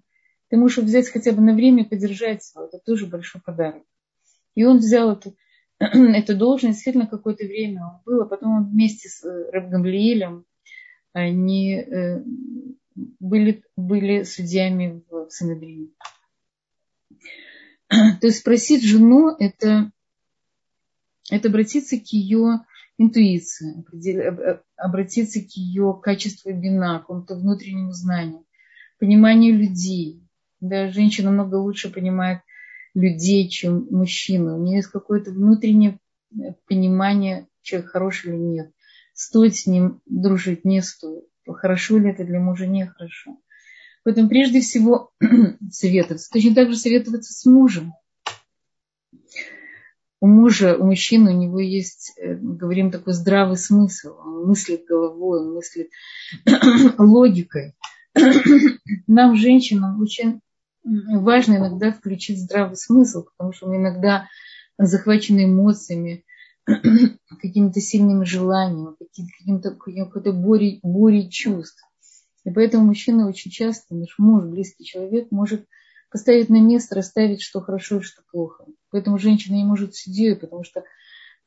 Ты 0.49 0.57
можешь 0.57 0.79
взять 0.79 1.09
хотя 1.09 1.33
бы 1.33 1.41
на 1.41 1.55
время 1.55 1.85
подержать 1.85 2.51
его. 2.55 2.65
Это 2.65 2.79
тоже 2.79 3.07
большой 3.07 3.41
подарок. 3.41 3.85
И 4.55 4.65
он 4.65 4.79
взял 4.79 5.13
эту, 5.13 5.37
эту 5.81 6.37
должность 6.37 6.77
действительно 6.77 7.07
какое-то 7.07 7.45
время 7.45 7.85
он 7.85 8.01
был, 8.05 8.23
а 8.23 8.27
потом 8.27 8.57
он 8.57 8.71
вместе 8.71 9.09
с 9.09 9.25
э, 9.25 9.51
Рабгамлиилем 9.53 10.45
они 11.13 11.75
э, 11.75 12.23
были, 13.21 13.63
были 13.77 14.23
судьями 14.25 15.03
в 15.09 15.29
Санедрине. 15.31 15.89
То 17.89 18.27
есть 18.27 18.39
спросить 18.39 18.85
жену 18.85 19.35
это, 19.39 19.91
это 21.31 21.49
обратиться 21.49 21.99
к 21.99 22.07
ее 22.09 22.61
интуиции, 22.99 23.85
обратиться 24.77 25.41
к 25.41 25.51
ее 25.53 25.99
качеству 26.03 26.51
вина, 26.51 26.99
к 26.99 27.03
какому-то 27.03 27.37
внутреннему 27.37 27.93
знанию, 27.93 28.45
пониманию 28.99 29.57
людей. 29.57 30.23
Да, 30.61 30.91
женщина 30.91 31.31
много 31.31 31.55
лучше 31.55 31.89
понимает 31.89 32.41
людей, 32.95 33.49
чем 33.49 33.87
мужчина. 33.91 34.57
У 34.57 34.63
нее 34.63 34.77
есть 34.77 34.89
какое-то 34.89 35.31
внутреннее 35.31 35.99
понимание, 36.67 37.47
человек 37.63 37.91
хороший 37.91 38.35
или 38.35 38.41
нет. 38.41 38.73
Стоит 39.15 39.57
с 39.57 39.67
ним 39.67 40.01
дружить, 40.07 40.65
не 40.65 40.83
стоит. 40.83 41.25
Хорошо 41.47 41.99
ли 41.99 42.11
это 42.11 42.25
для 42.25 42.41
мужа, 42.41 42.67
нехорошо. 42.67 43.39
Поэтому 44.05 44.29
прежде 44.29 44.61
всего 44.61 45.11
советоваться. 45.71 46.31
Точно 46.31 46.55
так 46.55 46.71
же 46.71 46.77
советоваться 46.77 47.33
с 47.33 47.45
мужем 47.47 47.95
у 50.21 50.27
мужа, 50.27 50.77
у 50.77 50.85
мужчины, 50.85 51.33
у 51.33 51.39
него 51.39 51.61
есть, 51.61 52.15
э, 52.17 52.35
говорим, 52.35 52.91
такой 52.91 53.13
здравый 53.13 53.57
смысл. 53.57 54.17
Он 54.19 54.47
мыслит 54.47 54.85
головой, 54.85 55.41
он 55.41 55.55
мыслит 55.55 55.91
логикой. 56.99 57.75
Нам, 59.07 59.37
женщинам, 59.37 60.01
очень 60.01 60.41
важно 61.21 61.57
иногда 61.57 61.93
включить 61.93 62.41
здравый 62.41 62.77
смысл, 62.77 63.25
потому 63.25 63.53
что 63.53 63.67
мы 63.67 63.77
иногда 63.77 64.29
захвачены 64.79 65.45
эмоциями, 65.45 66.25
какими-то 67.41 67.81
сильными 67.81 68.25
желаниями, 68.25 68.95
каким-то, 68.99 69.73
какой-то 69.73 70.33
бурей, 70.33 70.81
бурей 70.83 71.29
чувств. 71.31 71.83
И 72.45 72.51
поэтому 72.51 72.87
мужчина 72.87 73.29
очень 73.29 73.51
часто, 73.51 73.95
наш 73.95 74.15
муж, 74.19 74.45
близкий 74.45 74.85
человек, 74.85 75.29
может 75.31 75.67
поставить 76.11 76.49
на 76.49 76.61
место, 76.61 76.95
расставить, 76.95 77.43
что 77.43 77.61
хорошо 77.61 77.99
и 77.99 78.03
что 78.03 78.23
плохо. 78.31 78.65
Поэтому 78.91 79.19
женщина 79.19 79.57
не 79.57 79.65
может 79.65 79.95
судьей, 79.95 80.37
потому 80.37 80.65
что 80.65 80.85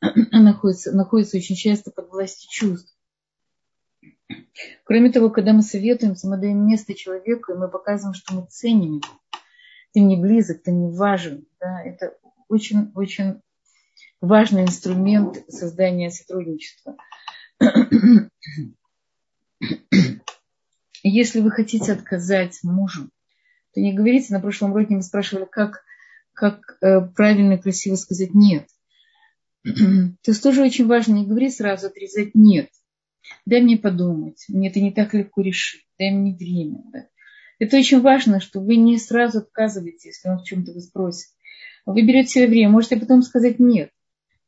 она 0.00 0.52
находится, 0.52 0.92
находится 0.92 1.36
очень 1.36 1.56
часто 1.56 1.90
под 1.90 2.10
властью 2.10 2.48
чувств. 2.50 2.94
Кроме 4.84 5.10
того, 5.10 5.30
когда 5.30 5.52
мы 5.52 5.62
советуемся, 5.62 6.28
мы 6.28 6.36
даем 6.38 6.66
место 6.66 6.94
человеку, 6.94 7.52
и 7.52 7.56
мы 7.56 7.68
показываем, 7.68 8.14
что 8.14 8.34
мы 8.34 8.46
ценим 8.48 8.96
его. 8.96 9.20
Ты 9.92 10.00
не 10.00 10.16
близок, 10.16 10.62
ты 10.62 10.72
не 10.72 10.90
важен. 10.90 11.46
Да? 11.60 11.82
Это 11.82 12.16
очень-очень 12.48 13.40
важный 14.20 14.62
инструмент 14.62 15.44
создания 15.48 16.10
сотрудничества. 16.10 16.96
Если 21.02 21.40
вы 21.40 21.50
хотите 21.50 21.92
отказать 21.92 22.60
мужу, 22.62 23.10
то 23.74 23.80
не 23.80 23.92
говорите, 23.92 24.32
на 24.32 24.40
прошлом 24.40 24.72
уроке 24.72 24.94
мы 24.94 25.02
спрашивали, 25.02 25.46
как 25.50 25.82
как 26.32 26.78
э, 26.80 27.00
правильно 27.00 27.54
и 27.54 27.60
красиво 27.60 27.96
сказать 27.96 28.34
нет. 28.34 28.66
То 29.64 30.30
есть 30.30 30.42
тоже 30.42 30.62
очень 30.62 30.86
важно 30.86 31.14
не 31.14 31.26
говорить 31.26 31.54
сразу, 31.54 31.88
отрезать 31.88 32.34
нет. 32.34 32.70
Дай 33.46 33.60
мне 33.62 33.76
подумать, 33.76 34.44
мне 34.48 34.68
это 34.68 34.80
не 34.80 34.92
так 34.92 35.14
легко 35.14 35.40
решить, 35.40 35.86
дай 35.98 36.10
мне 36.10 36.34
время. 36.34 36.82
Да. 36.92 37.06
Это 37.58 37.76
очень 37.76 38.00
важно, 38.00 38.40
что 38.40 38.60
вы 38.60 38.76
не 38.76 38.98
сразу 38.98 39.38
отказываете, 39.38 40.08
если 40.08 40.28
он 40.28 40.38
в 40.38 40.44
чем-то 40.44 40.72
вас 40.72 40.88
просит. 40.88 41.28
Вы 41.86 42.02
берете 42.02 42.28
себе 42.28 42.46
время, 42.48 42.70
можете 42.70 42.96
потом 42.96 43.22
сказать 43.22 43.58
нет. 43.58 43.90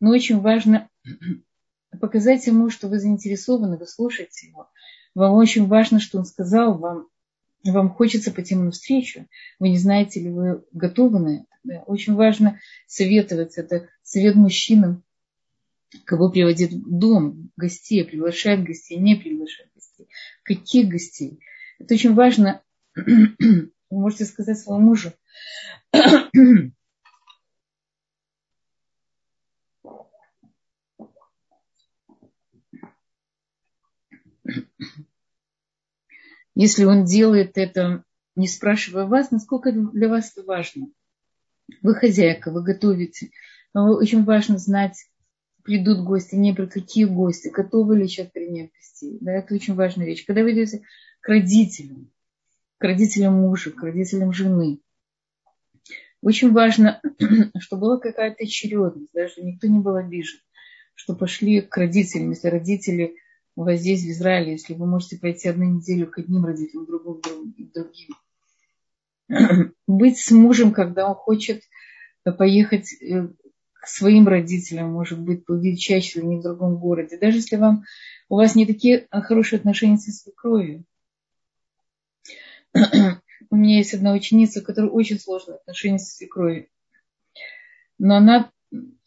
Но 0.01 0.11
очень 0.11 0.41
важно 0.41 0.89
показать 2.01 2.47
ему, 2.47 2.71
что 2.71 2.89
вы 2.89 2.99
заинтересованы, 2.99 3.77
вы 3.77 3.87
слушаете 3.87 4.49
его. 4.49 4.69
Вам 5.15 5.35
очень 5.35 5.67
важно, 5.67 6.01
что 6.01 6.19
он 6.19 6.25
сказал 6.25 6.77
вам, 6.77 7.07
вам 7.65 7.91
хочется 7.91 8.33
пойти 8.33 8.55
ему 8.55 8.65
навстречу. 8.65 9.27
Вы 9.59 9.71
не 9.71 9.79
знаете 9.79 10.21
ли 10.21 10.31
вы 10.31 10.65
готовы 10.73 11.19
на 11.19 11.37
это. 11.37 11.47
Да. 11.63 11.83
Очень 11.87 12.15
важно 12.15 12.61
советоваться. 12.87 13.63
Это 13.63 13.89
совет 14.03 14.35
мужчинам, 14.35 15.03
кого 16.05 16.31
приводит 16.31 16.73
в 16.73 16.99
дом, 16.99 17.51
гостей, 17.57 18.05
приглашает 18.05 18.65
гостей, 18.65 18.99
не 18.99 19.15
приглашает 19.17 19.71
гостей. 19.75 20.09
Каких 20.43 20.89
гостей? 20.89 21.41
Это 21.79 21.95
очень 21.95 22.15
важно. 22.15 22.63
Вы 22.97 23.71
можете 23.91 24.25
сказать 24.25 24.59
своему 24.59 24.85
мужу. 24.85 25.13
Если 36.57 36.85
он 36.85 37.05
делает 37.05 37.59
это, 37.59 38.05
не 38.37 38.47
спрашивая 38.47 39.07
вас, 39.07 39.31
насколько 39.31 39.73
для 39.73 40.09
вас 40.09 40.33
это 40.33 40.47
важно– 40.47 40.87
Вы 41.83 41.95
хозяйка, 41.95 42.51
вы 42.51 42.63
готовите. 42.63 43.31
Но 43.73 43.95
очень 43.95 44.25
важно 44.25 44.59
знать, 44.59 45.07
придут 45.65 46.05
гости, 46.05 46.35
не 46.35 46.53
придут, 46.53 46.75
какие 46.75 47.05
гости, 47.05 47.49
готовы 47.49 47.99
ли 47.99 48.07
сейчас 48.07 48.29
принять 48.29 48.71
гостей. 48.73 49.19
Да, 49.21 49.33
это 49.33 49.55
очень 49.55 49.75
важная 49.75 50.07
вещь. 50.07 50.25
Когда 50.25 50.43
вы 50.43 50.53
идете 50.53 50.83
к 51.21 51.29
родителям, 51.29 52.11
к 52.79 52.85
родителям 52.85 53.35
мужа, 53.35 53.71
к 53.71 53.83
родителям 53.83 54.33
жены, 54.33 54.81
очень 56.23 56.53
важно, 56.53 57.01
чтобы 57.59 57.81
была 57.81 57.99
какая-то 57.99 58.45
очередность, 58.45 59.11
да, 59.13 59.29
чтобы 59.29 59.49
никто 59.49 59.67
не 59.67 59.79
был 59.79 59.97
обижен, 59.97 60.39
что 60.95 61.15
пошли 61.15 61.61
к 61.61 61.77
родителям, 61.77 62.31
если 62.31 62.49
родители 62.49 63.17
у 63.57 63.65
вас 63.65 63.81
здесь, 63.81 64.03
в 64.03 64.11
Израиле, 64.11 64.53
если 64.53 64.75
вы 64.75 64.87
можете 64.87 65.19
пойти 65.19 65.49
одну 65.49 65.65
неделю 65.65 66.11
к 66.11 66.19
одним 66.19 66.45
родителям, 66.45 66.87
другу 66.87 67.15
к 67.15 67.73
другим. 67.73 68.15
Быть 69.87 70.19
с 70.19 70.31
мужем, 70.31 70.73
когда 70.73 71.09
он 71.09 71.15
хочет 71.15 71.63
поехать 72.39 72.93
э, 73.03 73.29
своим 73.87 74.29
родителям, 74.29 74.93
может 74.93 75.21
быть, 75.21 75.45
увидеть 75.49 75.81
чаще, 75.81 76.23
не 76.23 76.39
в 76.39 76.43
другом 76.43 76.77
городе. 76.77 77.19
Даже 77.19 77.39
если 77.39 77.57
вам, 77.57 77.85
у 78.29 78.37
вас 78.37 78.55
не 78.55 78.67
такие 78.67 79.07
хорошие 79.11 79.59
отношения 79.59 79.99
со 79.99 80.11
свекровью. 80.11 80.85
У 83.51 83.57
меня 83.57 83.79
есть 83.79 83.95
одна 83.95 84.13
ученица, 84.13 84.61
у 84.61 84.65
которой 84.65 84.91
очень 84.91 85.19
сложные 85.19 85.57
отношения 85.57 85.99
со 85.99 86.15
свекровью. 86.17 86.67
Но 87.99 88.17
она 88.17 88.51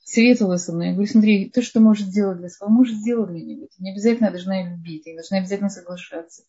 советовала 0.03 0.57
со 0.57 0.71
мной. 0.71 0.87
Я 0.87 0.93
говорю, 0.93 1.11
смотри, 1.11 1.49
то, 1.49 1.61
что 1.61 1.81
может 1.81 2.07
сделать 2.07 2.37
для 2.37 2.49
своего 2.49 2.73
мужа, 2.73 2.93
сделай 2.93 3.27
для 3.27 3.43
него. 3.43 3.67
Не 3.79 3.91
обязательно 3.91 4.31
должна 4.31 4.59
ее 4.59 4.69
любить, 4.71 5.03
ты 5.03 5.13
должна 5.13 5.39
обязательно 5.39 5.69
соглашаться. 5.69 6.43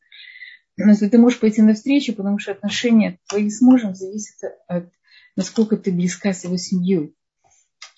Но 0.77 0.91
если 0.91 1.09
ты 1.09 1.19
можешь 1.19 1.41
пойти 1.41 1.61
навстречу, 1.61 2.15
потому 2.15 2.39
что 2.39 2.53
отношения 2.53 3.19
твои 3.29 3.51
с 3.51 3.61
мужем 3.61 3.97
зависят 3.97 4.37
от 4.69 4.91
насколько 5.39 5.77
ты 5.77 5.93
близка 5.93 6.33
с 6.33 6.43
его 6.43 6.57
семьей. 6.57 7.15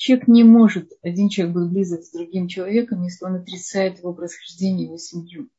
Человек 0.00 0.28
не 0.28 0.44
может, 0.44 0.92
один 1.02 1.28
человек 1.28 1.54
быть 1.54 1.68
близок 1.68 2.02
с 2.04 2.10
другим 2.10 2.48
человеком, 2.48 3.02
если 3.02 3.26
он 3.26 3.34
отрицает 3.34 3.98
его 3.98 4.14
происхождение, 4.14 4.86
его 4.86 4.96
семью. 4.96 5.50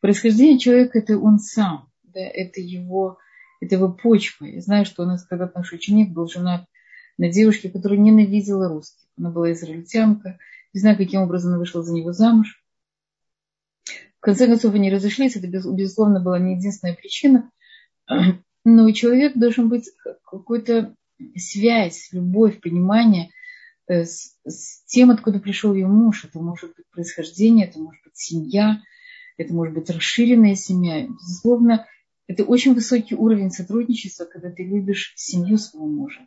Происхождение 0.00 0.60
человека– 0.60 0.98
это 1.00 1.18
он 1.18 1.40
сам, 1.40 1.90
да, 2.04 2.20
это 2.20 2.60
его, 2.60 3.18
это 3.60 3.74
его 3.74 3.92
почва. 3.92 4.44
Я 4.44 4.60
знаю, 4.60 4.86
что 4.86 5.02
у 5.02 5.06
нас 5.06 5.26
когда-то 5.26 5.58
наш 5.58 5.72
ученик 5.72 6.12
был 6.12 6.28
женат 6.28 6.64
на 7.18 7.28
девушке, 7.28 7.68
которая 7.68 7.98
ненавидела 7.98 8.68
русских. 8.68 9.04
Она 9.18 9.30
была 9.30 9.50
израильтянка. 9.50 10.38
Не 10.72 10.78
знаю, 10.78 10.96
каким 10.96 11.22
образом 11.22 11.50
она 11.50 11.58
вышла 11.58 11.82
за 11.82 11.92
него 11.92 12.12
замуж. 12.12 12.62
В 14.18 14.20
конце 14.20 14.46
концов, 14.46 14.74
они 14.74 14.92
разошлись. 14.92 15.34
Это, 15.34 15.48
безусловно, 15.48 16.20
была 16.20 16.38
не 16.38 16.54
единственная 16.54 16.94
причина. 16.94 17.50
Но 18.64 18.88
человек 18.92 19.36
должен 19.36 19.68
быть 19.68 19.90
какой-то 20.22 20.94
связь, 21.34 22.10
любовь, 22.12 22.60
понимание 22.60 23.30
с, 23.88 24.36
с 24.44 24.84
тем, 24.86 25.10
откуда 25.10 25.38
пришел 25.38 25.74
ее 25.74 25.86
муж. 25.86 26.24
Это 26.24 26.38
может 26.38 26.74
быть 26.76 26.86
происхождение, 26.90 27.66
это 27.66 27.78
может 27.78 28.02
быть 28.04 28.16
семья, 28.16 28.80
это 29.36 29.52
может 29.52 29.74
быть 29.74 29.90
расширенная 29.90 30.54
семья. 30.54 31.06
Безусловно, 31.06 31.86
это 32.26 32.44
очень 32.44 32.74
высокий 32.74 33.14
уровень 33.14 33.50
сотрудничества, 33.50 34.24
когда 34.24 34.50
ты 34.50 34.64
любишь 34.64 35.12
семью 35.16 35.58
своего 35.58 35.86
мужа. 35.86 36.26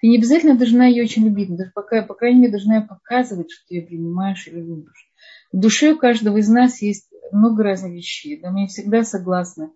Ты 0.00 0.08
не 0.08 0.18
обязательно 0.18 0.56
должна 0.56 0.86
ее 0.86 1.04
очень 1.04 1.24
любить, 1.24 1.48
но 1.48 1.56
даже 1.56 1.70
пока, 1.74 2.02
по 2.02 2.14
крайней 2.14 2.40
мере, 2.40 2.52
должна 2.52 2.82
показывать, 2.82 3.50
что 3.50 3.66
ты 3.68 3.76
ее 3.76 3.82
принимаешь 3.82 4.46
или 4.46 4.60
любишь. 4.60 5.10
В 5.52 5.58
душе 5.58 5.92
у 5.92 5.98
каждого 5.98 6.36
из 6.36 6.48
нас 6.48 6.82
есть 6.82 7.08
много 7.32 7.62
разных 7.62 7.92
вещей. 7.92 8.38
Да, 8.40 8.50
мы 8.50 8.66
всегда 8.66 9.04
согласны 9.04 9.70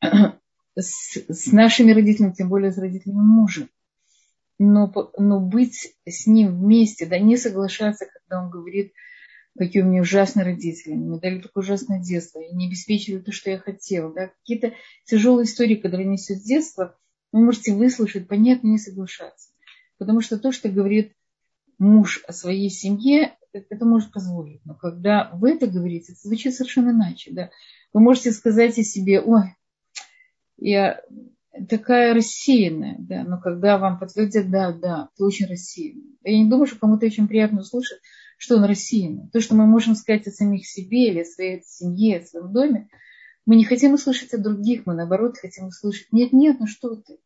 с, 0.74 1.16
с 1.28 1.52
нашими 1.52 1.92
родителями, 1.92 2.32
тем 2.32 2.48
более 2.48 2.72
с 2.72 2.78
родителями 2.78 3.20
мужа. 3.20 3.68
Но, 4.58 4.92
но 5.18 5.40
быть 5.40 5.96
с 6.06 6.26
ним 6.26 6.60
вместе, 6.60 7.06
да 7.06 7.18
не 7.18 7.36
соглашаться, 7.36 8.06
когда 8.06 8.42
он 8.42 8.50
говорит, 8.50 8.92
какие 9.58 9.82
у 9.82 9.86
меня 9.86 10.02
ужасные 10.02 10.44
родители, 10.44 10.94
мне 10.94 11.18
дали 11.18 11.40
такое 11.40 11.62
ужасное 11.62 12.00
детство, 12.00 12.40
и 12.40 12.54
не 12.54 12.68
обеспечили 12.68 13.18
то, 13.18 13.32
что 13.32 13.50
я 13.50 13.58
хотела. 13.58 14.12
Да? 14.12 14.28
Какие-то 14.28 14.74
тяжелые 15.04 15.46
истории, 15.46 15.76
которые 15.76 16.06
несет 16.06 16.38
с 16.38 16.42
детства, 16.44 16.96
вы 17.32 17.44
можете 17.44 17.74
выслушать, 17.74 18.28
понять, 18.28 18.62
но 18.62 18.70
не 18.70 18.78
соглашаться. 18.78 19.50
Потому 19.98 20.20
что 20.20 20.38
то, 20.38 20.52
что 20.52 20.68
говорит 20.68 21.14
муж 21.78 22.22
о 22.26 22.32
своей 22.32 22.70
семье, 22.70 23.36
это 23.52 23.84
может 23.84 24.12
позволить. 24.12 24.64
Но 24.64 24.74
когда 24.74 25.30
вы 25.34 25.52
это 25.52 25.66
говорите, 25.66 26.12
это 26.12 26.20
звучит 26.22 26.54
совершенно 26.54 26.90
иначе. 26.90 27.32
Да? 27.32 27.50
Вы 27.92 28.00
можете 28.00 28.32
сказать 28.32 28.78
о 28.78 28.82
себе, 28.82 29.20
ой, 29.20 29.54
я 30.56 31.00
такая 31.68 32.14
рассеянная, 32.14 32.96
да, 32.98 33.24
но 33.24 33.40
когда 33.40 33.78
вам 33.78 33.98
подтвердят, 33.98 34.50
да, 34.50 34.72
да, 34.72 35.08
ты 35.16 35.24
очень 35.24 35.46
рассеянный. 35.46 36.18
Я 36.22 36.38
не 36.38 36.48
думаю, 36.48 36.66
что 36.66 36.78
кому-то 36.78 37.06
очень 37.06 37.28
приятно 37.28 37.60
услышать, 37.60 37.98
что 38.38 38.56
он 38.56 38.64
рассеянный. 38.64 39.28
То, 39.32 39.40
что 39.40 39.54
мы 39.54 39.66
можем 39.66 39.94
сказать 39.94 40.26
о 40.26 40.30
самих 40.30 40.66
себе 40.66 41.10
или 41.10 41.20
о 41.20 41.24
своей 41.24 41.62
семье, 41.64 42.18
о 42.18 42.24
своем 42.24 42.52
доме, 42.52 42.88
мы 43.46 43.56
не 43.56 43.64
хотим 43.64 43.94
услышать 43.94 44.32
от 44.32 44.42
других, 44.42 44.86
мы 44.86 44.94
наоборот 44.94 45.36
хотим 45.36 45.66
услышать, 45.66 46.08
нет, 46.12 46.32
нет, 46.32 46.56
ну 46.60 46.66
что 46.66 46.96
ты. 46.96 47.18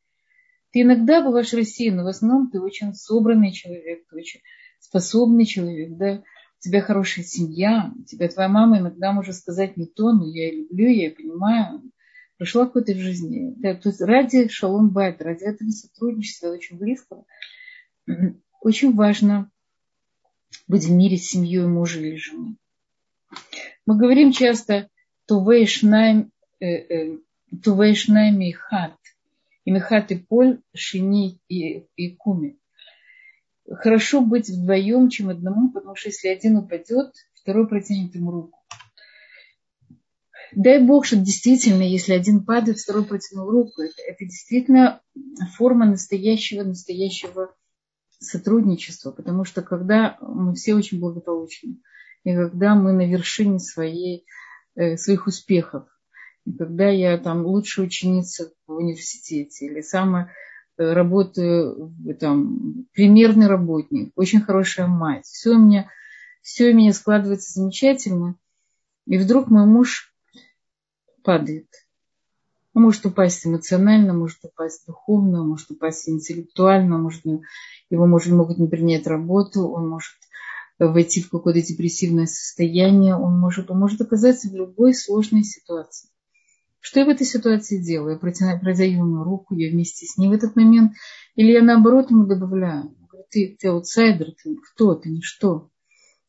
Ты 0.73 0.83
иногда 0.83 1.23
бываешь 1.23 1.53
рассеянным, 1.55 2.05
в 2.05 2.09
основном 2.09 2.51
ты 2.51 2.61
очень 2.61 2.93
собранный 2.95 3.53
человек, 3.53 4.07
ты 4.09 4.17
очень 4.17 4.41
способный 4.81 5.47
человек, 5.47 5.97
да, 5.97 6.23
у 6.59 6.61
тебя 6.61 6.83
хорошая 6.83 7.25
семья, 7.25 7.93
у 7.97 8.03
тебя 8.03 8.29
твоя 8.29 8.49
мама 8.49 8.79
иногда 8.79 9.12
может 9.12 9.37
сказать 9.37 9.77
не 9.77 9.87
то, 9.87 10.12
но 10.12 10.27
я 10.27 10.53
люблю, 10.53 10.88
я 10.88 11.11
понимаю, 11.11 11.83
прошла 12.38 12.66
какой-то 12.66 12.92
в 12.92 12.98
жизни. 12.98 13.53
Да, 13.57 13.74
то 13.74 13.90
есть 13.90 14.01
ради 14.01 14.48
шалом 14.48 14.90
байт, 14.90 15.20
ради 15.20 15.44
этого 15.44 15.70
сотрудничества 15.70 16.48
очень 16.48 16.79
близкого, 16.79 17.27
очень 18.61 18.94
важно 18.94 19.51
быть 20.66 20.85
в 20.85 20.90
мире 20.90 21.18
с 21.18 21.29
семьей 21.29 21.66
мужа 21.66 22.01
или 22.01 22.16
жены. 22.16 22.57
Мы 23.85 23.98
говорим 23.98 24.33
часто 24.33 24.88
тувейшнайм 25.27 26.31
э, 26.61 26.66
э, 26.66 27.18
михат. 27.51 28.96
И 29.64 29.70
михат 29.70 30.11
и 30.12 30.16
поль, 30.16 30.62
шини 30.74 31.40
и, 31.48 31.87
и 31.96 32.16
куми. 32.16 32.59
Хорошо 33.70 34.22
быть 34.22 34.48
вдвоем, 34.48 35.11
чем 35.11 35.29
одному, 35.29 35.70
потому 35.70 35.94
что 35.94 36.09
если 36.09 36.29
один 36.29 36.57
упадет, 36.57 37.12
второй 37.35 37.68
протянет 37.68 38.14
ему 38.14 38.31
руку. 38.31 38.59
Дай 40.54 40.82
Бог, 40.82 41.04
что 41.04 41.16
действительно, 41.16 41.82
если 41.82 42.12
один 42.12 42.44
падает, 42.44 42.78
второй 42.78 43.04
протянул 43.04 43.50
руку. 43.50 43.82
Это, 43.82 44.00
это 44.06 44.24
действительно 44.24 45.00
форма 45.56 45.87
настоящего, 45.87 46.62
настоящего 46.62 47.54
сотрудничества. 48.18 49.11
Потому 49.11 49.44
что 49.44 49.62
когда 49.62 50.16
мы 50.20 50.54
все 50.54 50.74
очень 50.74 51.00
благополучны, 51.00 51.78
и 52.24 52.34
когда 52.34 52.74
мы 52.74 52.92
на 52.92 53.08
вершине 53.08 53.58
своей, 53.58 54.26
э, 54.74 54.96
своих 54.96 55.26
успехов, 55.26 55.87
и 56.44 56.52
когда 56.52 56.88
я 56.88 57.18
там 57.18 57.44
лучшая 57.44 57.87
ученица 57.87 58.52
в 58.66 58.72
университете, 58.72 59.66
или 59.66 59.82
самая 59.82 60.32
э, 60.78 60.92
работаю 60.92 61.94
там, 62.18 62.87
примерный 62.92 63.46
работник, 63.46 64.12
очень 64.16 64.40
хорошая 64.40 64.87
мать. 64.87 65.26
Все 65.26 65.50
у 65.50 65.58
меня, 65.58 65.90
все 66.42 66.70
у 66.70 66.74
меня 66.74 66.92
складывается 66.92 67.52
замечательно. 67.52 68.37
И 69.06 69.16
вдруг 69.18 69.48
мой 69.48 69.66
муж 69.66 70.14
падает. 71.29 71.69
Он 72.73 72.85
может 72.85 73.05
упасть 73.05 73.47
эмоционально, 73.47 74.14
может 74.14 74.38
упасть 74.45 74.87
духовно, 74.87 75.45
может 75.45 75.71
упасть 75.71 76.09
интеллектуально, 76.09 76.97
может, 76.97 77.23
его 77.91 78.07
может, 78.07 78.33
могут 78.33 78.57
не 78.57 78.67
принять 78.67 79.07
работу, 79.07 79.69
он 79.69 79.91
может 79.91 80.14
войти 80.79 81.21
в 81.21 81.29
какое-то 81.29 81.61
депрессивное 81.61 82.25
состояние, 82.25 83.14
он 83.14 83.38
может, 83.38 83.71
он 83.71 83.79
может 83.79 84.01
оказаться 84.01 84.49
в 84.49 84.55
любой 84.55 84.95
сложной 84.95 85.45
ситуации. 85.45 86.09
Что 86.81 87.01
я 87.01 87.05
в 87.05 87.11
этой 87.11 87.27
ситуации 87.27 87.77
делаю? 87.77 88.19
Я 88.23 88.59
продаю 88.59 88.91
ему 88.91 89.23
руку, 89.23 89.55
я 89.55 89.71
вместе 89.71 90.07
с 90.07 90.17
ним 90.17 90.31
в 90.31 90.35
этот 90.35 90.57
момент, 90.57 90.95
или 91.35 91.53
я 91.53 91.61
наоборот 91.61 92.11
ему 92.11 92.25
добавляю, 92.25 92.97
ты, 93.31 93.55
ты 93.61 93.69
аутсайдер, 93.69 94.33
ты 94.33 94.57
кто, 94.57 94.95
ты 94.95 95.11
ничто. 95.11 95.71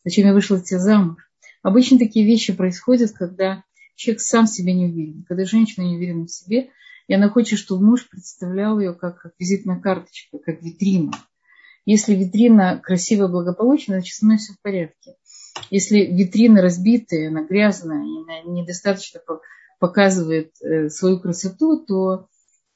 Зачем 0.04 0.28
я 0.28 0.34
вышла 0.34 0.58
от 0.58 0.66
тебя 0.66 0.80
замуж? 0.80 1.24
Обычно 1.62 2.00
такие 2.00 2.26
вещи 2.26 2.52
происходят, 2.52 3.12
когда 3.12 3.64
человек 4.00 4.22
сам 4.22 4.48
себе 4.48 4.74
не 4.74 4.86
уверен. 4.86 5.26
Когда 5.28 5.46
женщина 5.46 5.84
не 5.84 5.98
уверена 5.98 6.26
в 6.26 6.32
себе, 6.32 6.70
и 7.08 7.14
она 7.14 7.30
хочет, 7.30 7.60
чтобы 7.60 7.86
муж 7.86 8.08
представлял 8.08 8.80
ее 8.80 8.94
как, 8.94 9.20
как 9.22 9.34
визитная 9.38 9.80
карточка, 9.80 10.38
как 10.40 10.64
витрина. 10.64 11.12
Если 11.86 12.16
витрина 12.16 12.80
красивая, 12.82 13.28
благополучная, 13.28 14.00
значит, 14.00 14.16
со 14.16 14.26
мной 14.26 14.38
все 14.38 14.54
в 14.54 14.62
порядке. 14.62 15.16
Если 15.70 16.00
витрина 16.00 16.62
разбитая, 16.62 17.30
она 17.30 17.44
грязная, 17.44 18.04
и 18.04 18.24
она 18.24 18.62
недостаточно 18.62 19.20
показывает 19.80 20.54
э, 20.62 20.90
свою 20.90 21.20
красоту, 21.20 21.84
то, 21.86 22.28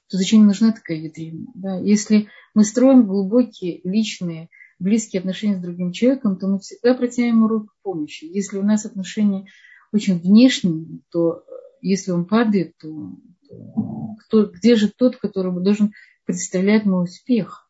то 0.09 0.17
зачем 0.17 0.45
нужна 0.45 0.73
такая 0.73 0.99
витрина? 0.99 1.45
Да? 1.55 1.77
Если 1.77 2.27
мы 2.53 2.65
строим 2.65 3.07
глубокие, 3.07 3.79
личные, 3.83 4.49
близкие 4.79 5.21
отношения 5.21 5.57
с 5.57 5.61
другим 5.61 5.93
человеком, 5.93 6.37
то 6.37 6.47
мы 6.47 6.59
всегда 6.59 6.95
протянем 6.95 7.45
руку 7.45 7.69
помощи. 7.81 8.25
Если 8.25 8.57
у 8.57 8.63
нас 8.63 8.85
отношения 8.85 9.45
очень 9.93 10.19
внешним, 10.19 11.03
то 11.09 11.45
если 11.81 12.11
он 12.11 12.25
падает, 12.25 12.75
то, 12.77 13.11
то 13.47 14.15
кто, 14.19 14.45
где 14.47 14.75
же 14.75 14.89
тот, 14.89 15.17
который 15.17 15.53
должен 15.63 15.93
представлять 16.25 16.85
мой 16.85 17.03
успех? 17.03 17.69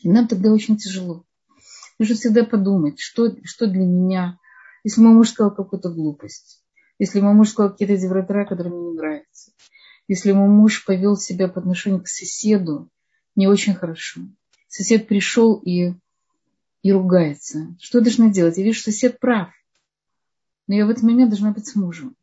И 0.00 0.08
нам 0.08 0.28
тогда 0.28 0.52
очень 0.52 0.76
тяжело. 0.76 1.24
Нужно 1.98 2.14
всегда 2.14 2.44
подумать, 2.44 3.00
что, 3.00 3.34
что 3.44 3.66
для 3.66 3.84
меня, 3.84 4.38
если 4.84 5.00
мой 5.00 5.14
муж 5.14 5.30
сказал 5.30 5.52
какую-то 5.52 5.90
глупость, 5.90 6.62
если 6.98 7.20
мой 7.20 7.34
муж 7.34 7.50
сказал 7.50 7.72
какие-то 7.72 7.96
девратора, 7.96 8.46
которые 8.46 8.72
мне 8.72 8.90
не 8.90 8.96
нравятся, 8.96 9.52
если 10.06 10.32
мой 10.32 10.48
муж 10.48 10.84
повел 10.84 11.16
себя 11.16 11.48
по 11.48 11.60
отношению 11.60 12.02
к 12.02 12.08
соседу 12.08 12.88
не 13.34 13.48
очень 13.48 13.74
хорошо. 13.74 14.20
Сосед 14.68 15.08
пришел 15.08 15.54
и, 15.56 15.94
и 16.82 16.92
ругается. 16.92 17.76
Что 17.80 17.98
я 17.98 18.04
должна 18.04 18.30
делать? 18.30 18.58
Я 18.58 18.64
вижу, 18.64 18.80
что 18.80 18.92
сосед 18.92 19.18
прав. 19.18 19.50
Но 20.68 20.74
я 20.74 20.86
в 20.86 20.90
этот 20.90 21.02
момент 21.02 21.30
должна 21.30 21.50
быть 21.50 21.66
с 21.66 21.74
мужем. 21.74 22.14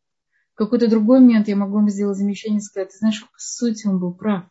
В 0.53 0.58
какой-то 0.58 0.88
другой 0.88 1.19
момент 1.19 1.49
я 1.49 1.58
могу 1.58 1.79
ему 1.79 1.89
сделать 1.89 2.17
замечание 2.17 2.60
и 2.60 2.62
сказать, 2.62 2.91
ты 2.91 2.97
знаешь, 2.97 3.21
по 3.21 3.38
сути 3.38 3.88
он 3.88 3.99
был 3.99 4.13
прав. 4.13 4.45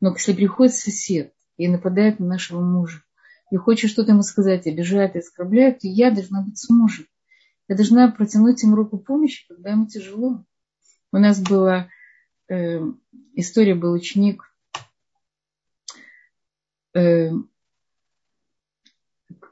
Но 0.00 0.12
если 0.12 0.34
приходит 0.34 0.74
сосед 0.74 1.32
и 1.56 1.66
нападает 1.66 2.18
на 2.18 2.26
нашего 2.26 2.60
мужа, 2.60 3.02
и 3.50 3.56
хочет 3.56 3.90
что-то 3.90 4.12
ему 4.12 4.22
сказать, 4.22 4.66
обижает 4.66 5.14
и 5.14 5.20
оскорбляет, 5.20 5.78
то 5.78 5.88
я 5.88 6.10
должна 6.10 6.42
быть 6.42 6.58
с 6.58 6.68
мужем. 6.68 7.06
Я 7.68 7.76
должна 7.76 8.10
протянуть 8.10 8.62
ему 8.62 8.76
руку 8.76 8.98
помощи, 8.98 9.46
когда 9.48 9.70
ему 9.70 9.86
тяжело. 9.86 10.44
У 11.12 11.16
нас 11.16 11.40
была 11.40 11.88
э, 12.48 12.80
история, 13.34 13.74
был 13.74 13.92
ученик 13.92 14.42
э, 16.94 17.30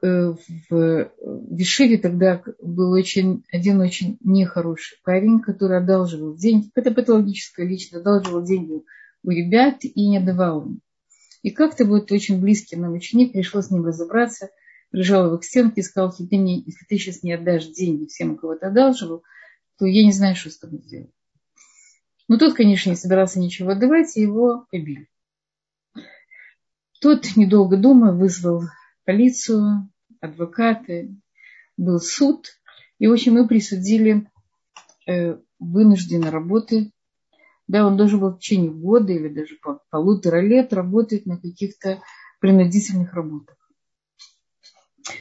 в 0.02 1.12
Вишиве 1.50 1.96
тогда 1.96 2.42
был 2.60 2.90
очень, 2.90 3.44
один 3.52 3.80
очень 3.80 4.18
нехороший 4.20 4.98
парень, 5.04 5.40
который 5.40 5.78
одалживал 5.78 6.34
деньги, 6.36 6.70
это 6.74 6.90
патологическая 6.90 7.64
личность, 7.64 7.94
одалживал 7.94 8.42
деньги 8.42 8.82
у 9.22 9.30
ребят 9.30 9.78
и 9.84 10.08
не 10.08 10.18
давал 10.18 10.66
им. 10.66 10.80
И 11.42 11.50
как-то 11.50 11.84
будет 11.84 12.10
очень 12.10 12.40
близкий 12.40 12.76
нам 12.76 12.94
ученик, 12.94 13.34
решил 13.34 13.62
с 13.62 13.70
ним 13.70 13.84
разобраться, 13.84 14.50
прижал 14.90 15.26
его 15.26 15.38
к 15.38 15.44
стенке 15.44 15.80
и 15.80 15.84
сказал, 15.84 16.10
если 16.10 16.26
ты, 16.26 16.36
не, 16.36 16.56
если 16.56 16.84
ты 16.88 16.98
сейчас 16.98 17.22
не 17.22 17.32
отдашь 17.32 17.66
деньги 17.66 18.06
всем, 18.06 18.36
кого 18.36 18.56
ты 18.56 18.66
одалживал, 18.66 19.22
то 19.78 19.86
я 19.86 20.04
не 20.04 20.12
знаю, 20.12 20.34
что 20.34 20.50
с 20.50 20.58
тобой 20.58 20.80
сделать. 20.80 21.10
Но 22.26 22.38
тот, 22.38 22.54
конечно, 22.54 22.90
не 22.90 22.96
собирался 22.96 23.38
ничего 23.38 23.70
отдавать, 23.70 24.16
и 24.16 24.22
его 24.22 24.66
побили. 24.70 25.08
Тот, 27.00 27.36
недолго 27.36 27.76
думая, 27.76 28.12
вызвал 28.12 28.62
полицию, 29.04 29.91
адвокаты, 30.22 31.14
был 31.76 32.00
суд, 32.00 32.46
и, 32.98 33.06
в 33.06 33.12
общем, 33.12 33.34
мы 33.34 33.48
присудили 33.48 34.30
э, 35.06 35.36
вынужденной 35.58 36.30
работы. 36.30 36.92
Да, 37.68 37.86
он 37.86 37.96
должен 37.96 38.20
был 38.20 38.30
в 38.30 38.38
течение 38.38 38.70
года 38.70 39.12
или 39.12 39.28
даже 39.28 39.56
полутора 39.90 40.40
лет 40.40 40.72
работать 40.72 41.26
на 41.26 41.38
каких-то 41.38 42.00
принудительных 42.40 43.12
работах. 43.14 43.56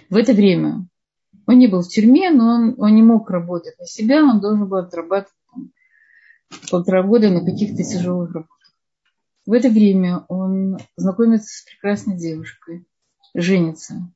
В 0.09 0.15
это 0.15 0.33
время 0.33 0.87
он 1.47 1.57
не 1.57 1.67
был 1.67 1.81
в 1.81 1.87
тюрьме, 1.87 2.29
но 2.29 2.45
он, 2.55 2.75
он 2.77 2.95
не 2.95 3.03
мог 3.03 3.29
работать 3.29 3.77
на 3.79 3.85
себя, 3.85 4.23
он 4.23 4.41
должен 4.41 4.67
был 4.67 4.77
отрабатывать 4.77 5.33
там, 5.51 5.71
полтора 6.69 7.03
года 7.03 7.29
на 7.29 7.43
каких-то 7.43 7.83
тяжелых 7.83 8.33
работах. 8.33 8.73
В 9.45 9.53
это 9.53 9.69
время 9.69 10.25
он 10.27 10.77
знакомится 10.97 11.47
с 11.47 11.63
прекрасной 11.63 12.17
девушкой, 12.17 12.85
женится. 13.33 14.11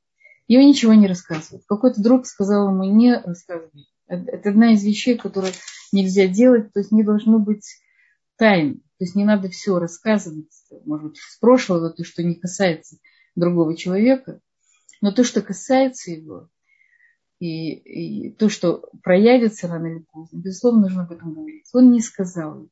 Ей 0.48 0.66
ничего 0.66 0.94
не 0.94 1.08
рассказывает. 1.08 1.66
Какой-то 1.68 2.02
друг 2.02 2.28
сказал 2.28 2.70
ему, 2.70 2.84
не 2.84 3.16
рассказывай. 3.16 3.88
Это 4.08 4.50
одна 4.50 4.74
из 4.74 4.84
вещей, 4.84 5.18
которые 5.18 5.54
нельзя 5.92 6.28
делать, 6.28 6.72
то 6.72 6.80
есть 6.80 6.92
не 6.92 7.04
должно 7.04 7.40
быть 7.40 7.66
тайн. 8.38 8.82
То 8.98 9.06
есть 9.06 9.16
не 9.16 9.26
надо 9.26 9.50
все 9.50 9.80
рассказывать, 9.80 10.52
может 10.86 11.10
быть, 11.10 11.18
с 11.18 11.38
прошлого, 11.40 11.90
то, 11.90 12.04
что 12.04 12.24
не 12.24 12.36
касается 12.36 12.98
другого 13.36 13.76
человека. 13.76 14.40
Но 15.02 15.12
то, 15.12 15.24
что 15.24 15.42
касается 15.42 16.12
его, 16.12 16.50
и, 17.40 17.74
и 17.74 18.32
то, 18.32 18.50
что 18.50 18.90
проявится 19.04 19.68
рано 19.68 19.88
или 19.88 20.06
поздно, 20.12 20.38
безусловно, 20.38 20.82
нужно 20.82 21.04
об 21.04 21.12
этом 21.12 21.34
говорить. 21.34 21.68
Он 21.74 21.92
не 21.92 22.00
сказал. 22.00 22.70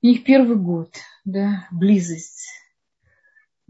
Их 0.00 0.24
первый 0.24 0.56
год, 0.56 0.94
да, 1.24 1.68
близость 1.70 2.48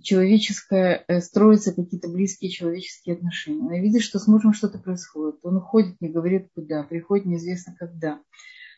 человеческая, 0.05 1.05
э, 1.09 1.21
строятся 1.21 1.73
какие-то 1.73 2.09
близкие 2.09 2.51
человеческие 2.51 3.17
отношения. 3.17 3.67
Она 3.67 3.79
видит, 3.81 4.03
что 4.03 4.19
с 4.19 4.29
мужем 4.29 4.53
что-то 4.53 4.79
происходит. 4.79 5.41
Он 5.43 5.57
уходит, 5.57 6.01
не 6.01 6.11
говорит 6.11 6.49
куда, 6.55 6.85
приходит 6.85 7.27
неизвестно 7.27 7.75
когда. 7.77 8.21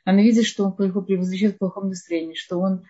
Она 0.05 0.23
видит, 0.23 0.47
что 0.47 0.65
он 0.65 0.75
возвращается 0.79 1.57
в 1.57 1.59
плохом 1.59 1.89
настроении, 1.89 2.35
что 2.35 2.59
он 2.59 2.85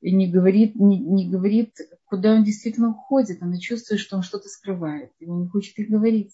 не 0.00 0.30
говорит, 0.30 0.74
не, 0.74 0.98
не 0.98 1.30
говорит, 1.30 1.76
куда 2.06 2.32
он 2.32 2.44
действительно 2.44 2.90
уходит. 2.90 3.42
Она 3.42 3.58
чувствует, 3.58 4.00
что 4.00 4.16
он 4.16 4.22
что-то 4.22 4.48
скрывает, 4.48 5.10
и 5.20 5.26
не 5.26 5.46
хочет 5.48 5.78
их 5.78 5.90
говорить. 5.90 6.32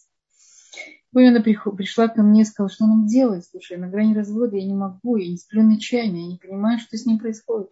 Помню, 1.13 1.31
она 1.31 1.41
пришла 1.41 2.09
ко 2.09 2.23
мне 2.23 2.43
и 2.43 2.45
сказала, 2.45 2.71
что 2.71 2.87
нам 2.87 3.07
делать. 3.07 3.45
Слушай, 3.45 3.77
на 3.79 3.89
грани 3.89 4.15
развода 4.15 4.57
я 4.57 4.65
не 4.65 4.75
могу, 4.75 5.17
я 5.17 5.29
не 5.29 5.37
сплю 5.37 5.65
ночами, 5.65 6.19
я 6.19 6.29
не 6.29 6.39
понимаю, 6.39 6.79
что 6.79 6.97
с 6.97 7.05
ним 7.05 7.19
происходит. 7.19 7.71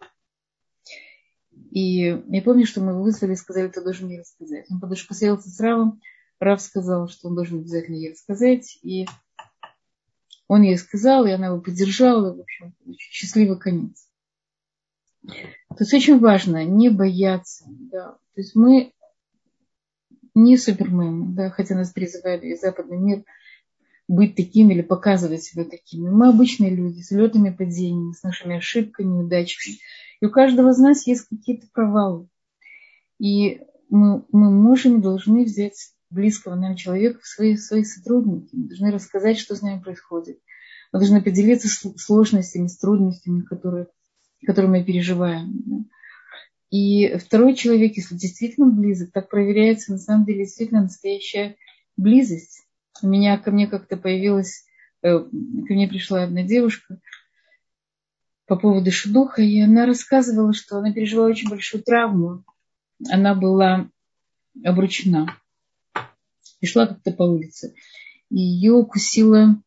И 1.71 2.21
я 2.27 2.41
помню, 2.41 2.65
что 2.65 2.81
мы 2.81 2.91
его 2.91 3.03
вызвали 3.03 3.33
и 3.33 3.37
сказали, 3.37 3.67
ты 3.67 3.83
должен 3.83 4.07
мне 4.07 4.19
рассказать. 4.19 4.65
Он 4.69 4.79
потому 4.79 4.95
что 4.95 5.07
посоветовался 5.07 5.49
с 5.49 5.59
Равом. 5.59 6.01
Рав 6.39 6.61
сказал, 6.61 7.07
что 7.09 7.27
он 7.27 7.35
должен 7.35 7.59
обязательно 7.59 7.95
ей 7.95 8.11
рассказать. 8.11 8.79
И 8.81 9.05
он 10.47 10.63
ей 10.63 10.77
сказал, 10.77 11.25
и 11.25 11.31
она 11.31 11.47
его 11.47 11.61
поддержала. 11.61 12.33
В 12.33 12.41
общем, 12.41 12.73
счастливый 12.97 13.59
конец. 13.59 14.07
То 15.21 15.77
есть 15.79 15.93
очень 15.93 16.19
важно 16.19 16.63
не 16.63 16.89
бояться. 16.89 17.65
Да. 17.67 18.17
То 18.35 18.41
есть 18.41 18.55
мы 18.55 18.93
не 20.33 20.57
супермены, 20.57 21.33
да, 21.35 21.49
хотя 21.49 21.75
нас 21.75 21.91
призывали 21.91 22.47
и 22.47 22.55
западный 22.55 22.97
мир 22.97 23.23
быть 24.07 24.35
такими 24.35 24.73
или 24.73 24.81
показывать 24.81 25.43
себя 25.43 25.65
такими. 25.65 26.09
Мы 26.09 26.29
обычные 26.29 26.73
люди 26.73 27.01
с 27.01 27.11
летами 27.11 27.51
падениями, 27.51 28.13
с 28.13 28.23
нашими 28.23 28.57
ошибками, 28.57 29.07
неудачами. 29.07 29.77
И 30.21 30.25
у 30.25 30.29
каждого 30.29 30.71
из 30.71 30.77
нас 30.77 31.07
есть 31.07 31.27
какие-то 31.29 31.67
провалы. 31.73 32.27
И 33.19 33.61
мы, 33.89 34.25
мы 34.31 34.51
можем 34.51 34.99
и 34.99 35.01
должны 35.01 35.43
взять 35.45 35.93
близкого 36.09 36.55
нам 36.55 36.75
человека 36.75 37.19
в 37.21 37.27
свои, 37.27 37.55
в 37.55 37.61
свои 37.61 37.83
сотрудники. 37.83 38.55
Мы 38.55 38.67
должны 38.67 38.91
рассказать, 38.91 39.37
что 39.37 39.55
с 39.55 39.61
нами 39.61 39.81
происходит. 39.81 40.39
Мы 40.91 40.99
должны 40.99 41.21
поделиться 41.21 41.67
сложностями, 41.97 42.67
с 42.67 42.77
трудностями, 42.77 43.41
которые, 43.41 43.87
которые 44.45 44.71
мы 44.71 44.83
переживаем. 44.83 45.87
И 46.71 47.17
второй 47.17 47.55
человек, 47.55 47.95
если 47.95 48.15
действительно 48.15 48.67
близок, 48.67 49.11
так 49.11 49.29
проверяется 49.29 49.91
на 49.91 49.97
самом 49.97 50.25
деле 50.25 50.45
действительно 50.45 50.83
настоящая 50.83 51.55
близость. 51.97 52.65
У 53.01 53.07
меня 53.07 53.37
ко 53.37 53.51
мне 53.51 53.67
как-то 53.67 53.97
появилась, 53.97 54.65
э, 55.01 55.19
ко 55.19 55.73
мне 55.73 55.87
пришла 55.87 56.23
одна 56.23 56.43
девушка 56.43 56.99
по 58.49 58.55
поводу 58.55 58.91
шедуха, 58.91 59.43
и 59.43 59.61
она 59.61 59.85
рассказывала, 59.85 60.53
что 60.53 60.79
она 60.79 60.91
пережила 60.91 61.27
очень 61.27 61.49
большую 61.49 61.83
травму. 61.83 62.43
Она 63.07 63.35
была 63.35 63.87
обручена 64.65 65.37
и 66.59 66.65
шла 66.65 66.87
как-то 66.87 67.11
по 67.11 67.23
улице. 67.23 67.75
И 68.31 68.39
ее 68.39 68.73
укусила 68.73 69.61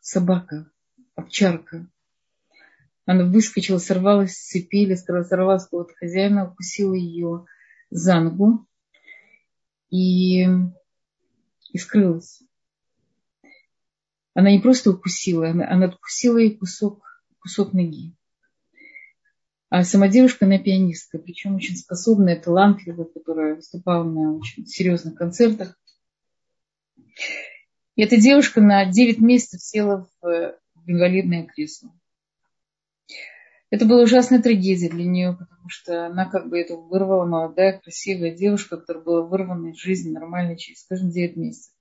собака, 0.00 0.68
овчарка. 1.14 1.88
Она 3.04 3.24
выскочила, 3.24 3.78
сорвалась 3.78 4.32
с 4.32 4.48
цепи 4.48 4.92
сорвалась 4.96 5.62
какого-то 5.62 5.94
хозяина, 5.94 6.50
укусила 6.50 6.92
ее 6.92 7.46
за 7.90 8.18
ногу 8.18 8.66
и, 9.90 10.42
и 10.42 11.78
скрылась. 11.78 12.42
Она 14.34 14.50
не 14.50 14.58
просто 14.58 14.90
укусила, 14.90 15.50
она, 15.50 15.70
она 15.70 15.86
откусила 15.86 16.38
ей 16.38 16.56
кусок, 16.56 17.05
кусок 17.46 17.72
ноги. 17.74 18.12
А 19.68 19.84
сама 19.84 20.08
девушка, 20.08 20.46
она 20.46 20.58
пианистка, 20.58 21.18
причем 21.18 21.54
очень 21.54 21.76
способная, 21.76 22.40
талантливая, 22.40 23.04
которая 23.04 23.54
выступала 23.54 24.02
на 24.02 24.36
очень 24.36 24.66
серьезных 24.66 25.14
концертах. 25.14 25.78
И 27.94 28.02
эта 28.02 28.16
девушка 28.16 28.60
на 28.60 28.84
9 28.84 29.20
месяцев 29.20 29.62
села 29.62 30.08
в 30.20 30.56
инвалидное 30.86 31.46
кресло. 31.46 31.92
Это 33.70 33.86
была 33.86 34.02
ужасная 34.02 34.42
трагедия 34.42 34.88
для 34.88 35.04
нее, 35.04 35.36
потому 35.38 35.68
что 35.68 36.06
она 36.06 36.26
как 36.26 36.48
бы 36.48 36.58
это 36.58 36.76
вырвала, 36.76 37.26
молодая, 37.26 37.78
красивая 37.78 38.34
девушка, 38.34 38.76
которая 38.76 39.04
была 39.04 39.22
вырвана 39.22 39.68
из 39.68 39.76
жизни 39.76 40.10
нормально 40.10 40.56
через, 40.56 40.82
скажем, 40.82 41.10
9 41.10 41.36
месяцев. 41.36 41.72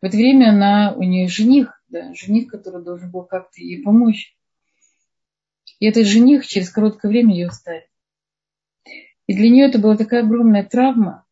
В 0.00 0.04
это 0.04 0.16
время 0.16 0.50
она, 0.50 0.94
у 0.96 1.02
нее 1.02 1.28
жених, 1.28 1.82
да, 1.88 2.14
жених, 2.14 2.48
который 2.48 2.84
должен 2.84 3.10
был 3.10 3.24
как-то 3.24 3.60
ей 3.60 3.82
помочь. 3.82 4.37
И 5.78 5.86
этот 5.86 6.06
жених 6.06 6.46
через 6.46 6.70
короткое 6.70 7.08
время 7.08 7.34
ее 7.34 7.48
оставил. 7.48 7.82
И 9.26 9.36
для 9.36 9.50
нее 9.50 9.66
это 9.66 9.78
была 9.78 9.96
такая 9.96 10.24
огромная 10.24 10.64
травма. 10.64 11.26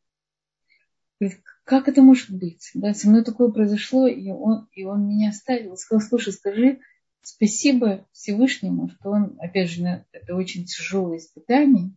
Как 1.64 1.88
это 1.88 2.02
может 2.02 2.30
быть? 2.30 2.70
Да, 2.74 2.94
со 2.94 3.08
мной 3.08 3.24
такое 3.24 3.50
произошло, 3.50 4.06
и 4.06 4.30
он, 4.30 4.68
и 4.72 4.84
он 4.84 5.08
меня 5.08 5.30
оставил. 5.30 5.76
Сказал, 5.76 6.06
слушай, 6.06 6.32
скажи, 6.32 6.78
Спасибо 7.26 8.06
Всевышнему, 8.12 8.88
что 8.88 9.10
он, 9.10 9.36
опять 9.40 9.68
же, 9.68 9.82
это 10.12 10.36
очень 10.36 10.64
тяжелое 10.64 11.18
испытание, 11.18 11.90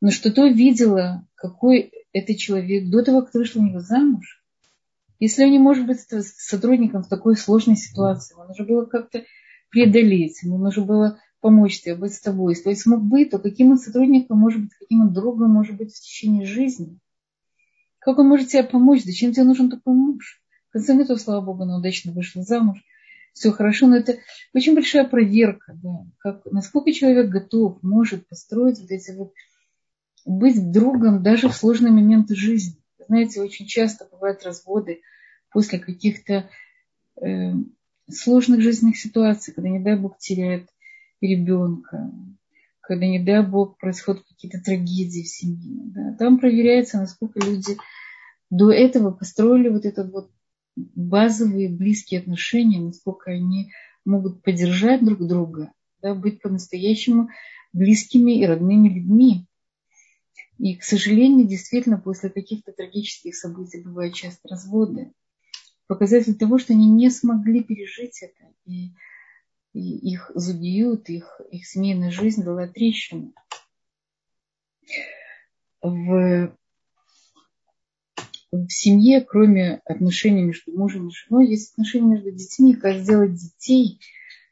но 0.00 0.10
что 0.10 0.32
то 0.32 0.48
видела, 0.48 1.24
какой 1.36 1.92
это 2.12 2.34
человек 2.34 2.90
до 2.90 3.04
того, 3.04 3.22
как 3.22 3.34
вышла 3.34 3.60
у 3.60 3.62
него 3.62 3.78
замуж. 3.78 4.42
Если 5.20 5.44
он 5.44 5.52
не 5.52 5.60
может 5.60 5.86
быть 5.86 6.00
сотрудником 6.00 7.04
в 7.04 7.08
такой 7.08 7.36
сложной 7.36 7.76
ситуации, 7.76 8.34
ему 8.34 8.48
нужно 8.48 8.64
было 8.64 8.84
как-то 8.84 9.24
преодолеть, 9.70 10.42
ему 10.42 10.58
нужно 10.58 10.84
было 10.86 11.20
помочь 11.42 11.82
тебе, 11.82 11.96
быть 11.96 12.14
с 12.14 12.20
тобой. 12.20 12.54
Если 12.54 12.70
он 12.70 12.76
смог 12.76 13.02
быть, 13.02 13.30
то 13.30 13.38
каким 13.38 13.72
он 13.72 13.78
сотрудником 13.78 14.38
может 14.38 14.62
быть, 14.62 14.72
каким 14.78 15.02
он 15.02 15.12
другом 15.12 15.50
может 15.50 15.76
быть 15.76 15.92
в 15.92 16.00
течение 16.00 16.46
жизни? 16.46 16.98
Как 17.98 18.18
он 18.18 18.28
может 18.28 18.48
тебе 18.48 18.62
помочь? 18.62 19.04
Зачем 19.04 19.32
тебе 19.32 19.44
нужен 19.44 19.68
такой 19.68 19.94
муж? 19.94 20.40
В 20.70 20.72
конце 20.72 20.96
концов, 20.96 21.20
слава 21.20 21.44
Богу, 21.44 21.64
она 21.64 21.76
удачно 21.76 22.12
вышла 22.12 22.42
замуж. 22.42 22.78
Все 23.34 23.50
хорошо, 23.50 23.86
но 23.86 23.96
это 23.96 24.18
очень 24.54 24.74
большая 24.74 25.04
проверка, 25.04 25.78
да, 25.82 26.06
как, 26.18 26.44
насколько 26.50 26.92
человек 26.92 27.30
готов, 27.30 27.82
может 27.82 28.28
построить 28.28 28.78
вот 28.78 28.90
эти 28.90 29.10
вот 29.12 29.32
быть 30.24 30.70
другом 30.70 31.22
даже 31.22 31.48
в 31.48 31.56
сложные 31.56 31.92
моменты 31.92 32.34
жизни. 32.34 32.76
Знаете, 33.08 33.40
очень 33.40 33.66
часто 33.66 34.06
бывают 34.10 34.44
разводы 34.44 35.00
после 35.50 35.78
каких-то 35.78 36.48
э, 37.20 37.52
сложных 38.10 38.60
жизненных 38.60 38.96
ситуаций, 38.96 39.54
когда, 39.54 39.70
не 39.70 39.80
дай 39.80 39.96
Бог, 39.96 40.18
теряет 40.18 40.68
ребенка, 41.22 42.12
когда, 42.80 43.06
не 43.06 43.22
дай 43.22 43.46
Бог, 43.46 43.78
происходят 43.78 44.24
какие-то 44.24 44.60
трагедии 44.60 45.22
в 45.22 45.28
семье. 45.28 45.82
Да. 45.86 46.16
Там 46.18 46.38
проверяется, 46.38 46.98
насколько 46.98 47.40
люди 47.40 47.76
до 48.50 48.70
этого 48.70 49.12
построили 49.12 49.68
вот 49.68 49.86
этот 49.86 50.12
вот 50.12 50.30
базовые 50.76 51.68
близкие 51.68 52.20
отношения, 52.20 52.80
насколько 52.80 53.30
они 53.30 53.72
могут 54.04 54.42
поддержать 54.42 55.04
друг 55.04 55.26
друга, 55.26 55.72
да, 56.02 56.14
быть 56.14 56.42
по-настоящему 56.42 57.28
близкими 57.72 58.40
и 58.40 58.46
родными 58.46 58.88
людьми. 58.88 59.46
И, 60.58 60.76
к 60.76 60.82
сожалению, 60.82 61.46
действительно, 61.46 61.98
после 61.98 62.30
каких-то 62.30 62.72
трагических 62.72 63.34
событий 63.34 63.82
бывают 63.82 64.14
часто 64.14 64.48
разводы. 64.48 65.12
Показатель 65.86 66.36
того, 66.36 66.58
что 66.58 66.72
они 66.72 66.88
не 66.88 67.10
смогли 67.10 67.62
пережить 67.62 68.22
это. 68.22 68.52
И, 68.66 68.92
и 69.72 70.12
их 70.12 70.30
забьют, 70.34 71.08
их, 71.08 71.40
их 71.50 71.66
семейная 71.66 72.10
жизнь 72.10 72.44
была 72.44 72.66
трещина. 72.66 73.32
В, 75.80 76.54
в 78.52 78.68
семье, 78.68 79.20
кроме 79.22 79.80
отношений 79.84 80.42
между 80.42 80.72
мужем 80.72 81.08
и 81.08 81.12
женой, 81.12 81.48
есть 81.48 81.72
отношения 81.72 82.06
между 82.06 82.30
детьми, 82.30 82.74
как 82.74 82.98
сделать 82.98 83.34
детей 83.34 83.98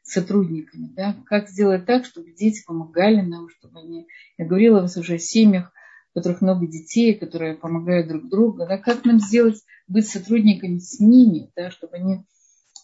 сотрудниками, 0.03 0.87
да? 0.93 1.15
как 1.25 1.49
сделать 1.49 1.85
так, 1.85 2.05
чтобы 2.05 2.31
дети 2.31 2.63
помогали 2.65 3.21
нам, 3.21 3.47
чтобы 3.49 3.79
они, 3.79 4.07
я 4.37 4.45
говорила 4.45 4.81
вас 4.81 4.97
уже 4.97 5.15
о 5.15 5.19
семьях, 5.19 5.71
у 6.13 6.19
которых 6.19 6.41
много 6.41 6.67
детей, 6.67 7.13
которые 7.13 7.55
помогают 7.55 8.09
друг 8.09 8.27
другу, 8.27 8.65
да, 8.65 8.77
как 8.77 9.05
нам 9.05 9.19
сделать, 9.19 9.63
быть 9.87 10.07
сотрудниками 10.07 10.79
с 10.79 10.99
ними, 10.99 11.49
да, 11.55 11.71
чтобы 11.71 11.95
они 11.95 12.25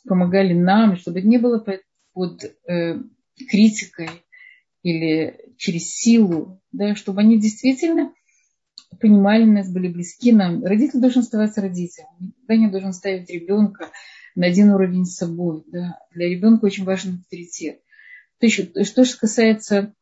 помогали 0.08 0.54
нам, 0.54 0.96
чтобы 0.96 1.22
не 1.22 1.38
было 1.38 1.60
под, 2.18 2.43
э, 2.68 2.99
критикой 3.47 4.09
или 4.82 5.53
через 5.57 5.93
силу, 5.93 6.63
да, 6.72 6.95
чтобы 6.95 7.22
они 7.22 7.39
действительно 7.39 8.11
понимали 8.99 9.43
нас, 9.43 9.72
были 9.72 9.88
близки 9.88 10.32
нам. 10.32 10.65
Родитель 10.65 10.99
должен 10.99 11.22
оставаться 11.22 11.61
родителем, 11.61 12.07
никогда 12.20 12.55
не 12.55 12.72
должен 12.72 12.93
ставить 12.93 13.30
ребенка 13.30 13.91
на 14.34 14.47
один 14.47 14.72
уровень 14.72 15.05
с 15.05 15.15
собой. 15.15 15.63
Да. 15.68 15.99
Для 16.11 16.28
ребенка 16.28 16.65
очень 16.65 16.86
важен 16.86 17.20
авторитет. 17.20 17.82
То 18.39 18.47
еще, 18.47 18.68
что 18.84 19.03
же 19.03 19.15
касается 19.15 19.93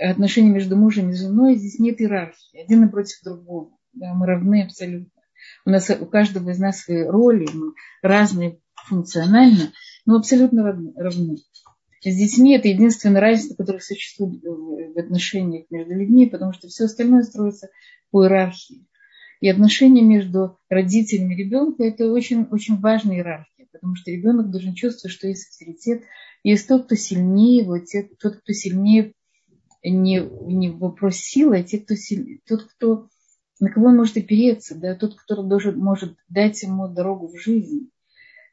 отношения 0.00 0.50
между 0.50 0.76
мужем 0.76 1.10
и 1.10 1.14
женой, 1.14 1.54
здесь 1.54 1.78
нет 1.78 2.00
иерархии, 2.00 2.64
один 2.64 2.80
напротив 2.80 3.18
другого. 3.22 3.70
Да, 3.92 4.12
мы 4.14 4.26
равны 4.26 4.64
абсолютно. 4.64 5.22
У 5.64 5.70
нас 5.70 5.88
у 5.88 6.06
каждого 6.06 6.50
из 6.50 6.58
нас 6.58 6.80
свои 6.80 7.04
роли, 7.04 7.46
мы 7.54 7.74
разные 8.02 8.58
функционально, 8.74 9.72
но 10.06 10.16
абсолютно 10.16 10.62
равны. 10.64 11.38
С 12.02 12.16
детьми 12.16 12.54
это 12.54 12.68
единственное 12.68 13.20
разница, 13.20 13.56
которое 13.56 13.80
существует 13.80 14.42
в 14.42 14.98
отношениях 14.98 15.64
между 15.70 15.94
людьми, 15.94 16.26
потому 16.26 16.52
что 16.52 16.68
все 16.68 16.84
остальное 16.84 17.22
строится 17.22 17.70
по 18.10 18.24
иерархии. 18.24 18.86
И 19.40 19.48
отношения 19.48 20.02
между 20.02 20.58
родителями 20.68 21.34
и 21.34 21.38
ребенком– 21.38 21.86
это 21.86 22.10
очень, 22.12 22.44
очень 22.50 22.78
важная 22.78 23.16
иерархия, 23.16 23.66
потому 23.72 23.94
что 23.96 24.10
ребенок 24.10 24.50
должен 24.50 24.74
чувствовать, 24.74 25.14
что 25.14 25.28
есть 25.28 25.48
авторитет, 25.48 26.02
есть 26.42 26.68
тот, 26.68 26.84
кто 26.84 26.94
сильнее 26.94 27.62
его, 27.62 27.78
тот, 28.20 28.36
кто 28.36 28.52
сильнее 28.52 29.14
не, 29.82 30.20
не 30.46 30.70
вопрос 30.70 31.16
силы, 31.16 31.58
а 31.58 31.62
те, 31.62 31.78
кто 31.78 31.94
силь, 31.94 32.40
тот, 32.46 32.64
кто, 32.64 33.08
на 33.60 33.70
кого 33.70 33.86
он 33.86 33.96
может 33.96 34.16
опереться, 34.16 34.74
да, 34.74 34.94
тот, 34.94 35.14
кто 35.14 35.42
должен, 35.42 35.78
может 35.78 36.16
дать 36.28 36.62
ему 36.62 36.88
дорогу 36.88 37.28
в 37.28 37.38
жизнь. 37.38 37.90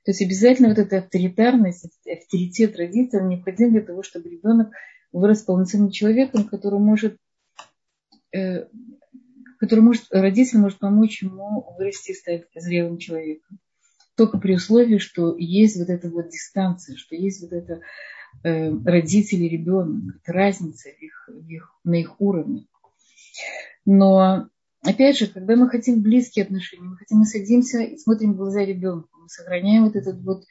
То 0.04 0.12
есть 0.12 0.22
обязательно 0.22 0.70
вот 0.70 0.80
эта 0.80 1.00
авторитарность, 1.00 1.86
авторитет 2.08 2.78
родителя 2.78 3.22
необходим 3.22 3.72
для 3.72 3.82
того, 3.82 4.04
чтобы 4.04 4.30
ребенок 4.30 4.72
вырос 5.12 5.44
полноценным 5.44 5.92
человеком, 5.92 6.46
который 6.48 6.80
может, 6.80 7.18
э, 8.34 8.66
который 9.60 9.82
может, 9.82 10.06
родитель 10.10 10.60
может 10.60 10.80
помочь 10.80 11.22
ему 11.22 11.76
вырасти 11.78 12.12
и 12.12 12.16
стать 12.16 12.46
зрелым 12.56 12.98
человеком. 12.98 13.60
Только 14.16 14.40
при 14.40 14.56
условии, 14.56 14.98
что 14.98 15.36
есть 15.38 15.78
вот 15.78 15.90
эта 15.90 16.10
вот 16.10 16.30
дистанция, 16.30 16.96
что 16.96 17.16
есть 17.16 17.42
вот 17.42 17.54
эта 17.54 17.82
Э, 18.44 18.72
родители, 18.86 19.46
ребенок, 19.46 20.16
это 20.24 20.34
разница 20.34 20.90
их, 20.90 21.30
их, 21.48 21.76
на 21.84 21.96
их 21.96 22.20
уровне. 22.20 22.66
Но, 23.86 24.48
опять 24.84 25.18
же, 25.18 25.28
когда 25.28 25.56
мы 25.56 25.70
хотим 25.70 26.02
близкие 26.02 26.46
отношения, 26.46 26.84
мы 26.84 26.98
хотим, 26.98 27.20
мы 27.20 27.26
садимся 27.26 27.82
и 27.82 27.98
смотрим 27.98 28.34
в 28.34 28.38
глаза 28.38 28.64
ребенку, 28.64 29.10
мы 29.20 29.30
сохраняем 29.30 29.86
вот 29.86 29.96
этот 29.96 30.22
вот 30.22 30.44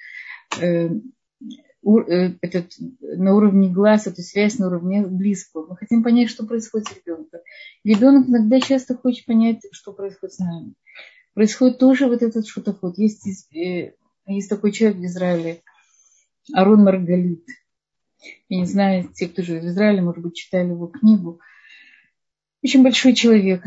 э, 0.61 0.89
э, 0.89 2.33
этот, 2.41 2.73
на 3.01 3.35
уровне 3.35 3.69
глаз, 3.69 4.07
эту 4.07 4.23
связь 4.23 4.59
на 4.59 4.69
уровне 4.69 5.05
близкого. 5.07 5.67
Мы 5.69 5.77
хотим 5.77 6.03
понять, 6.03 6.31
что 6.31 6.47
происходит 6.47 6.89
с 6.89 6.97
ребенком. 6.97 7.41
Ребенок 7.85 8.29
иногда 8.29 8.61
часто 8.61 8.95
хочет 8.95 9.27
понять, 9.27 9.67
что 9.73 9.93
происходит 9.93 10.35
с 10.35 10.39
нами. 10.39 10.75
Происходит 11.35 11.79
тоже 11.79 12.07
вот 12.07 12.23
этот 12.23 12.47
вот. 12.83 12.99
Есть, 12.99 13.27
э, 13.55 13.95
есть 14.27 14.49
такой 14.49 14.73
человек 14.73 14.99
в 14.99 15.05
Израиле, 15.05 15.63
Арон 16.53 16.85
Маргалит. 16.85 17.45
Я 18.49 18.59
не 18.59 18.67
знаю, 18.67 19.09
те, 19.15 19.29
кто 19.29 19.43
живет 19.43 19.65
в 19.65 19.69
Израиле, 19.69 20.03
может 20.03 20.23
быть, 20.23 20.37
читали 20.37 20.69
его 20.69 20.89
книгу. 20.89 21.41
Очень 22.63 22.83
большой 22.83 23.15
человек. 23.15 23.65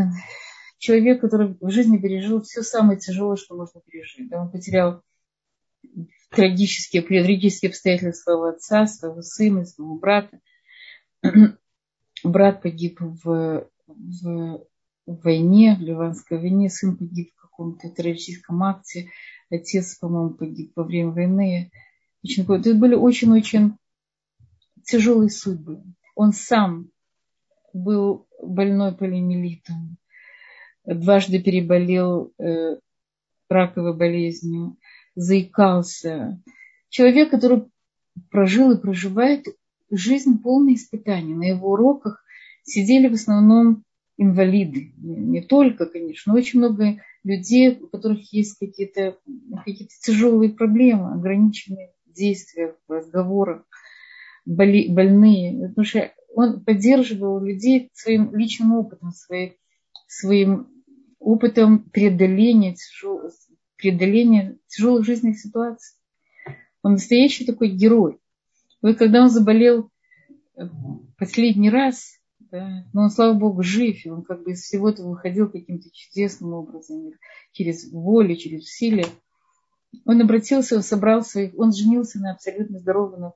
Человек, 0.83 1.21
который 1.21 1.55
в 1.61 1.69
жизни 1.69 1.97
пережил 1.97 2.41
все 2.41 2.61
самое 2.61 2.99
тяжелое, 2.99 3.37
что 3.37 3.55
можно 3.55 3.79
пережить. 3.79 4.27
Да, 4.27 4.41
он 4.41 4.51
потерял 4.51 5.01
трагические, 6.29 7.03
трагические 7.03 7.69
обстоятельства 7.69 8.11
своего 8.11 8.43
отца, 8.47 8.85
своего 8.85 9.21
сына, 9.21 9.63
своего 9.63 9.97
брата. 9.97 10.41
Брат 12.25 12.61
погиб 12.61 12.99
в, 12.99 13.65
в, 13.87 14.67
войне, 15.05 15.77
в 15.79 15.81
Ливанской 15.81 16.37
войне, 16.37 16.69
сын 16.69 16.97
погиб 16.97 17.31
в 17.33 17.41
каком-то 17.43 17.89
террористическом 17.89 18.61
акте, 18.61 19.09
отец, 19.49 19.97
по-моему, 19.99 20.31
погиб 20.31 20.73
во 20.75 20.83
время 20.83 21.11
войны. 21.11 21.71
Это 22.25 22.73
были 22.75 22.95
очень-очень 22.95 23.77
тяжелые 24.83 25.29
судьбы. 25.29 25.81
Он 26.13 26.33
сам 26.33 26.89
был 27.71 28.27
больной 28.41 28.93
полиомиелитом, 28.93 29.97
дважды 30.85 31.41
переболел 31.41 32.33
э, 32.37 32.77
раковой 33.49 33.95
болезнью, 33.95 34.77
заикался. 35.15 36.41
Человек, 36.89 37.29
который 37.29 37.65
прожил 38.29 38.71
и 38.71 38.81
проживает 38.81 39.45
жизнь 39.91 40.41
полной 40.41 40.75
испытаний. 40.75 41.33
На 41.33 41.49
его 41.49 41.71
уроках 41.71 42.23
сидели 42.63 43.07
в 43.07 43.13
основном 43.13 43.83
инвалиды. 44.17 44.93
Не 44.97 45.41
только, 45.41 45.85
конечно, 45.85 46.33
но 46.33 46.39
очень 46.39 46.59
много 46.59 47.01
людей, 47.23 47.79
у 47.79 47.87
которых 47.87 48.31
есть 48.33 48.57
какие-то 48.59 49.17
какие 49.65 49.87
тяжелые 50.01 50.51
проблемы, 50.51 51.13
ограниченные 51.13 51.93
действия 52.05 52.75
в 52.87 52.91
разговорах 52.91 53.63
боли, 54.45 54.87
больные, 54.89 55.69
потому 55.69 55.85
что 55.85 56.11
он 56.35 56.63
поддерживал 56.63 57.43
людей 57.43 57.89
своим 57.93 58.35
личным 58.35 58.73
опытом, 58.73 59.11
своим, 59.11 59.53
своим 60.07 60.67
опытом 61.23 61.89
преодоления, 61.89 62.75
тяжел, 62.75 63.21
преодоления 63.77 64.57
тяжелых 64.67 65.05
жизненных 65.05 65.39
ситуаций. 65.39 65.97
Он 66.81 66.93
настоящий 66.93 67.45
такой 67.45 67.69
герой. 67.69 68.19
И 68.83 68.93
когда 68.93 69.21
он 69.23 69.29
заболел 69.29 69.89
э, 70.55 70.63
последний 71.17 71.69
раз, 71.69 72.19
да, 72.51 72.85
но 72.93 73.03
он, 73.03 73.09
слава 73.09 73.33
Богу, 73.33 73.63
жив, 73.63 74.05
и 74.05 74.09
он 74.09 74.23
как 74.23 74.43
бы 74.43 74.51
из 74.51 74.61
всего 74.61 74.89
этого 74.89 75.11
выходил 75.11 75.49
каким-то 75.49 75.89
чудесным 75.91 76.53
образом, 76.53 77.11
через 77.51 77.91
волю, 77.91 78.35
через 78.35 78.63
усилия. 78.63 79.07
Он 80.05 80.21
обратился, 80.21 80.81
собрал 80.81 81.23
своих, 81.23 81.57
он 81.57 81.71
женился 81.71 82.19
на 82.19 82.33
абсолютно 82.33 82.79
здоровом, 82.79 83.33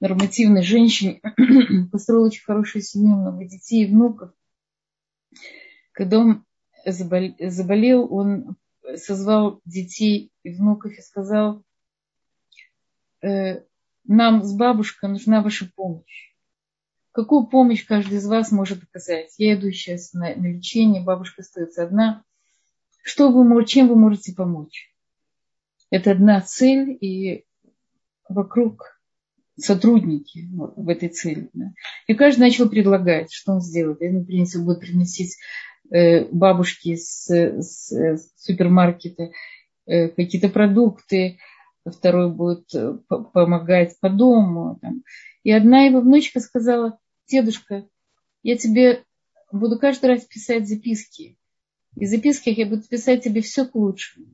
нормативной 0.00 0.62
женщине, 0.62 1.20
построил 1.92 2.24
очень 2.24 2.44
хорошую 2.44 2.82
семью, 2.82 3.16
много 3.16 3.44
детей 3.44 3.84
и 3.84 3.90
внуков. 3.90 4.32
Когда 5.92 6.18
он 6.18 6.44
заболел, 6.84 8.12
он 8.12 8.56
созвал 8.96 9.60
детей 9.64 10.32
и 10.42 10.50
внуков 10.50 10.92
и 10.92 11.00
сказал, 11.02 11.62
«Э, 13.22 13.62
нам 14.04 14.42
с 14.42 14.54
бабушкой 14.54 15.10
нужна 15.10 15.42
ваша 15.42 15.70
помощь. 15.74 16.30
Какую 17.12 17.46
помощь 17.46 17.84
каждый 17.84 18.18
из 18.18 18.26
вас 18.26 18.52
может 18.52 18.82
оказать? 18.82 19.34
Я 19.36 19.54
иду 19.54 19.70
сейчас 19.70 20.12
на, 20.12 20.34
на 20.34 20.46
лечение, 20.46 21.02
бабушка 21.02 21.42
остается 21.42 21.84
одна. 21.84 22.24
Что 23.02 23.30
вы, 23.30 23.64
чем 23.64 23.88
вы 23.88 23.96
можете 23.96 24.32
помочь? 24.32 24.92
Это 25.90 26.12
одна 26.12 26.40
цель, 26.40 26.96
и 27.00 27.44
вокруг 28.28 29.00
сотрудники 29.56 30.48
в 30.52 30.88
этой 30.88 31.08
цели. 31.08 31.50
И 32.06 32.14
каждый 32.14 32.40
начал 32.40 32.68
предлагать, 32.68 33.32
что 33.32 33.52
он 33.52 33.60
сделает. 33.60 34.00
Один 34.00 34.24
принесет, 34.24 34.64
будет 34.64 34.80
приносить 34.80 35.36
э, 35.90 36.24
бабушке 36.26 36.96
с, 36.96 37.28
с, 37.28 37.92
с 37.92 38.32
супермаркета 38.36 39.30
э, 39.86 40.08
какие-то 40.08 40.48
продукты, 40.48 41.38
второй 41.84 42.30
будет 42.32 42.74
э, 42.74 42.98
помогать 43.08 43.98
по 44.00 44.08
дому. 44.08 44.78
Там. 44.80 45.02
И 45.42 45.50
одна 45.52 45.82
его 45.82 46.00
внучка 46.00 46.40
сказала, 46.40 46.98
дедушка, 47.26 47.86
я 48.42 48.56
тебе 48.56 49.04
буду 49.52 49.78
каждый 49.78 50.06
раз 50.06 50.24
писать 50.24 50.68
записки. 50.68 51.36
И 51.96 52.06
в 52.06 52.08
записках 52.08 52.56
я 52.56 52.66
буду 52.66 52.82
писать 52.82 53.24
тебе 53.24 53.40
все 53.40 53.66
к 53.66 53.74
лучшему. 53.74 54.26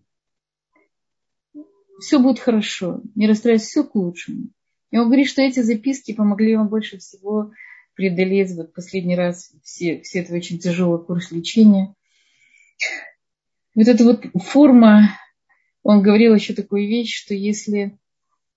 Все 2.00 2.18
будет 2.18 2.38
хорошо, 2.38 3.00
не 3.14 3.26
расстраивайся, 3.26 3.66
все 3.66 3.84
к 3.84 3.94
лучшему. 3.94 4.50
И 4.90 4.98
он 4.98 5.07
говорит, 5.07 5.28
что 5.28 5.40
эти 5.40 5.61
записки 5.61 6.12
помогли 6.12 6.52
ему 6.52 6.68
больше 6.68 6.98
всего 6.98 7.52
преодолеть 7.97 8.53
вот 8.53 8.74
последний 8.74 9.16
раз 9.16 9.53
все, 9.64 10.01
все 10.03 10.20
это 10.20 10.34
очень 10.34 10.59
тяжелый 10.59 11.03
курс 11.05 11.32
лечения. 11.32 11.94
Вот 13.74 13.88
эта 13.88 14.05
вот 14.05 14.24
форма, 14.42 15.18
он 15.82 16.03
говорил 16.03 16.34
еще 16.34 16.55
такую 16.55 16.86
вещь, 16.86 17.16
что 17.16 17.34
если 17.34 17.99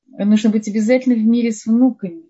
нужно 0.08 0.50
быть 0.50 0.68
обязательно 0.68 1.16
в 1.16 1.26
мире 1.26 1.52
с 1.52 1.66
внуками, 1.66 2.24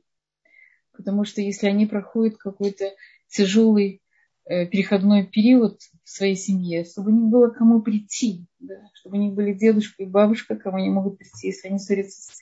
потому 0.93 1.25
что 1.25 1.41
если 1.41 1.67
они 1.67 1.87
проходят 1.87 2.37
какой-то 2.37 2.93
тяжелый 3.27 4.01
э, 4.45 4.67
переходной 4.67 5.25
период 5.25 5.79
в 6.03 6.09
своей 6.09 6.35
семье, 6.35 6.83
чтобы 6.83 7.11
не 7.11 7.27
было 7.27 7.49
кому 7.49 7.81
прийти, 7.81 8.45
да, 8.59 8.75
чтобы 8.93 9.17
у 9.17 9.21
них 9.21 9.33
были 9.33 9.53
дедушка 9.53 10.03
и 10.03 10.07
бабушка, 10.07 10.55
кому 10.55 10.77
они 10.77 10.89
могут 10.89 11.17
прийти, 11.17 11.47
если 11.47 11.69
они 11.69 11.79
ссорятся 11.79 12.21
с, 12.21 12.39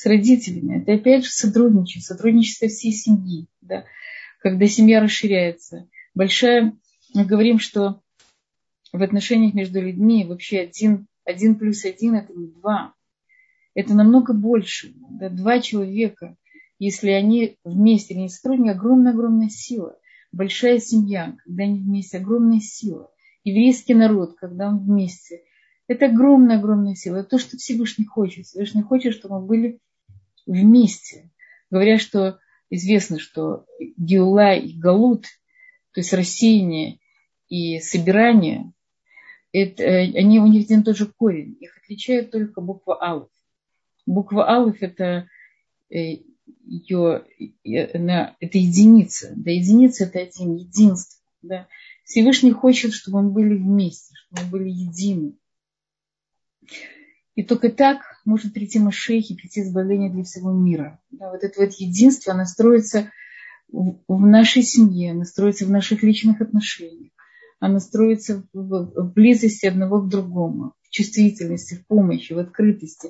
с 0.00 0.06
родителями. 0.06 0.80
Это 0.80 0.94
опять 0.94 1.24
же 1.24 1.30
сотрудничество, 1.30 2.14
сотрудничество 2.14 2.68
всей 2.68 2.92
семьи. 2.92 3.46
Да 3.60 3.84
когда 4.40 4.66
семья 4.66 5.00
расширяется. 5.00 5.88
Большая, 6.14 6.76
мы 7.14 7.24
говорим, 7.24 7.58
что 7.58 8.00
в 8.92 9.02
отношениях 9.02 9.54
между 9.54 9.80
людьми 9.80 10.24
вообще 10.24 10.60
один, 10.60 11.06
один 11.24 11.54
плюс 11.54 11.84
один 11.84 12.16
это 12.16 12.32
не 12.32 12.48
два. 12.48 12.94
Это 13.74 13.94
намного 13.94 14.32
больше. 14.32 14.94
Да, 15.10 15.28
два 15.28 15.60
человека, 15.60 16.36
если 16.78 17.10
они 17.10 17.56
вместе, 17.64 18.14
они 18.14 18.28
сотрудники, 18.28 18.70
огромная-огромная 18.70 19.50
сила. 19.50 19.96
Большая 20.32 20.78
семья, 20.78 21.36
когда 21.44 21.64
они 21.64 21.78
вместе, 21.78 22.18
огромная 22.18 22.60
сила. 22.60 23.10
Еврейский 23.44 23.94
народ, 23.94 24.36
когда 24.36 24.68
он 24.68 24.78
вместе. 24.78 25.42
Это 25.86 26.06
огромная-огромная 26.06 26.94
сила. 26.94 27.16
Это 27.16 27.30
то, 27.30 27.38
что 27.38 27.56
Всевышний 27.58 28.06
хочет. 28.06 28.46
Всевышний 28.46 28.82
хочет, 28.82 29.14
чтобы 29.14 29.40
мы 29.40 29.46
были 29.46 29.78
вместе. 30.46 31.30
Говорят, 31.70 32.00
что 32.00 32.38
известно, 32.70 33.18
что 33.18 33.66
Геула 33.96 34.54
и 34.54 34.72
Галут, 34.72 35.24
то 35.92 36.00
есть 36.00 36.12
рассеяние 36.12 36.98
и 37.48 37.80
собирание, 37.80 38.72
это, 39.52 39.82
э, 39.82 40.12
они, 40.16 40.38
у 40.38 40.46
них 40.46 40.64
один 40.64 40.80
и 40.80 40.84
тот 40.84 40.96
же 40.96 41.06
корень. 41.06 41.56
Их 41.60 41.76
отличает 41.78 42.30
только 42.30 42.60
буква 42.60 42.96
Алф. 43.00 43.28
Буква 44.06 44.48
Алф 44.48 44.76
это 44.80 45.28
э, 45.90 46.18
ее, 46.64 47.24
это 47.64 48.58
единица. 48.58 49.32
Да, 49.36 49.50
единица 49.50 50.04
это 50.04 50.20
один, 50.20 50.56
единство. 50.56 51.20
Да. 51.42 51.68
Всевышний 52.04 52.52
хочет, 52.52 52.92
чтобы 52.92 53.22
мы 53.22 53.30
были 53.30 53.54
вместе, 53.54 54.14
чтобы 54.14 54.42
мы 54.42 54.50
были 54.50 54.68
едины. 54.68 55.34
И 57.40 57.42
только 57.42 57.70
так 57.70 58.02
может 58.26 58.52
прийти 58.52 58.78
Машех 58.78 59.30
и 59.30 59.34
прийти 59.34 59.62
избавление 59.62 60.10
для 60.10 60.24
всего 60.24 60.52
мира. 60.52 61.00
Да, 61.10 61.30
вот 61.30 61.42
это 61.42 61.62
вот 61.62 61.72
единство, 61.72 62.34
оно 62.34 62.44
строится 62.44 63.10
в, 63.72 64.26
нашей 64.26 64.62
семье, 64.62 65.12
оно 65.12 65.24
строится 65.24 65.64
в 65.64 65.70
наших 65.70 66.02
личных 66.02 66.42
отношениях, 66.42 67.12
оно 67.58 67.78
строится 67.78 68.46
в, 68.52 69.12
близости 69.14 69.64
одного 69.64 70.02
к 70.02 70.10
другому, 70.10 70.74
в 70.82 70.90
чувствительности, 70.90 71.76
в 71.76 71.86
помощи, 71.86 72.34
в 72.34 72.38
открытости, 72.38 73.08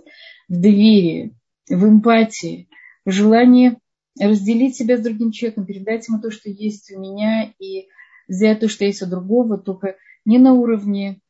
в 0.48 0.60
доверии, 0.60 1.36
в 1.68 1.84
эмпатии, 1.84 2.68
в 3.04 3.10
желании 3.10 3.78
разделить 4.16 4.76
себя 4.76 4.96
с 4.96 5.00
другим 5.00 5.32
человеком, 5.32 5.66
передать 5.66 6.06
ему 6.06 6.20
то, 6.20 6.30
что 6.30 6.50
есть 6.50 6.92
у 6.92 7.00
меня, 7.00 7.52
и 7.58 7.88
взять 8.28 8.60
то, 8.60 8.68
что 8.68 8.84
есть 8.84 9.02
у 9.02 9.06
другого, 9.06 9.58
только 9.58 9.96
не 10.24 10.38
на 10.38 10.52
уровне 10.52 11.20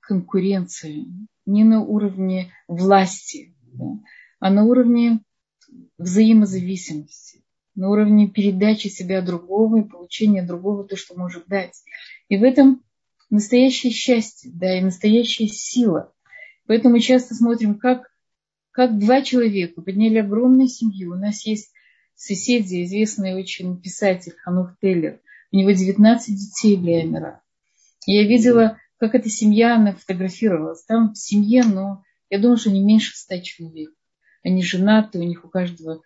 конкуренции, 0.00 1.06
не 1.44 1.64
на 1.64 1.82
уровне 1.82 2.52
власти, 2.68 3.54
да, 3.72 3.98
а 4.40 4.50
на 4.50 4.64
уровне 4.64 5.20
взаимозависимости, 5.98 7.44
на 7.74 7.90
уровне 7.90 8.28
передачи 8.28 8.88
себя 8.88 9.22
другого 9.22 9.80
и 9.80 9.88
получения 9.88 10.42
другого 10.42 10.84
то, 10.84 10.96
что 10.96 11.14
может 11.14 11.46
дать. 11.46 11.82
И 12.28 12.36
в 12.36 12.42
этом 12.42 12.82
настоящее 13.30 13.92
счастье, 13.92 14.50
да, 14.54 14.78
и 14.78 14.82
настоящая 14.82 15.48
сила. 15.48 16.12
Поэтому 16.66 16.94
мы 16.94 17.00
часто 17.00 17.34
смотрим, 17.34 17.78
как, 17.78 18.10
как 18.70 18.98
два 18.98 19.22
человека 19.22 19.82
подняли 19.82 20.18
огромную 20.18 20.68
семью. 20.68 21.12
У 21.12 21.16
нас 21.16 21.46
есть 21.46 21.72
соседи, 22.14 22.84
известный 22.84 23.34
очень 23.34 23.80
писатель 23.80 24.34
Ханух 24.42 24.76
Теллер. 24.80 25.20
У 25.52 25.56
него 25.56 25.70
19 25.70 26.34
детей 26.34 26.76
Леомера. 26.76 27.42
Я 28.06 28.26
видела 28.26 28.78
как 28.98 29.14
эта 29.14 29.28
семья, 29.28 29.76
она 29.76 29.92
фотографировалась. 29.92 30.84
Там 30.84 31.12
в 31.12 31.18
семье, 31.18 31.64
но 31.64 32.02
я 32.30 32.38
думаю, 32.38 32.56
что 32.56 32.70
не 32.70 32.82
меньше 32.82 33.16
ста 33.16 33.40
человек. 33.40 33.90
Они 34.42 34.62
женаты, 34.62 35.18
у 35.18 35.22
них 35.22 35.44
у 35.44 35.48
каждого 35.48 36.02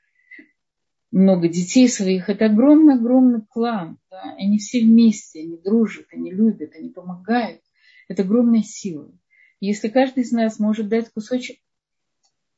много 1.10 1.48
детей 1.48 1.88
своих. 1.88 2.28
Это 2.28 2.46
огромный-огромный 2.46 3.42
клан. 3.48 3.98
Да? 4.10 4.34
Они 4.38 4.58
все 4.58 4.80
вместе, 4.80 5.40
они 5.40 5.58
дружат, 5.58 6.06
они 6.12 6.32
любят, 6.32 6.74
они 6.74 6.90
помогают. 6.90 7.60
Это 8.08 8.22
огромная 8.22 8.62
сила. 8.62 9.10
Если 9.60 9.88
каждый 9.88 10.22
из 10.22 10.32
нас 10.32 10.58
может 10.58 10.88
дать 10.88 11.10
кусочек 11.12 11.58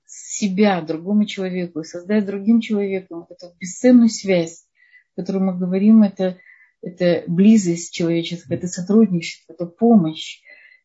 себя 0.07 0.81
другому 0.83 1.25
человеку 1.25 1.83
создать 1.85 2.27
другим 2.27 2.61
человеком 2.61 3.27
эту 3.29 3.55
бесценную 3.59 4.09
связь, 4.09 4.67
о 5.15 5.21
которой 5.21 5.43
мы 5.43 5.59
говорим, 5.59 6.03
это 6.03 6.39
это 6.83 7.25
близость 7.27 7.93
человеческая, 7.93 8.57
это 8.57 8.67
сотрудничество, 8.67 9.53
это 9.53 9.67
помощь, 9.67 10.41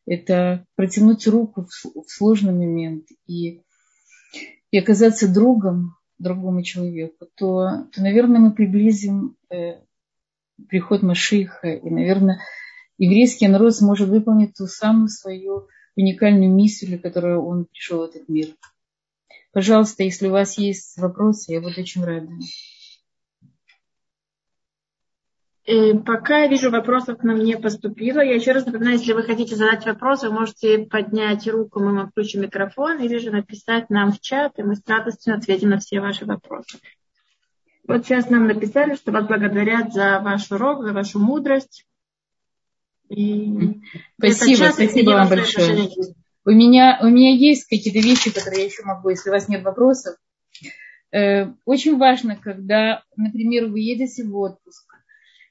это 0.06 0.64
протянуть 0.76 1.26
руку 1.26 1.66
в, 1.66 2.08
сложный 2.08 2.52
момент 2.52 3.06
и, 3.26 3.62
и 4.70 4.78
оказаться 4.78 5.32
другом 5.32 5.96
другому 6.18 6.62
человеку, 6.62 7.26
то, 7.36 7.86
то 7.92 8.02
наверное, 8.02 8.40
мы 8.40 8.52
приблизим 8.52 9.36
э, 9.50 9.80
приход 10.68 11.02
Машиха, 11.02 11.68
и, 11.68 11.90
наверное, 11.90 12.40
еврейский 12.98 13.46
народ 13.48 13.76
сможет 13.76 14.08
выполнить 14.08 14.54
ту 14.54 14.66
самую 14.66 15.08
свою 15.08 15.68
уникальную 15.96 16.52
миссию, 16.52 16.90
для 16.90 16.98
которой 16.98 17.36
он 17.36 17.66
пришел 17.66 18.00
в 18.00 18.10
этот 18.10 18.28
мир. 18.28 18.48
Пожалуйста, 19.52 20.02
если 20.02 20.28
у 20.28 20.32
вас 20.32 20.58
есть 20.58 20.96
вопросы, 20.98 21.52
я 21.52 21.60
буду 21.60 21.80
очень 21.80 22.04
рада. 22.04 22.28
Э, 25.68 25.98
пока 25.98 26.44
я 26.44 26.46
вижу, 26.46 26.70
вопросов 26.70 27.18
к 27.18 27.22
нам 27.24 27.44
не 27.44 27.58
поступило. 27.58 28.20
Я 28.20 28.36
еще 28.36 28.52
раз 28.52 28.64
напоминаю, 28.64 28.96
если 28.96 29.12
вы 29.12 29.22
хотите 29.22 29.54
задать 29.54 29.84
вопрос, 29.84 30.22
вы 30.22 30.30
можете 30.30 30.78
поднять 30.78 31.46
руку, 31.46 31.80
мы 31.80 31.94
вам 31.94 32.08
включим 32.08 32.40
микрофон, 32.40 32.98
или 33.00 33.18
же 33.18 33.30
написать 33.30 33.90
нам 33.90 34.12
в 34.12 34.18
чат, 34.18 34.58
и 34.58 34.62
мы 34.62 34.76
с 34.76 34.82
радостью 34.86 35.34
ответим 35.34 35.68
на 35.68 35.78
все 35.78 36.00
ваши 36.00 36.24
вопросы. 36.24 36.78
Вот 37.86 38.06
сейчас 38.06 38.30
нам 38.30 38.46
написали, 38.46 38.94
что 38.94 39.12
вас 39.12 39.26
благодарят 39.26 39.92
за 39.92 40.20
ваш 40.20 40.50
урок, 40.50 40.84
за 40.84 40.94
вашу 40.94 41.18
мудрость. 41.18 41.84
И 43.10 43.82
спасибо, 44.16 44.70
спасибо 44.72 45.10
вам 45.10 45.28
большое. 45.28 45.90
У 46.46 46.50
меня, 46.50 46.98
у 47.02 47.08
меня 47.08 47.34
есть 47.34 47.68
какие-то 47.68 47.98
вещи, 47.98 48.32
которые 48.32 48.60
я 48.60 48.66
еще 48.68 48.84
могу, 48.84 49.10
если 49.10 49.28
у 49.28 49.32
вас 49.34 49.50
нет 49.50 49.62
вопросов. 49.64 50.16
Э, 51.12 51.52
очень 51.66 51.98
важно, 51.98 52.36
когда, 52.36 53.02
например, 53.16 53.66
вы 53.66 53.80
едете 53.80 54.24
в 54.24 54.34
отпуск, 54.34 54.87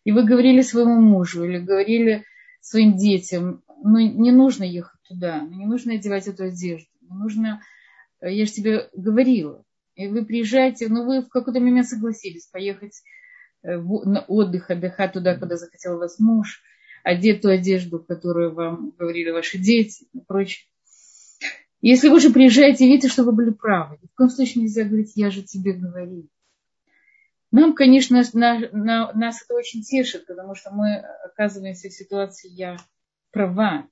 и 0.07 0.11
вы 0.13 0.23
говорили 0.23 0.61
своему 0.61 1.01
мужу 1.01 1.43
или 1.43 1.57
говорили 1.57 2.23
своим 2.61 2.95
детям, 2.95 3.61
ну 3.83 3.99
не 3.99 4.31
нужно 4.31 4.63
ехать 4.63 5.01
туда, 5.05 5.41
не 5.41 5.65
нужно 5.65 5.95
одевать 5.95 6.27
эту 6.27 6.45
одежду, 6.45 6.89
не 7.01 7.13
нужно, 7.13 7.61
э, 8.21 8.31
я 8.31 8.45
же 8.45 8.53
тебе 8.53 8.87
говорила, 8.95 9.65
и 9.95 10.07
вы 10.07 10.23
приезжаете, 10.23 10.87
но 10.87 11.03
ну, 11.03 11.07
вы 11.07 11.21
в 11.23 11.27
какой-то 11.27 11.59
момент 11.59 11.89
согласились 11.89 12.45
поехать 12.45 13.03
на 13.63 14.23
отдых, 14.29 14.69
отдыхать 14.71 15.11
туда, 15.11 15.35
куда 15.35 15.57
захотел 15.57 15.97
вас 15.97 16.19
муж, 16.19 16.61
одеть 17.03 17.41
ту 17.41 17.49
одежду, 17.49 17.99
которую 17.99 18.53
вам 18.53 18.93
говорили 18.97 19.31
ваши 19.31 19.57
дети 19.57 20.07
и 20.13 20.21
прочее. 20.21 20.69
Если 21.81 22.07
вы 22.07 22.21
же 22.21 22.29
приезжаете, 22.29 22.85
видите, 22.85 23.09
что 23.09 23.25
вы 23.25 23.33
были 23.33 23.49
правы. 23.49 23.97
Ни 24.01 24.07
в 24.07 24.13
коем 24.15 24.29
случае 24.29 24.63
нельзя 24.63 24.85
говорить, 24.85 25.11
я 25.15 25.31
же 25.31 25.43
тебе 25.43 25.73
говорил. 25.73 26.29
Нам, 27.51 27.73
конечно, 27.73 28.21
на, 28.33 28.59
на, 28.71 29.13
нас 29.13 29.41
это 29.41 29.53
очень 29.53 29.81
тешит, 29.81 30.27
потому 30.27 30.53
что 30.55 30.71
мы 30.71 30.97
оказываемся 31.25 31.89
в 31.89 31.93
ситуации 31.93 32.49
«я 32.49 32.77
права». 33.31 33.87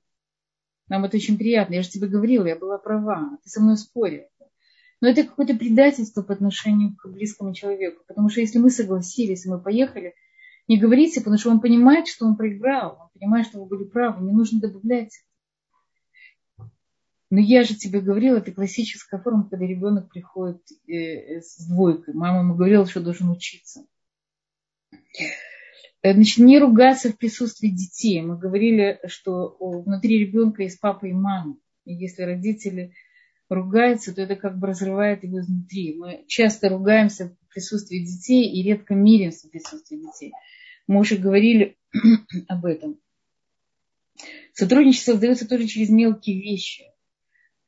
Нам 0.88 1.04
это 1.04 1.16
очень 1.16 1.38
приятно. 1.38 1.74
Я 1.74 1.82
же 1.82 1.90
тебе 1.90 2.06
говорила, 2.06 2.46
я 2.46 2.56
была 2.56 2.78
права. 2.78 3.38
Ты 3.42 3.48
со 3.48 3.60
мной 3.60 3.76
спорил. 3.76 4.24
Но 5.00 5.08
это 5.08 5.24
какое-то 5.24 5.54
предательство 5.54 6.22
по 6.22 6.32
отношению 6.32 6.96
к 6.96 7.08
близкому 7.08 7.54
человеку. 7.54 8.04
Потому 8.06 8.28
что 8.28 8.40
если 8.40 8.58
мы 8.58 8.70
согласились, 8.70 9.46
мы 9.46 9.60
поехали, 9.60 10.14
не 10.68 10.78
говорите, 10.78 11.20
потому 11.20 11.38
что 11.38 11.50
он 11.50 11.60
понимает, 11.60 12.08
что 12.08 12.26
он 12.26 12.36
проиграл. 12.36 12.98
Он 13.00 13.08
понимает, 13.18 13.46
что 13.46 13.60
вы 13.60 13.66
были 13.66 13.84
правы. 13.84 14.24
Не 14.24 14.32
нужно 14.32 14.60
добавлять. 14.60 15.25
Но 17.36 17.42
я 17.42 17.64
же 17.64 17.74
тебе 17.74 18.00
говорила, 18.00 18.38
это 18.38 18.50
классическая 18.50 19.20
форма, 19.20 19.46
когда 19.46 19.66
ребенок 19.66 20.08
приходит 20.08 20.62
э, 20.88 21.42
с 21.42 21.68
двойкой. 21.68 22.14
Мама 22.14 22.38
ему 22.38 22.54
говорила, 22.54 22.86
что 22.86 23.02
должен 23.02 23.28
учиться. 23.28 23.84
Э, 26.00 26.14
значит, 26.14 26.38
не 26.38 26.58
ругаться 26.58 27.10
в 27.10 27.18
присутствии 27.18 27.68
детей. 27.68 28.22
Мы 28.22 28.38
говорили, 28.38 29.00
что 29.04 29.54
внутри 29.60 30.18
ребенка 30.20 30.62
есть 30.62 30.80
папа 30.80 31.04
и 31.04 31.12
мама. 31.12 31.58
И 31.84 31.92
если 31.92 32.22
родители 32.22 32.94
ругаются, 33.50 34.14
то 34.14 34.22
это 34.22 34.34
как 34.34 34.56
бы 34.58 34.68
разрывает 34.68 35.22
его 35.22 35.40
изнутри. 35.40 35.94
Мы 35.94 36.24
часто 36.28 36.70
ругаемся 36.70 37.36
в 37.42 37.52
присутствии 37.52 37.98
детей 37.98 38.50
и 38.50 38.62
редко 38.62 38.94
миримся 38.94 39.48
в 39.48 39.50
присутствии 39.50 39.98
детей. 39.98 40.32
Мы 40.86 41.00
уже 41.00 41.18
говорили 41.18 41.76
об 42.48 42.64
этом. 42.64 42.98
Сотрудничество 44.54 45.12
создается 45.12 45.46
тоже 45.46 45.66
через 45.66 45.90
мелкие 45.90 46.40
вещи. 46.40 46.84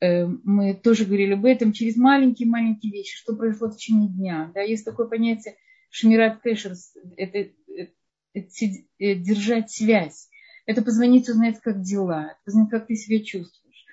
Э, 0.01 0.25
мы 0.25 0.73
тоже 0.73 1.05
говорили 1.05 1.33
об 1.33 1.45
этом, 1.45 1.73
через 1.73 1.97
маленькие-маленькие 1.97 2.91
вещи, 2.91 3.17
что 3.17 3.35
произошло 3.35 3.69
в 3.69 3.75
течение 3.75 4.09
дня. 4.09 4.51
Да, 4.53 4.61
есть 4.61 4.85
такое 4.85 5.07
понятие 5.07 5.55
шмират 5.89 6.41
кэшер, 6.41 6.73
это, 7.17 7.37
это, 7.67 7.91
это 8.33 9.15
держать 9.19 9.71
связь. 9.71 10.29
Это 10.65 10.83
позвонить, 10.83 11.27
узнать, 11.27 11.59
как 11.61 11.81
дела, 11.81 12.37
позвонить, 12.45 12.69
как 12.69 12.85
ты 12.85 12.95
себя 12.95 13.23
чувствуешь. 13.23 13.85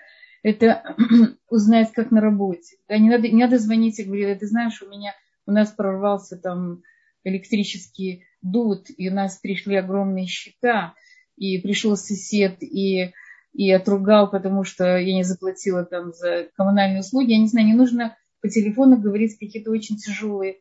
Это 0.43 0.95
узнать, 1.49 1.93
как 1.93 2.11
на 2.11 2.21
работе. 2.21 2.77
Да, 2.87 2.99
не, 2.99 3.09
надо, 3.09 3.29
не 3.29 3.43
надо 3.43 3.59
звонить 3.59 3.99
и 3.99 4.05
говорить, 4.05 4.41
ты 4.41 4.47
знаешь, 4.47 4.83
у 4.83 4.89
меня 4.91 5.15
у 5.47 5.53
нас 5.53 5.71
прорвался 5.71 6.37
там 6.37 6.83
электрический 7.25 8.27
дуд, 8.43 8.87
и 8.97 9.09
у 9.09 9.15
нас 9.15 9.39
пришли 9.39 9.77
огромные 9.77 10.27
счета, 10.27 10.95
и 11.37 11.59
пришел 11.59 11.97
сосед, 11.97 12.63
и 12.63 13.13
и 13.57 13.71
отругал, 13.71 14.31
потому 14.31 14.65
что 14.65 14.99
я 14.99 15.15
не 15.15 15.23
заплатила 15.23 15.85
там 15.85 16.13
за 16.13 16.49
коммунальные 16.57 17.01
услуги. 17.01 17.33
Я 17.33 17.39
не 17.39 17.49
знаю, 17.49 17.67
не 17.67 17.73
нужно 17.73 18.17
по 18.43 18.49
телефону 18.49 18.99
говорить 18.99 19.39
какие-то 19.39 19.71
очень 19.71 19.97
тяжелые 19.97 20.59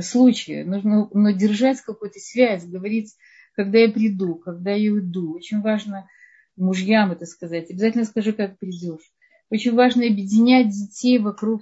случаи. 0.00 0.62
Нужно 0.62 1.10
но 1.12 1.30
держать 1.32 1.82
какую-то 1.82 2.18
связь, 2.18 2.64
говорить, 2.64 3.14
когда 3.54 3.78
я 3.78 3.90
приду, 3.90 4.36
когда 4.36 4.72
я 4.72 4.92
уйду. 4.92 5.34
Очень 5.34 5.60
важно 5.60 6.08
мужьям 6.56 7.12
это 7.12 7.26
сказать. 7.26 7.70
Обязательно 7.70 8.04
скажи, 8.04 8.32
как 8.32 8.58
придешь. 8.58 9.12
Очень 9.50 9.74
важно 9.74 10.06
объединять 10.06 10.70
детей 10.70 11.18
вокруг 11.18 11.60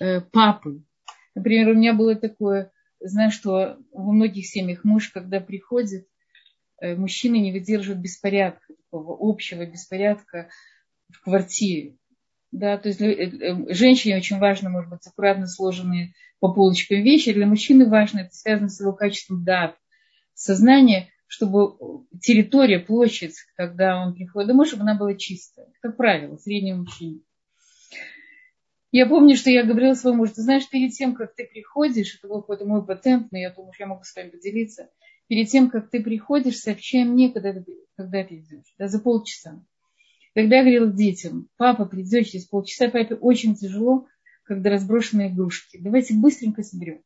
э, 0.00 0.20
папы. 0.20 0.82
Например, 1.34 1.70
у 1.70 1.74
меня 1.74 1.94
было 1.94 2.14
такое, 2.14 2.72
знаешь, 3.00 3.32
что 3.32 3.78
во 3.90 4.12
многих 4.12 4.46
семьях 4.46 4.84
муж, 4.84 5.08
когда 5.08 5.40
приходит, 5.40 6.06
Э, 6.80 6.94
мужчины 6.94 7.36
не 7.36 7.52
выдерживают 7.52 8.02
беспорядка, 8.02 8.74
такого 8.96 9.16
общего 9.20 9.66
беспорядка 9.66 10.48
в 11.12 11.20
квартире. 11.22 11.96
Да, 12.52 12.78
то 12.78 12.88
есть 12.88 12.98
для, 12.98 13.12
э, 13.12 13.28
э, 13.28 13.74
женщине 13.74 14.16
очень 14.16 14.38
важно, 14.38 14.70
может 14.70 14.88
быть, 14.88 15.06
аккуратно 15.06 15.46
сложенные 15.46 16.14
по 16.40 16.52
полочкам 16.52 17.02
вещи. 17.02 17.32
Для 17.32 17.46
мужчины 17.46 17.88
важно, 17.88 18.20
это 18.20 18.34
связано 18.34 18.68
с 18.68 18.80
его 18.80 18.92
качеством 18.92 19.44
дат, 19.44 19.76
сознания, 20.34 21.10
чтобы 21.26 22.06
территория, 22.20 22.78
площадь, 22.78 23.34
когда 23.56 24.00
он 24.00 24.14
приходит 24.14 24.48
домой, 24.48 24.66
чтобы 24.66 24.82
она 24.82 24.94
была 24.94 25.14
чистая. 25.14 25.66
Как 25.82 25.96
правило, 25.96 26.36
среднего 26.36 26.78
мужчины. 26.78 27.20
Я 28.92 29.06
помню, 29.06 29.36
что 29.36 29.50
я 29.50 29.64
говорила 29.64 29.94
своему 29.94 30.20
мужу, 30.20 30.34
ты 30.34 30.42
знаешь, 30.42 30.68
перед 30.70 30.92
тем, 30.92 31.14
как 31.14 31.34
ты 31.34 31.44
приходишь, 31.44 32.16
это 32.16 32.28
был 32.28 32.40
какой-то 32.40 32.64
мой 32.64 32.86
патент, 32.86 33.32
но 33.32 33.38
я 33.38 33.50
думаю, 33.50 33.72
что 33.72 33.82
я 33.82 33.88
могу 33.88 34.04
с 34.04 34.14
вами 34.14 34.30
поделиться– 34.30 34.88
перед 35.28 35.48
тем, 35.48 35.70
как 35.70 35.90
ты 35.90 36.02
приходишь, 36.02 36.58
сообщай 36.58 37.04
мне, 37.04 37.32
когда 37.32 37.52
ты, 37.52 37.64
когда 37.96 38.24
ты 38.24 38.36
идешь, 38.36 38.74
да, 38.78 38.88
за 38.88 38.98
полчаса. 39.00 39.62
Когда 40.34 40.56
я 40.56 40.62
говорила 40.62 40.92
детям, 40.92 41.48
папа 41.56 41.86
придет 41.86 42.26
через 42.26 42.44
полчаса, 42.44 42.88
папе 42.88 43.14
очень 43.14 43.54
тяжело, 43.54 44.06
когда 44.42 44.70
разброшены 44.70 45.28
игрушки. 45.28 45.78
Давайте 45.80 46.14
быстренько 46.14 46.62
соберем. 46.62 47.00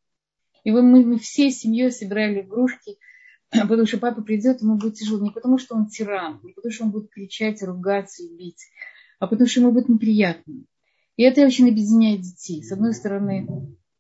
И 0.65 0.71
мы, 0.71 0.83
мы 0.83 1.19
всей 1.19 1.51
семьей 1.51 1.91
собирали 1.91 2.41
игрушки, 2.43 2.99
потому 3.51 3.87
что 3.87 3.99
папа 3.99 4.23
придет, 4.23 4.61
ему 4.61 4.77
будет 4.77 4.95
тяжело. 4.95 5.23
Не 5.23 5.31
потому, 5.31 5.59
что 5.59 5.77
он 5.77 5.87
тиран, 5.87 6.41
не 6.43 6.53
потому, 6.53 6.73
что 6.73 6.85
он 6.85 6.91
будет 6.91 7.11
кричать, 7.11 7.63
ругаться 7.63 8.23
и 8.23 8.37
бить, 8.37 8.65
а 9.19 9.27
потому, 9.27 9.49
что 9.49 9.61
ему 9.61 9.73
будет 9.73 9.89
неприятно. 9.89 10.65
И 11.17 11.23
это 11.23 11.43
очень 11.43 11.69
объединяет 11.69 12.23
детей. 12.23 12.63
С 12.63 12.73
одной 12.73 12.95
стороны, 12.95 13.47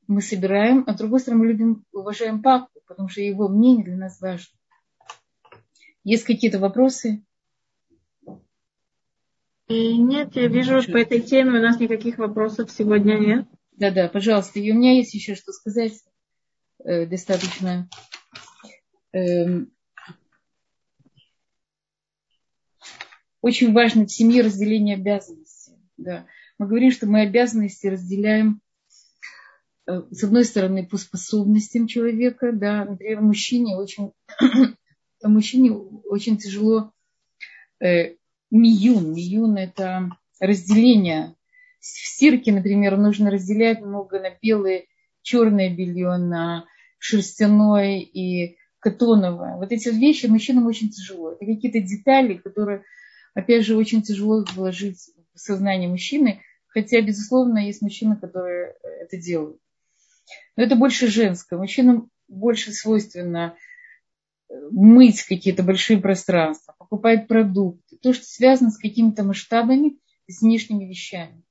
мы 0.06 0.22
собираем, 0.22 0.84
а 0.86 0.94
с 0.94 0.96
другой 0.96 1.20
стороны, 1.20 1.44
мы 1.44 1.52
любим, 1.52 1.84
уважаем 1.92 2.42
папу, 2.42 2.79
потому 2.90 3.08
что 3.08 3.20
его 3.20 3.48
мнение 3.48 3.84
для 3.84 3.96
нас 3.96 4.20
важно. 4.20 4.52
Есть 6.02 6.24
какие-то 6.24 6.58
вопросы? 6.58 7.24
Нет, 9.68 10.34
я 10.34 10.48
вижу, 10.48 10.82
что 10.82 10.90
по 10.90 10.96
этой 10.96 11.20
теме 11.20 11.60
у 11.60 11.62
нас 11.62 11.78
никаких 11.78 12.18
вопросов 12.18 12.68
сегодня 12.72 13.14
нет. 13.14 13.46
Да-да, 13.70 14.08
пожалуйста. 14.08 14.58
И 14.58 14.72
у 14.72 14.74
меня 14.74 14.96
есть 14.96 15.14
еще 15.14 15.36
что 15.36 15.52
сказать 15.52 15.92
э, 16.84 17.06
достаточно. 17.06 17.88
Э, 19.12 19.60
очень 23.40 23.72
важно 23.72 24.06
в 24.06 24.10
семье 24.10 24.42
разделение 24.42 24.96
обязанностей. 24.96 25.76
Да. 25.96 26.26
Мы 26.58 26.66
говорим, 26.66 26.90
что 26.90 27.06
мы 27.06 27.20
обязанности 27.20 27.86
разделяем 27.86 28.60
с 30.10 30.24
одной 30.24 30.44
стороны, 30.44 30.86
по 30.86 30.96
способностям 30.96 31.86
человека, 31.86 32.52
да, 32.52 32.84
например, 32.84 33.20
мужчине 33.20 33.76
очень, 33.76 34.12
мужчине 35.22 35.72
очень 35.72 36.36
тяжело 36.36 36.92
э, 37.82 38.16
миюн. 38.50 39.12
Миюн– 39.12 39.56
это 39.58 40.10
разделение. 40.38 41.34
В 41.80 41.86
стирке, 41.86 42.52
например, 42.52 42.96
нужно 42.96 43.30
разделять 43.30 43.80
много 43.80 44.20
на 44.20 44.30
белое, 44.42 44.84
черное 45.22 45.74
белье, 45.74 46.16
на 46.18 46.66
шерстяное 46.98 48.00
и 48.00 48.56
катоновое. 48.80 49.56
Вот 49.56 49.72
эти 49.72 49.88
вещи 49.88 50.26
мужчинам 50.26 50.66
очень 50.66 50.90
тяжело. 50.90 51.32
Это 51.32 51.46
какие-то 51.46 51.80
детали, 51.80 52.34
которые, 52.34 52.84
опять 53.34 53.64
же, 53.64 53.76
очень 53.76 54.02
тяжело 54.02 54.44
вложить 54.54 55.10
в 55.34 55.38
сознание 55.38 55.88
мужчины, 55.88 56.42
хотя, 56.68 57.00
безусловно, 57.00 57.58
есть 57.58 57.82
мужчины, 57.82 58.16
которые 58.16 58.74
это 58.82 59.16
делают. 59.16 59.60
Но 60.56 60.62
это 60.62 60.76
больше 60.76 61.08
женское. 61.08 61.58
Мужчинам 61.58 62.10
больше 62.28 62.72
свойственно 62.72 63.56
э, 64.48 64.54
мыть 64.70 65.22
какие-то 65.22 65.62
большие 65.62 65.98
пространства, 65.98 66.74
покупать 66.78 67.28
продукты. 67.28 67.96
То, 67.96 68.12
что 68.12 68.24
связано 68.24 68.70
с 68.70 68.78
какими-то 68.78 69.24
масштабами, 69.24 69.98
с 70.26 70.42
внешними 70.42 70.84
вещами. 70.84 71.42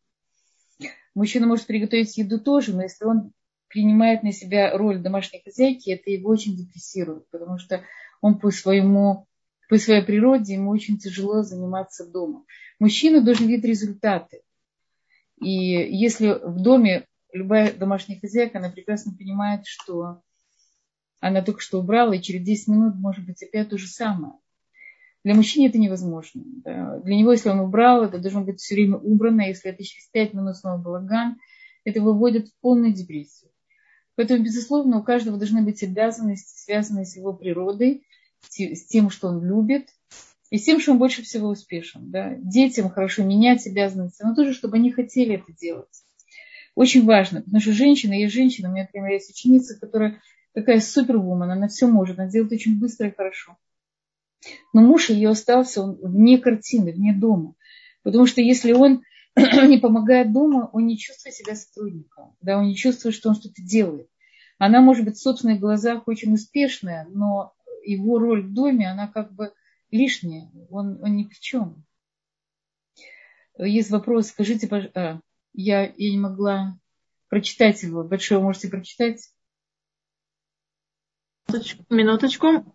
Мужчина 1.15 1.47
может 1.47 1.65
приготовить 1.65 2.17
еду 2.17 2.39
тоже, 2.39 2.73
но 2.73 2.83
если 2.83 3.05
он 3.05 3.33
принимает 3.67 4.23
на 4.23 4.31
себя 4.31 4.75
роль 4.77 4.99
домашней 4.99 5.41
хозяйки, 5.43 5.91
это 5.91 6.09
его 6.09 6.29
очень 6.29 6.55
депрессирует, 6.55 7.29
потому 7.29 7.57
что 7.57 7.83
он 8.21 8.39
по 8.39 8.51
своему 8.51 9.27
по 9.69 9.77
своей 9.77 10.01
природе 10.01 10.55
ему 10.55 10.71
очень 10.71 10.97
тяжело 10.97 11.43
заниматься 11.43 12.03
дома. 12.09 12.43
Мужчина 12.79 13.21
должен 13.21 13.47
видеть 13.47 13.65
результаты. 13.65 14.41
И 15.39 15.51
если 15.51 16.39
в 16.43 16.59
доме 16.61 17.05
любая 17.33 17.73
домашняя 17.73 18.19
хозяйка, 18.19 18.59
она 18.59 18.69
прекрасно 18.69 19.13
понимает, 19.15 19.65
что 19.65 20.21
она 21.19 21.41
только 21.41 21.61
что 21.61 21.79
убрала, 21.79 22.13
и 22.13 22.21
через 22.21 22.45
10 22.45 22.67
минут, 22.69 22.95
может 22.95 23.25
быть, 23.25 23.43
опять 23.43 23.69
то 23.69 23.77
же 23.77 23.87
самое. 23.87 24.33
Для 25.23 25.35
мужчины 25.35 25.67
это 25.67 25.77
невозможно. 25.77 26.43
Да. 26.45 26.99
Для 26.99 27.15
него, 27.15 27.33
если 27.33 27.49
он 27.49 27.59
убрал, 27.59 28.03
это 28.03 28.19
должно 28.19 28.41
быть 28.41 28.59
все 28.59 28.75
время 28.75 28.97
убрано. 28.97 29.41
Если 29.41 29.69
это 29.69 29.83
через 29.83 30.07
5 30.07 30.33
минут 30.33 30.55
снова 30.55 30.77
балаган, 30.77 31.37
это 31.83 32.01
выводит 32.01 32.47
в 32.47 32.59
полную 32.61 32.93
депрессию. 32.93 33.51
Поэтому, 34.15 34.43
безусловно, 34.43 34.99
у 34.99 35.03
каждого 35.03 35.37
должны 35.37 35.61
быть 35.61 35.83
обязанности, 35.83 36.61
связанные 36.61 37.05
с 37.05 37.15
его 37.17 37.33
природой, 37.33 38.05
с 38.41 38.85
тем, 38.85 39.09
что 39.09 39.27
он 39.27 39.43
любит, 39.43 39.89
и 40.49 40.57
с 40.57 40.63
тем, 40.63 40.79
что 40.79 40.93
он 40.93 40.99
больше 40.99 41.21
всего 41.21 41.49
успешен. 41.49 42.09
Да. 42.11 42.35
Детям 42.35 42.89
хорошо 42.89 43.23
менять 43.23 43.67
обязанности, 43.67 44.23
но 44.23 44.35
тоже, 44.35 44.53
чтобы 44.53 44.77
они 44.77 44.91
хотели 44.91 45.35
это 45.35 45.51
делать. 45.53 46.03
Очень 46.79 47.03
важно, 47.03 47.41
потому 47.41 47.59
что 47.59 47.73
женщина, 47.73 48.13
есть 48.13 48.33
женщина, 48.33 48.69
у 48.69 48.71
меня, 48.71 48.83
например, 48.83 49.11
есть 49.11 49.29
ученица, 49.29 49.77
которая 49.77 50.21
такая 50.53 50.79
супервумен, 50.79 51.51
она 51.51 51.67
все 51.67 51.87
может, 51.87 52.17
она 52.17 52.29
делает 52.29 52.53
очень 52.53 52.79
быстро 52.79 53.09
и 53.09 53.13
хорошо. 53.13 53.57
Но 54.71 54.81
муж 54.81 55.09
ее 55.09 55.27
остался 55.27 55.81
он 55.81 55.99
вне 56.01 56.37
картины, 56.37 56.93
вне 56.93 57.13
дома. 57.13 57.55
Потому 58.01 58.25
что 58.25 58.39
если 58.39 58.71
он 58.71 59.03
не 59.35 59.77
помогает 59.77 60.31
дома, 60.31 60.69
он 60.71 60.87
не 60.87 60.97
чувствует 60.97 61.35
себя 61.35 61.53
сотрудником. 61.53 62.37
Да, 62.39 62.57
он 62.57 62.67
не 62.67 62.77
чувствует, 62.77 63.13
что 63.13 63.27
он 63.27 63.35
что-то 63.35 63.61
делает. 63.61 64.07
Она 64.57 64.79
может 64.79 65.03
быть 65.03 65.17
в 65.17 65.21
собственных 65.21 65.59
глазах 65.59 66.07
очень 66.07 66.33
успешная, 66.33 67.05
но 67.09 67.51
его 67.83 68.19
роль 68.19 68.43
в 68.43 68.53
доме, 68.53 68.89
она 68.89 69.09
как 69.09 69.33
бы 69.33 69.51
лишняя. 69.91 70.49
Он, 70.69 70.97
он 71.03 71.17
ни 71.17 71.23
к 71.23 71.33
чему. 71.39 71.83
Есть 73.57 73.89
вопрос, 73.89 74.27
скажите, 74.27 74.69
а, 74.93 75.19
я, 75.61 75.93
я 75.97 76.11
не 76.11 76.17
могла 76.17 76.77
прочитать 77.27 77.83
его. 77.83 78.03
Большое 78.03 78.39
можете 78.39 78.69
прочитать? 78.69 79.29
Минуточку. 81.89 82.65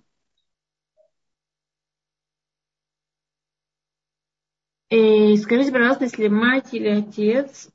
И 4.90 5.36
скажите, 5.38 5.72
пожалуйста, 5.72 6.04
если 6.04 6.28
мать 6.28 6.74
или 6.74 6.88
отец, 6.88 7.70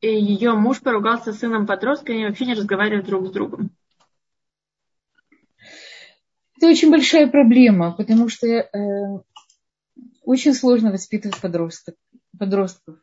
и 0.00 0.08
ее 0.08 0.54
муж 0.54 0.80
поругался 0.80 1.32
с 1.32 1.38
сыном 1.38 1.66
подростка, 1.66 2.12
они 2.12 2.26
вообще 2.26 2.46
не 2.46 2.54
разговаривают 2.54 3.06
друг 3.06 3.28
с 3.28 3.30
другом. 3.30 3.70
Это 6.56 6.66
очень 6.66 6.90
большая 6.90 7.28
проблема, 7.28 7.92
потому 7.92 8.28
что 8.28 8.46
э, 8.46 8.68
очень 10.22 10.54
сложно 10.54 10.90
воспитывать 10.90 11.40
подросток, 11.40 11.94
подростков. 12.36 12.98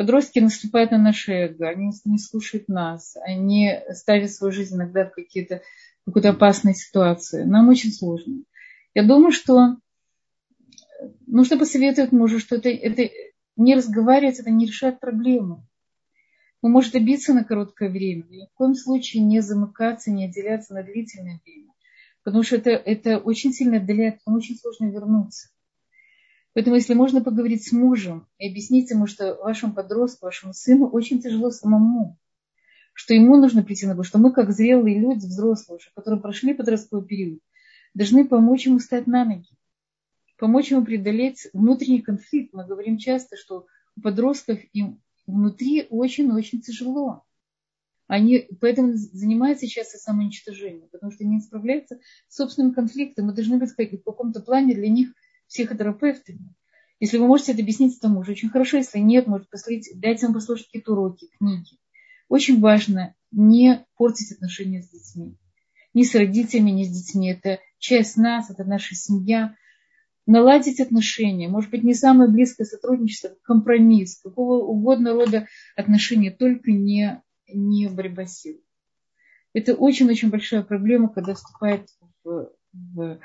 Подростки 0.00 0.38
наступают 0.38 0.92
на 0.92 0.96
наше 0.96 1.30
эго, 1.30 1.68
они 1.68 1.92
не 2.06 2.18
слушают 2.18 2.68
нас, 2.68 3.18
они 3.22 3.80
ставят 3.92 4.32
свою 4.32 4.50
жизнь 4.50 4.74
иногда 4.74 5.04
в 5.04 5.12
какие-то 5.12 5.60
какую-то 6.06 6.30
опасную 6.30 6.74
ситуацию. 6.74 7.46
Нам 7.46 7.68
очень 7.68 7.92
сложно. 7.92 8.44
Я 8.94 9.04
думаю, 9.04 9.30
что 9.30 9.76
нужно 11.26 11.58
посоветовать 11.58 12.12
мужу, 12.12 12.38
что 12.38 12.56
это, 12.56 12.70
это 12.70 13.12
не 13.56 13.74
разговаривать, 13.74 14.38
это 14.38 14.50
не 14.50 14.64
решает 14.64 15.00
проблему. 15.00 15.68
Он 16.62 16.72
может 16.72 16.94
добиться 16.94 17.34
на 17.34 17.44
короткое 17.44 17.90
время, 17.90 18.24
ни 18.30 18.46
в 18.46 18.54
коем 18.54 18.74
случае 18.74 19.22
не 19.22 19.40
замыкаться, 19.40 20.10
не 20.10 20.24
отделяться 20.24 20.72
на 20.72 20.82
длительное 20.82 21.42
время. 21.44 21.74
Потому 22.24 22.42
что 22.42 22.56
это, 22.56 22.70
это 22.70 23.18
очень 23.18 23.52
сильно 23.52 23.76
отдаляет, 23.76 24.20
потом 24.24 24.36
очень 24.36 24.56
сложно 24.56 24.86
вернуться. 24.86 25.50
Поэтому, 26.52 26.76
если 26.76 26.94
можно 26.94 27.22
поговорить 27.22 27.66
с 27.66 27.72
мужем 27.72 28.26
и 28.38 28.48
объяснить 28.48 28.90
ему, 28.90 29.06
что 29.06 29.34
вашему 29.36 29.72
подростку, 29.72 30.26
вашему 30.26 30.52
сыну 30.52 30.88
очень 30.88 31.22
тяжело 31.22 31.50
самому, 31.50 32.18
что 32.92 33.14
ему 33.14 33.36
нужно 33.36 33.62
прийти 33.62 33.86
на 33.86 33.94
бой, 33.94 34.04
что 34.04 34.18
мы, 34.18 34.32
как 34.32 34.50
зрелые 34.50 34.98
люди, 34.98 35.26
взрослые 35.26 35.78
уже, 35.78 35.90
которые 35.94 36.20
прошли 36.20 36.54
подростковый 36.54 37.06
период, 37.06 37.40
должны 37.94 38.26
помочь 38.26 38.66
ему 38.66 38.80
стать 38.80 39.06
на 39.06 39.24
ноги 39.24 39.48
помочь 40.40 40.70
ему 40.70 40.84
преодолеть 40.84 41.48
внутренний 41.52 42.00
конфликт. 42.00 42.52
Мы 42.52 42.66
говорим 42.66 42.96
часто, 42.96 43.36
что 43.36 43.66
у 43.96 44.00
подростков 44.00 44.58
им 44.72 45.00
внутри 45.26 45.86
очень-очень 45.90 46.62
тяжело. 46.62 47.22
Они 48.08 48.48
поэтому 48.60 48.94
занимаются 48.94 49.66
сейчас 49.66 49.94
и 49.94 49.98
самоуничтожением, 49.98 50.88
потому 50.88 51.12
что 51.12 51.24
не 51.24 51.40
справляются 51.40 52.00
с 52.26 52.36
собственным 52.36 52.74
конфликтом. 52.74 53.26
Мы 53.26 53.34
должны 53.34 53.58
быть 53.58 53.70
в 53.70 54.02
каком-то 54.02 54.40
плане 54.40 54.74
для 54.74 54.88
них 54.88 55.12
психотерапевтами. 55.50 56.54
Если 57.00 57.18
вы 57.18 57.26
можете 57.26 57.52
это 57.52 57.62
объяснить 57.62 57.98
этому 57.98 58.16
мужу, 58.16 58.32
очень 58.32 58.50
хорошо. 58.50 58.78
Если 58.78 58.98
нет, 58.98 59.26
может 59.26 59.50
послать, 59.50 59.88
дать 59.94 60.22
ему 60.22 60.34
послушать 60.34 60.66
какие-то 60.66 60.92
уроки, 60.92 61.28
книги. 61.38 61.78
Очень 62.28 62.60
важно 62.60 63.14
не 63.32 63.84
портить 63.96 64.32
отношения 64.32 64.82
с 64.82 64.90
детьми. 64.90 65.36
Ни 65.92 66.04
с 66.04 66.14
родителями, 66.14 66.70
ни 66.70 66.84
с 66.84 66.88
детьми. 66.88 67.30
Это 67.30 67.58
часть 67.78 68.16
нас, 68.16 68.50
это 68.50 68.64
наша 68.64 68.94
семья 68.94 69.56
наладить 70.26 70.78
отношения, 70.78 71.48
может 71.48 71.70
быть, 71.70 71.82
не 71.82 71.94
самое 71.94 72.30
близкое 72.30 72.64
сотрудничество, 72.64 73.34
компромисс, 73.42 74.20
какого 74.20 74.64
угодно 74.64 75.12
рода 75.14 75.48
отношения, 75.74 76.30
только 76.30 76.70
не, 76.70 77.20
не 77.48 77.88
борьба 77.88 78.26
сил. 78.26 78.60
Это 79.52 79.74
очень-очень 79.74 80.30
большая 80.30 80.62
проблема, 80.62 81.08
когда 81.08 81.34
вступает 81.34 81.88
в, 82.22 82.52
в 82.72 83.18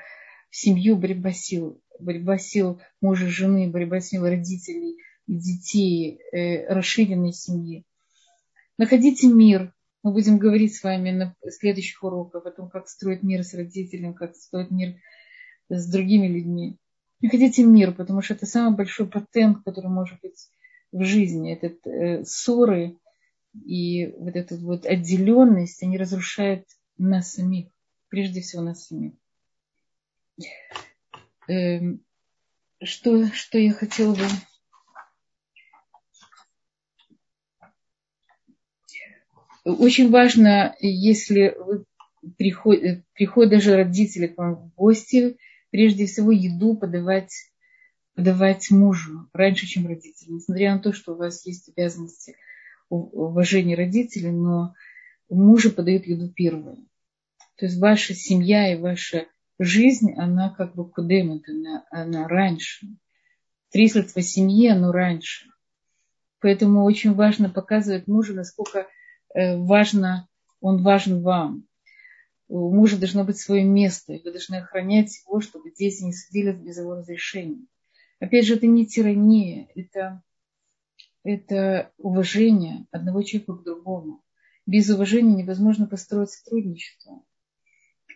семью 0.56 0.96
борьба 0.96 1.32
сил. 1.32 1.82
Борьба 1.98 2.38
мужа, 3.02 3.28
жены, 3.28 3.68
борьба 3.68 4.00
сил 4.00 4.24
родителей, 4.24 4.96
детей, 5.26 6.18
э, 6.32 6.72
расширенной 6.72 7.32
семьи. 7.32 7.84
Находите 8.78 9.28
мир. 9.28 9.74
Мы 10.02 10.12
будем 10.12 10.38
говорить 10.38 10.74
с 10.74 10.82
вами 10.82 11.10
на 11.10 11.34
следующих 11.50 12.02
уроках 12.02 12.46
о 12.46 12.50
том, 12.50 12.70
как 12.70 12.88
строить 12.88 13.22
мир 13.22 13.44
с 13.44 13.52
родителями, 13.54 14.14
как 14.14 14.34
строить 14.34 14.70
мир 14.70 14.94
с 15.68 15.90
другими 15.90 16.26
людьми. 16.26 16.78
Не 17.20 17.28
хотите 17.28 17.62
мир, 17.62 17.92
потому 17.92 18.22
что 18.22 18.34
это 18.34 18.46
самый 18.46 18.76
большой 18.76 19.08
патент, 19.08 19.58
который 19.64 19.90
может 19.90 20.20
быть 20.22 20.48
в 20.92 21.02
жизни. 21.04 21.54
Этот 21.54 21.86
э, 21.86 22.24
ссоры 22.24 22.96
и 23.52 24.06
вот 24.18 24.36
эта 24.36 24.56
вот 24.56 24.86
отделенность, 24.86 25.82
они 25.82 25.98
разрушают 25.98 26.64
нас 26.96 27.32
самих, 27.32 27.68
прежде 28.08 28.40
всего 28.40 28.62
нас 28.62 28.86
самих. 28.86 29.12
Э, 31.48 31.80
что, 32.82 33.26
что 33.32 33.58
я 33.58 33.72
хотела 33.72 34.14
бы... 34.14 34.22
Очень 39.64 40.10
важно, 40.10 40.76
если 40.78 41.56
вы 41.58 41.84
приходят, 42.36 43.04
приходят 43.14 43.50
даже 43.50 43.74
родители 43.74 44.28
к 44.28 44.38
вам 44.38 44.54
в 44.54 44.74
гости, 44.74 45.38
прежде 45.70 46.06
всего 46.06 46.30
еду 46.30 46.76
подавать, 46.76 47.32
подавать 48.14 48.70
мужу 48.70 49.28
раньше, 49.32 49.66
чем 49.66 49.88
родителям. 49.88 50.36
Несмотря 50.36 50.74
на 50.74 50.78
то, 50.78 50.92
что 50.92 51.14
у 51.14 51.16
вас 51.16 51.44
есть 51.46 51.68
обязанности 51.68 52.36
уважения 52.88 53.74
родителей, 53.74 54.30
но 54.30 54.74
мужа 55.28 55.70
подают 55.70 56.06
еду 56.06 56.28
первым. 56.28 56.88
То 57.56 57.66
есть 57.66 57.78
ваша 57.78 58.14
семья 58.14 58.72
и 58.72 58.78
ваша 58.78 59.26
жизнь, 59.58 60.12
она 60.16 60.50
как 60.50 60.74
бы 60.74 60.88
кудемет, 60.88 61.48
она, 61.48 61.84
она 61.90 62.28
раньше. 62.28 62.86
Строительство 63.68 64.22
семьи, 64.22 64.68
оно 64.68 64.92
раньше. 64.92 65.50
Поэтому 66.40 66.84
очень 66.84 67.14
важно 67.14 67.50
показывать 67.50 68.06
мужу, 68.06 68.34
насколько 68.34 68.86
э, 69.34 69.56
важно, 69.56 70.28
он 70.60 70.82
важен 70.82 71.22
вам 71.22 71.66
у 72.48 72.72
мужа 72.72 72.98
должно 72.98 73.24
быть 73.24 73.38
свое 73.38 73.64
место, 73.64 74.12
и 74.12 74.22
вы 74.22 74.30
должны 74.30 74.56
охранять 74.56 75.20
его, 75.24 75.40
чтобы 75.40 75.72
дети 75.72 76.04
не 76.04 76.12
садились 76.12 76.56
без 76.56 76.78
его 76.78 76.94
разрешения. 76.94 77.66
Опять 78.20 78.46
же, 78.46 78.54
это 78.54 78.66
не 78.66 78.86
тирания, 78.86 79.68
это, 79.74 80.22
это 81.24 81.92
уважение 81.98 82.86
одного 82.92 83.22
человека 83.22 83.54
к 83.54 83.64
другому. 83.64 84.22
Без 84.64 84.88
уважения 84.90 85.34
невозможно 85.34 85.86
построить 85.86 86.30
сотрудничество. 86.30 87.22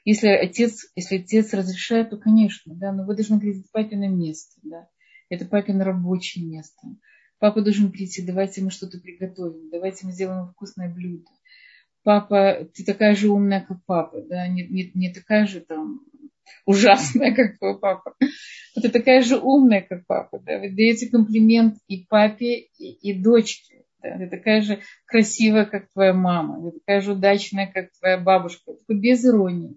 Если 0.05 0.29
отец, 0.29 0.91
если 0.95 1.19
отец 1.19 1.53
разрешает, 1.53 2.11
то, 2.11 2.17
конечно, 2.17 2.75
да, 2.75 2.93
но 2.93 3.05
вы 3.05 3.15
должны 3.15 3.39
прийти 3.39 3.65
папе 3.73 3.97
на 3.97 4.09
место, 4.09 4.61
да. 4.63 4.89
Это 5.29 5.45
папе 5.45 5.73
на 5.73 5.85
рабочее 5.85 6.45
место. 6.45 6.81
Папа 7.39 7.63
должен 7.63 7.91
прийти, 7.93 8.23
давайте 8.23 8.63
мы 8.63 8.71
что-то 8.71 8.99
приготовим, 8.99 9.71
давайте 9.71 10.07
мы 10.07 10.13
сделаем 10.13 10.49
вкусное 10.49 10.93
блюдо 10.93 11.31
папа, 12.03 12.67
ты 12.75 12.85
такая 12.85 13.15
же 13.15 13.29
умная, 13.29 13.61
как 13.61 13.79
папа, 13.87 14.23
да, 14.23 14.47
не, 14.49 14.67
не, 14.67 14.91
не 14.95 15.13
такая 15.13 15.47
же 15.47 15.61
там 15.61 16.01
ужасная, 16.67 17.35
как 17.35 17.59
твой 17.59 17.79
папа. 17.79 18.15
Но 18.75 18.83
ты 18.83 18.89
такая 18.89 19.23
же 19.23 19.39
умная, 19.39 19.83
как 19.83 20.07
папа, 20.07 20.39
да, 20.41 20.59
вы 20.59 20.71
даете 20.71 21.11
комплимент 21.11 21.77
и 21.89 22.05
папе, 22.07 22.69
и, 22.79 22.93
и 22.93 23.21
дочке, 23.21 23.85
да, 24.03 24.17
ты 24.19 24.29
такая 24.29 24.63
же 24.63 24.81
красивая, 25.07 25.65
как 25.65 25.91
твоя 25.93 26.15
мама, 26.15 26.71
ты 26.71 26.79
такая 26.79 27.01
же 27.01 27.13
удачная, 27.13 27.71
как 27.73 27.91
твоя 27.99 28.19
бабушка, 28.19 28.73
только 28.73 28.95
без 28.95 29.25
иронии. 29.25 29.77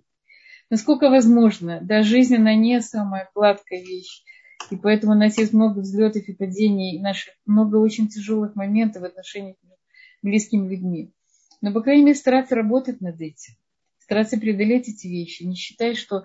Насколько 0.73 1.11
возможно, 1.11 1.81
да, 1.83 2.01
жизнь, 2.01 2.35
она 2.35 2.55
не 2.55 2.81
самая 2.81 3.29
гладкая 3.35 3.79
вещь, 3.79 4.23
и 4.71 4.75
поэтому 4.75 5.13
у 5.13 5.15
нас 5.15 5.37
есть 5.37 5.53
много 5.53 5.81
взлетов 5.81 6.27
и 6.27 6.33
падений, 6.33 6.95
и 6.95 6.99
наших 6.99 7.35
много 7.45 7.75
очень 7.75 8.07
тяжелых 8.07 8.55
моментов 8.55 9.03
в 9.03 9.05
отношениях 9.05 9.55
с 9.61 10.23
близкими 10.23 10.67
людьми. 10.67 11.13
Но, 11.61 11.71
по 11.71 11.81
крайней 11.81 12.05
мере, 12.05 12.17
стараться 12.17 12.55
работать 12.55 13.01
над 13.01 13.21
этим, 13.21 13.53
стараться 13.99 14.39
преодолеть 14.39 14.89
эти 14.89 15.05
вещи, 15.05 15.43
не 15.43 15.53
считать, 15.53 15.95
что 15.95 16.23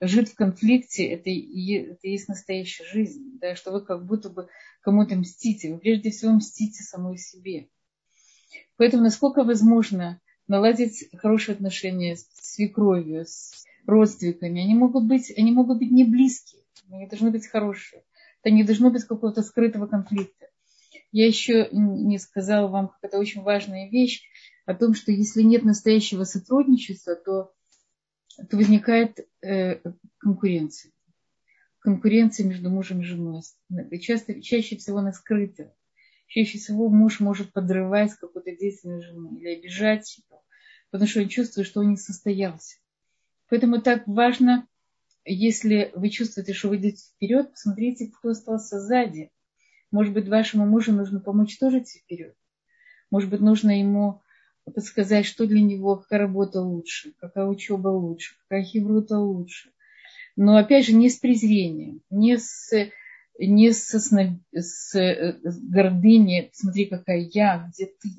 жить 0.00 0.30
в 0.30 0.36
конфликте 0.36 1.04
это, 1.04 1.30
и, 1.30 1.72
это 1.72 2.06
есть 2.06 2.28
настоящая 2.28 2.84
жизнь, 2.84 3.40
да, 3.40 3.56
что 3.56 3.72
вы 3.72 3.80
как 3.80 4.06
будто 4.06 4.30
бы 4.30 4.48
кому-то 4.80 5.16
мстите. 5.16 5.72
Вы 5.72 5.80
прежде 5.80 6.10
всего 6.10 6.34
мстите 6.34 6.84
самой 6.84 7.18
себе. 7.18 7.66
Поэтому, 8.76 9.02
насколько 9.02 9.42
возможно, 9.42 10.20
наладить 10.46 11.08
хорошие 11.16 11.54
отношения 11.54 12.14
с 12.14 12.28
свекровью, 12.40 13.26
с 13.26 13.66
родственниками. 13.88 14.62
Они 14.62 14.74
могут 14.74 15.04
быть, 15.06 15.32
они 15.36 15.50
могут 15.50 15.78
быть 15.78 15.90
не 15.90 16.04
близкие, 16.04 16.62
они 16.90 17.06
должны 17.06 17.30
быть 17.30 17.46
хорошие. 17.46 18.04
Это 18.42 18.54
не 18.54 18.62
должно 18.62 18.90
быть 18.90 19.04
какого-то 19.04 19.42
скрытого 19.42 19.86
конфликта. 19.86 20.46
Я 21.10 21.26
еще 21.26 21.68
не 21.72 22.18
сказала 22.18 22.68
вам, 22.68 22.88
как 22.88 22.98
это 23.02 23.18
очень 23.18 23.42
важная 23.42 23.88
вещь, 23.88 24.22
о 24.66 24.74
том, 24.74 24.94
что 24.94 25.10
если 25.10 25.42
нет 25.42 25.64
настоящего 25.64 26.24
сотрудничества, 26.24 27.16
то, 27.16 27.54
то 28.50 28.56
возникает 28.56 29.26
э, 29.40 29.80
конкуренция. 30.18 30.92
Конкуренция 31.78 32.46
между 32.46 32.68
мужем 32.68 33.00
и 33.00 33.04
женой. 33.04 33.40
Часто, 34.02 34.42
чаще 34.42 34.76
всего 34.76 34.98
она 34.98 35.14
скрыта. 35.14 35.74
Чаще 36.26 36.58
всего 36.58 36.90
муж 36.90 37.20
может 37.20 37.54
подрывать 37.54 38.12
какую-то 38.12 38.54
действенную 38.54 39.00
жену 39.00 39.34
или 39.34 39.56
обижать 39.56 40.18
ее, 40.18 40.40
потому 40.90 41.08
что 41.08 41.22
он 41.22 41.28
чувствует, 41.28 41.66
что 41.66 41.80
он 41.80 41.90
не 41.90 41.96
состоялся. 41.96 42.76
Поэтому 43.48 43.80
так 43.80 44.06
важно, 44.06 44.66
если 45.24 45.90
вы 45.94 46.10
чувствуете, 46.10 46.52
что 46.52 46.68
вы 46.68 46.76
идете 46.76 47.02
вперед, 47.14 47.50
посмотрите, 47.50 48.08
кто 48.08 48.30
остался 48.30 48.80
сзади. 48.80 49.30
Может 49.90 50.12
быть, 50.12 50.28
вашему 50.28 50.66
мужу 50.66 50.92
нужно 50.92 51.20
помочь 51.20 51.58
тоже 51.58 51.80
идти 51.80 52.00
вперед. 52.00 52.34
Может 53.10 53.30
быть, 53.30 53.40
нужно 53.40 53.78
ему 53.78 54.22
подсказать, 54.74 55.24
что 55.24 55.46
для 55.46 55.62
него, 55.62 55.96
какая 55.96 56.20
работа 56.20 56.60
лучше, 56.60 57.14
какая 57.20 57.46
учеба 57.46 57.88
лучше, 57.88 58.36
какая 58.42 58.62
хибрута 58.64 59.18
лучше. 59.18 59.70
Но 60.36 60.56
опять 60.56 60.86
же, 60.86 60.92
не 60.92 61.08
с 61.08 61.16
презрением, 61.16 62.02
не 62.10 62.36
с, 62.38 62.70
не 63.38 63.72
со, 63.72 63.98
с, 63.98 64.12
с, 64.52 64.94
с 64.94 65.60
гордыней, 65.62 66.50
смотри, 66.52 66.84
какая 66.84 67.28
я, 67.32 67.70
где 67.72 67.86
ты. 67.86 68.10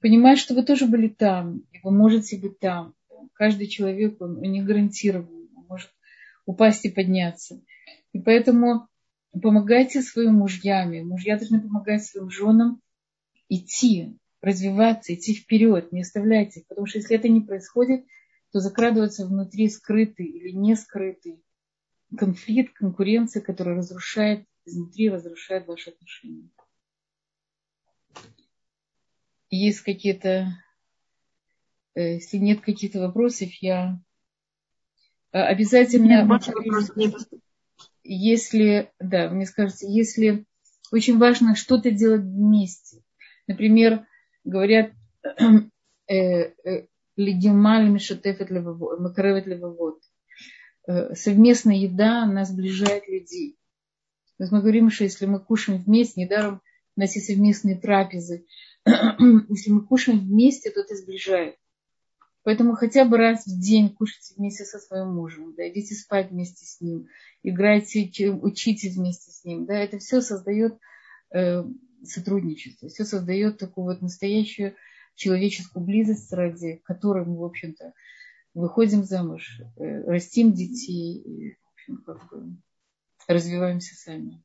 Понимать, 0.00 0.38
что 0.38 0.54
вы 0.54 0.62
тоже 0.62 0.86
были 0.86 1.08
там, 1.08 1.58
и 1.72 1.80
вы 1.82 1.90
можете 1.90 2.38
быть 2.38 2.58
там. 2.60 2.94
Каждый 3.34 3.66
человек, 3.66 4.20
он, 4.20 4.40
не 4.40 4.62
гарантирован, 4.62 5.48
он 5.54 5.66
может 5.68 5.90
упасть 6.46 6.84
и 6.84 6.90
подняться. 6.90 7.62
И 8.12 8.20
поэтому 8.20 8.88
помогайте 9.32 10.02
своим 10.02 10.34
мужьям. 10.34 10.92
Мужья 11.06 11.36
должны 11.36 11.60
помогать 11.60 12.04
своим 12.04 12.30
женам 12.30 12.80
идти, 13.48 14.18
развиваться, 14.40 15.14
идти 15.14 15.34
вперед, 15.34 15.92
не 15.92 16.02
оставляйте 16.02 16.60
их. 16.60 16.66
Потому 16.66 16.86
что 16.86 16.98
если 16.98 17.16
это 17.16 17.28
не 17.28 17.40
происходит, 17.40 18.04
то 18.52 18.60
закрадывается 18.60 19.26
внутри 19.26 19.68
скрытый 19.68 20.26
или 20.26 20.50
не 20.50 20.74
скрытый 20.74 21.42
конфликт, 22.16 22.74
конкуренция, 22.74 23.42
которая 23.42 23.76
разрушает, 23.76 24.44
изнутри 24.64 25.08
разрушает 25.08 25.66
ваши 25.66 25.90
отношения. 25.90 26.48
Есть 29.50 29.80
какие-то, 29.80 30.46
если 31.94 32.38
нет 32.38 32.60
каких-то 32.60 33.00
вопросов, 33.00 33.50
я 33.60 34.00
э, 35.32 35.38
обязательно... 35.38 36.26
Если, 38.02 38.90
да, 38.98 39.28
мне 39.28 39.46
скажете, 39.46 39.86
если 39.88 40.46
очень 40.90 41.18
важно 41.18 41.54
что-то 41.54 41.90
делать 41.90 42.22
вместе. 42.22 43.02
Например, 43.46 44.06
говорят, 44.44 44.92
э, 46.08 46.14
э, 46.14 46.86
легималь 47.16 47.88
мишатефет 47.88 48.50
макаревет 48.50 49.46
левовод. 49.46 50.00
Э, 50.86 51.14
совместная 51.14 51.76
еда 51.76 52.26
нас 52.26 52.48
сближает 52.48 53.08
людей. 53.08 53.56
То 54.38 54.44
есть 54.44 54.52
мы 54.52 54.60
говорим, 54.60 54.90
что 54.90 55.04
если 55.04 55.26
мы 55.26 55.40
кушаем 55.40 55.82
вместе, 55.82 56.20
недаром 56.20 56.62
у 56.96 57.00
нас 57.00 57.14
есть 57.14 57.26
совместные 57.28 57.76
трапезы, 57.76 58.46
если 58.86 59.70
мы 59.70 59.86
кушаем 59.86 60.20
вместе, 60.20 60.70
то 60.70 60.80
это 60.80 60.96
сближает. 60.96 61.56
Поэтому 62.42 62.74
хотя 62.74 63.04
бы 63.04 63.18
раз 63.18 63.46
в 63.46 63.60
день 63.60 63.94
кушайте 63.94 64.34
вместе 64.36 64.64
со 64.64 64.78
своим 64.78 65.14
мужем, 65.14 65.54
да, 65.56 65.68
идите 65.68 65.94
спать 65.94 66.30
вместе 66.30 66.64
с 66.64 66.80
ним, 66.80 67.06
играйте, 67.42 68.30
учитесь 68.30 68.96
вместе 68.96 69.30
с 69.30 69.44
ним. 69.44 69.66
Да, 69.66 69.74
это 69.74 69.98
все 69.98 70.22
создает 70.22 70.78
э, 71.34 71.64
сотрудничество, 72.02 72.88
все 72.88 73.04
создает 73.04 73.58
такую 73.58 73.84
вот 73.84 74.00
настоящую 74.00 74.74
человеческую 75.16 75.84
близость, 75.84 76.32
ради 76.32 76.80
которой 76.84 77.26
мы, 77.26 77.38
в 77.38 77.44
общем-то, 77.44 77.92
выходим 78.54 79.04
замуж, 79.04 79.60
э, 79.76 80.02
растим 80.04 80.52
детей, 80.54 81.18
и, 81.18 81.50
в 81.54 81.72
общем, 81.74 82.02
как 82.04 82.30
бы 82.30 82.56
развиваемся 83.28 83.94
сами. 83.96 84.42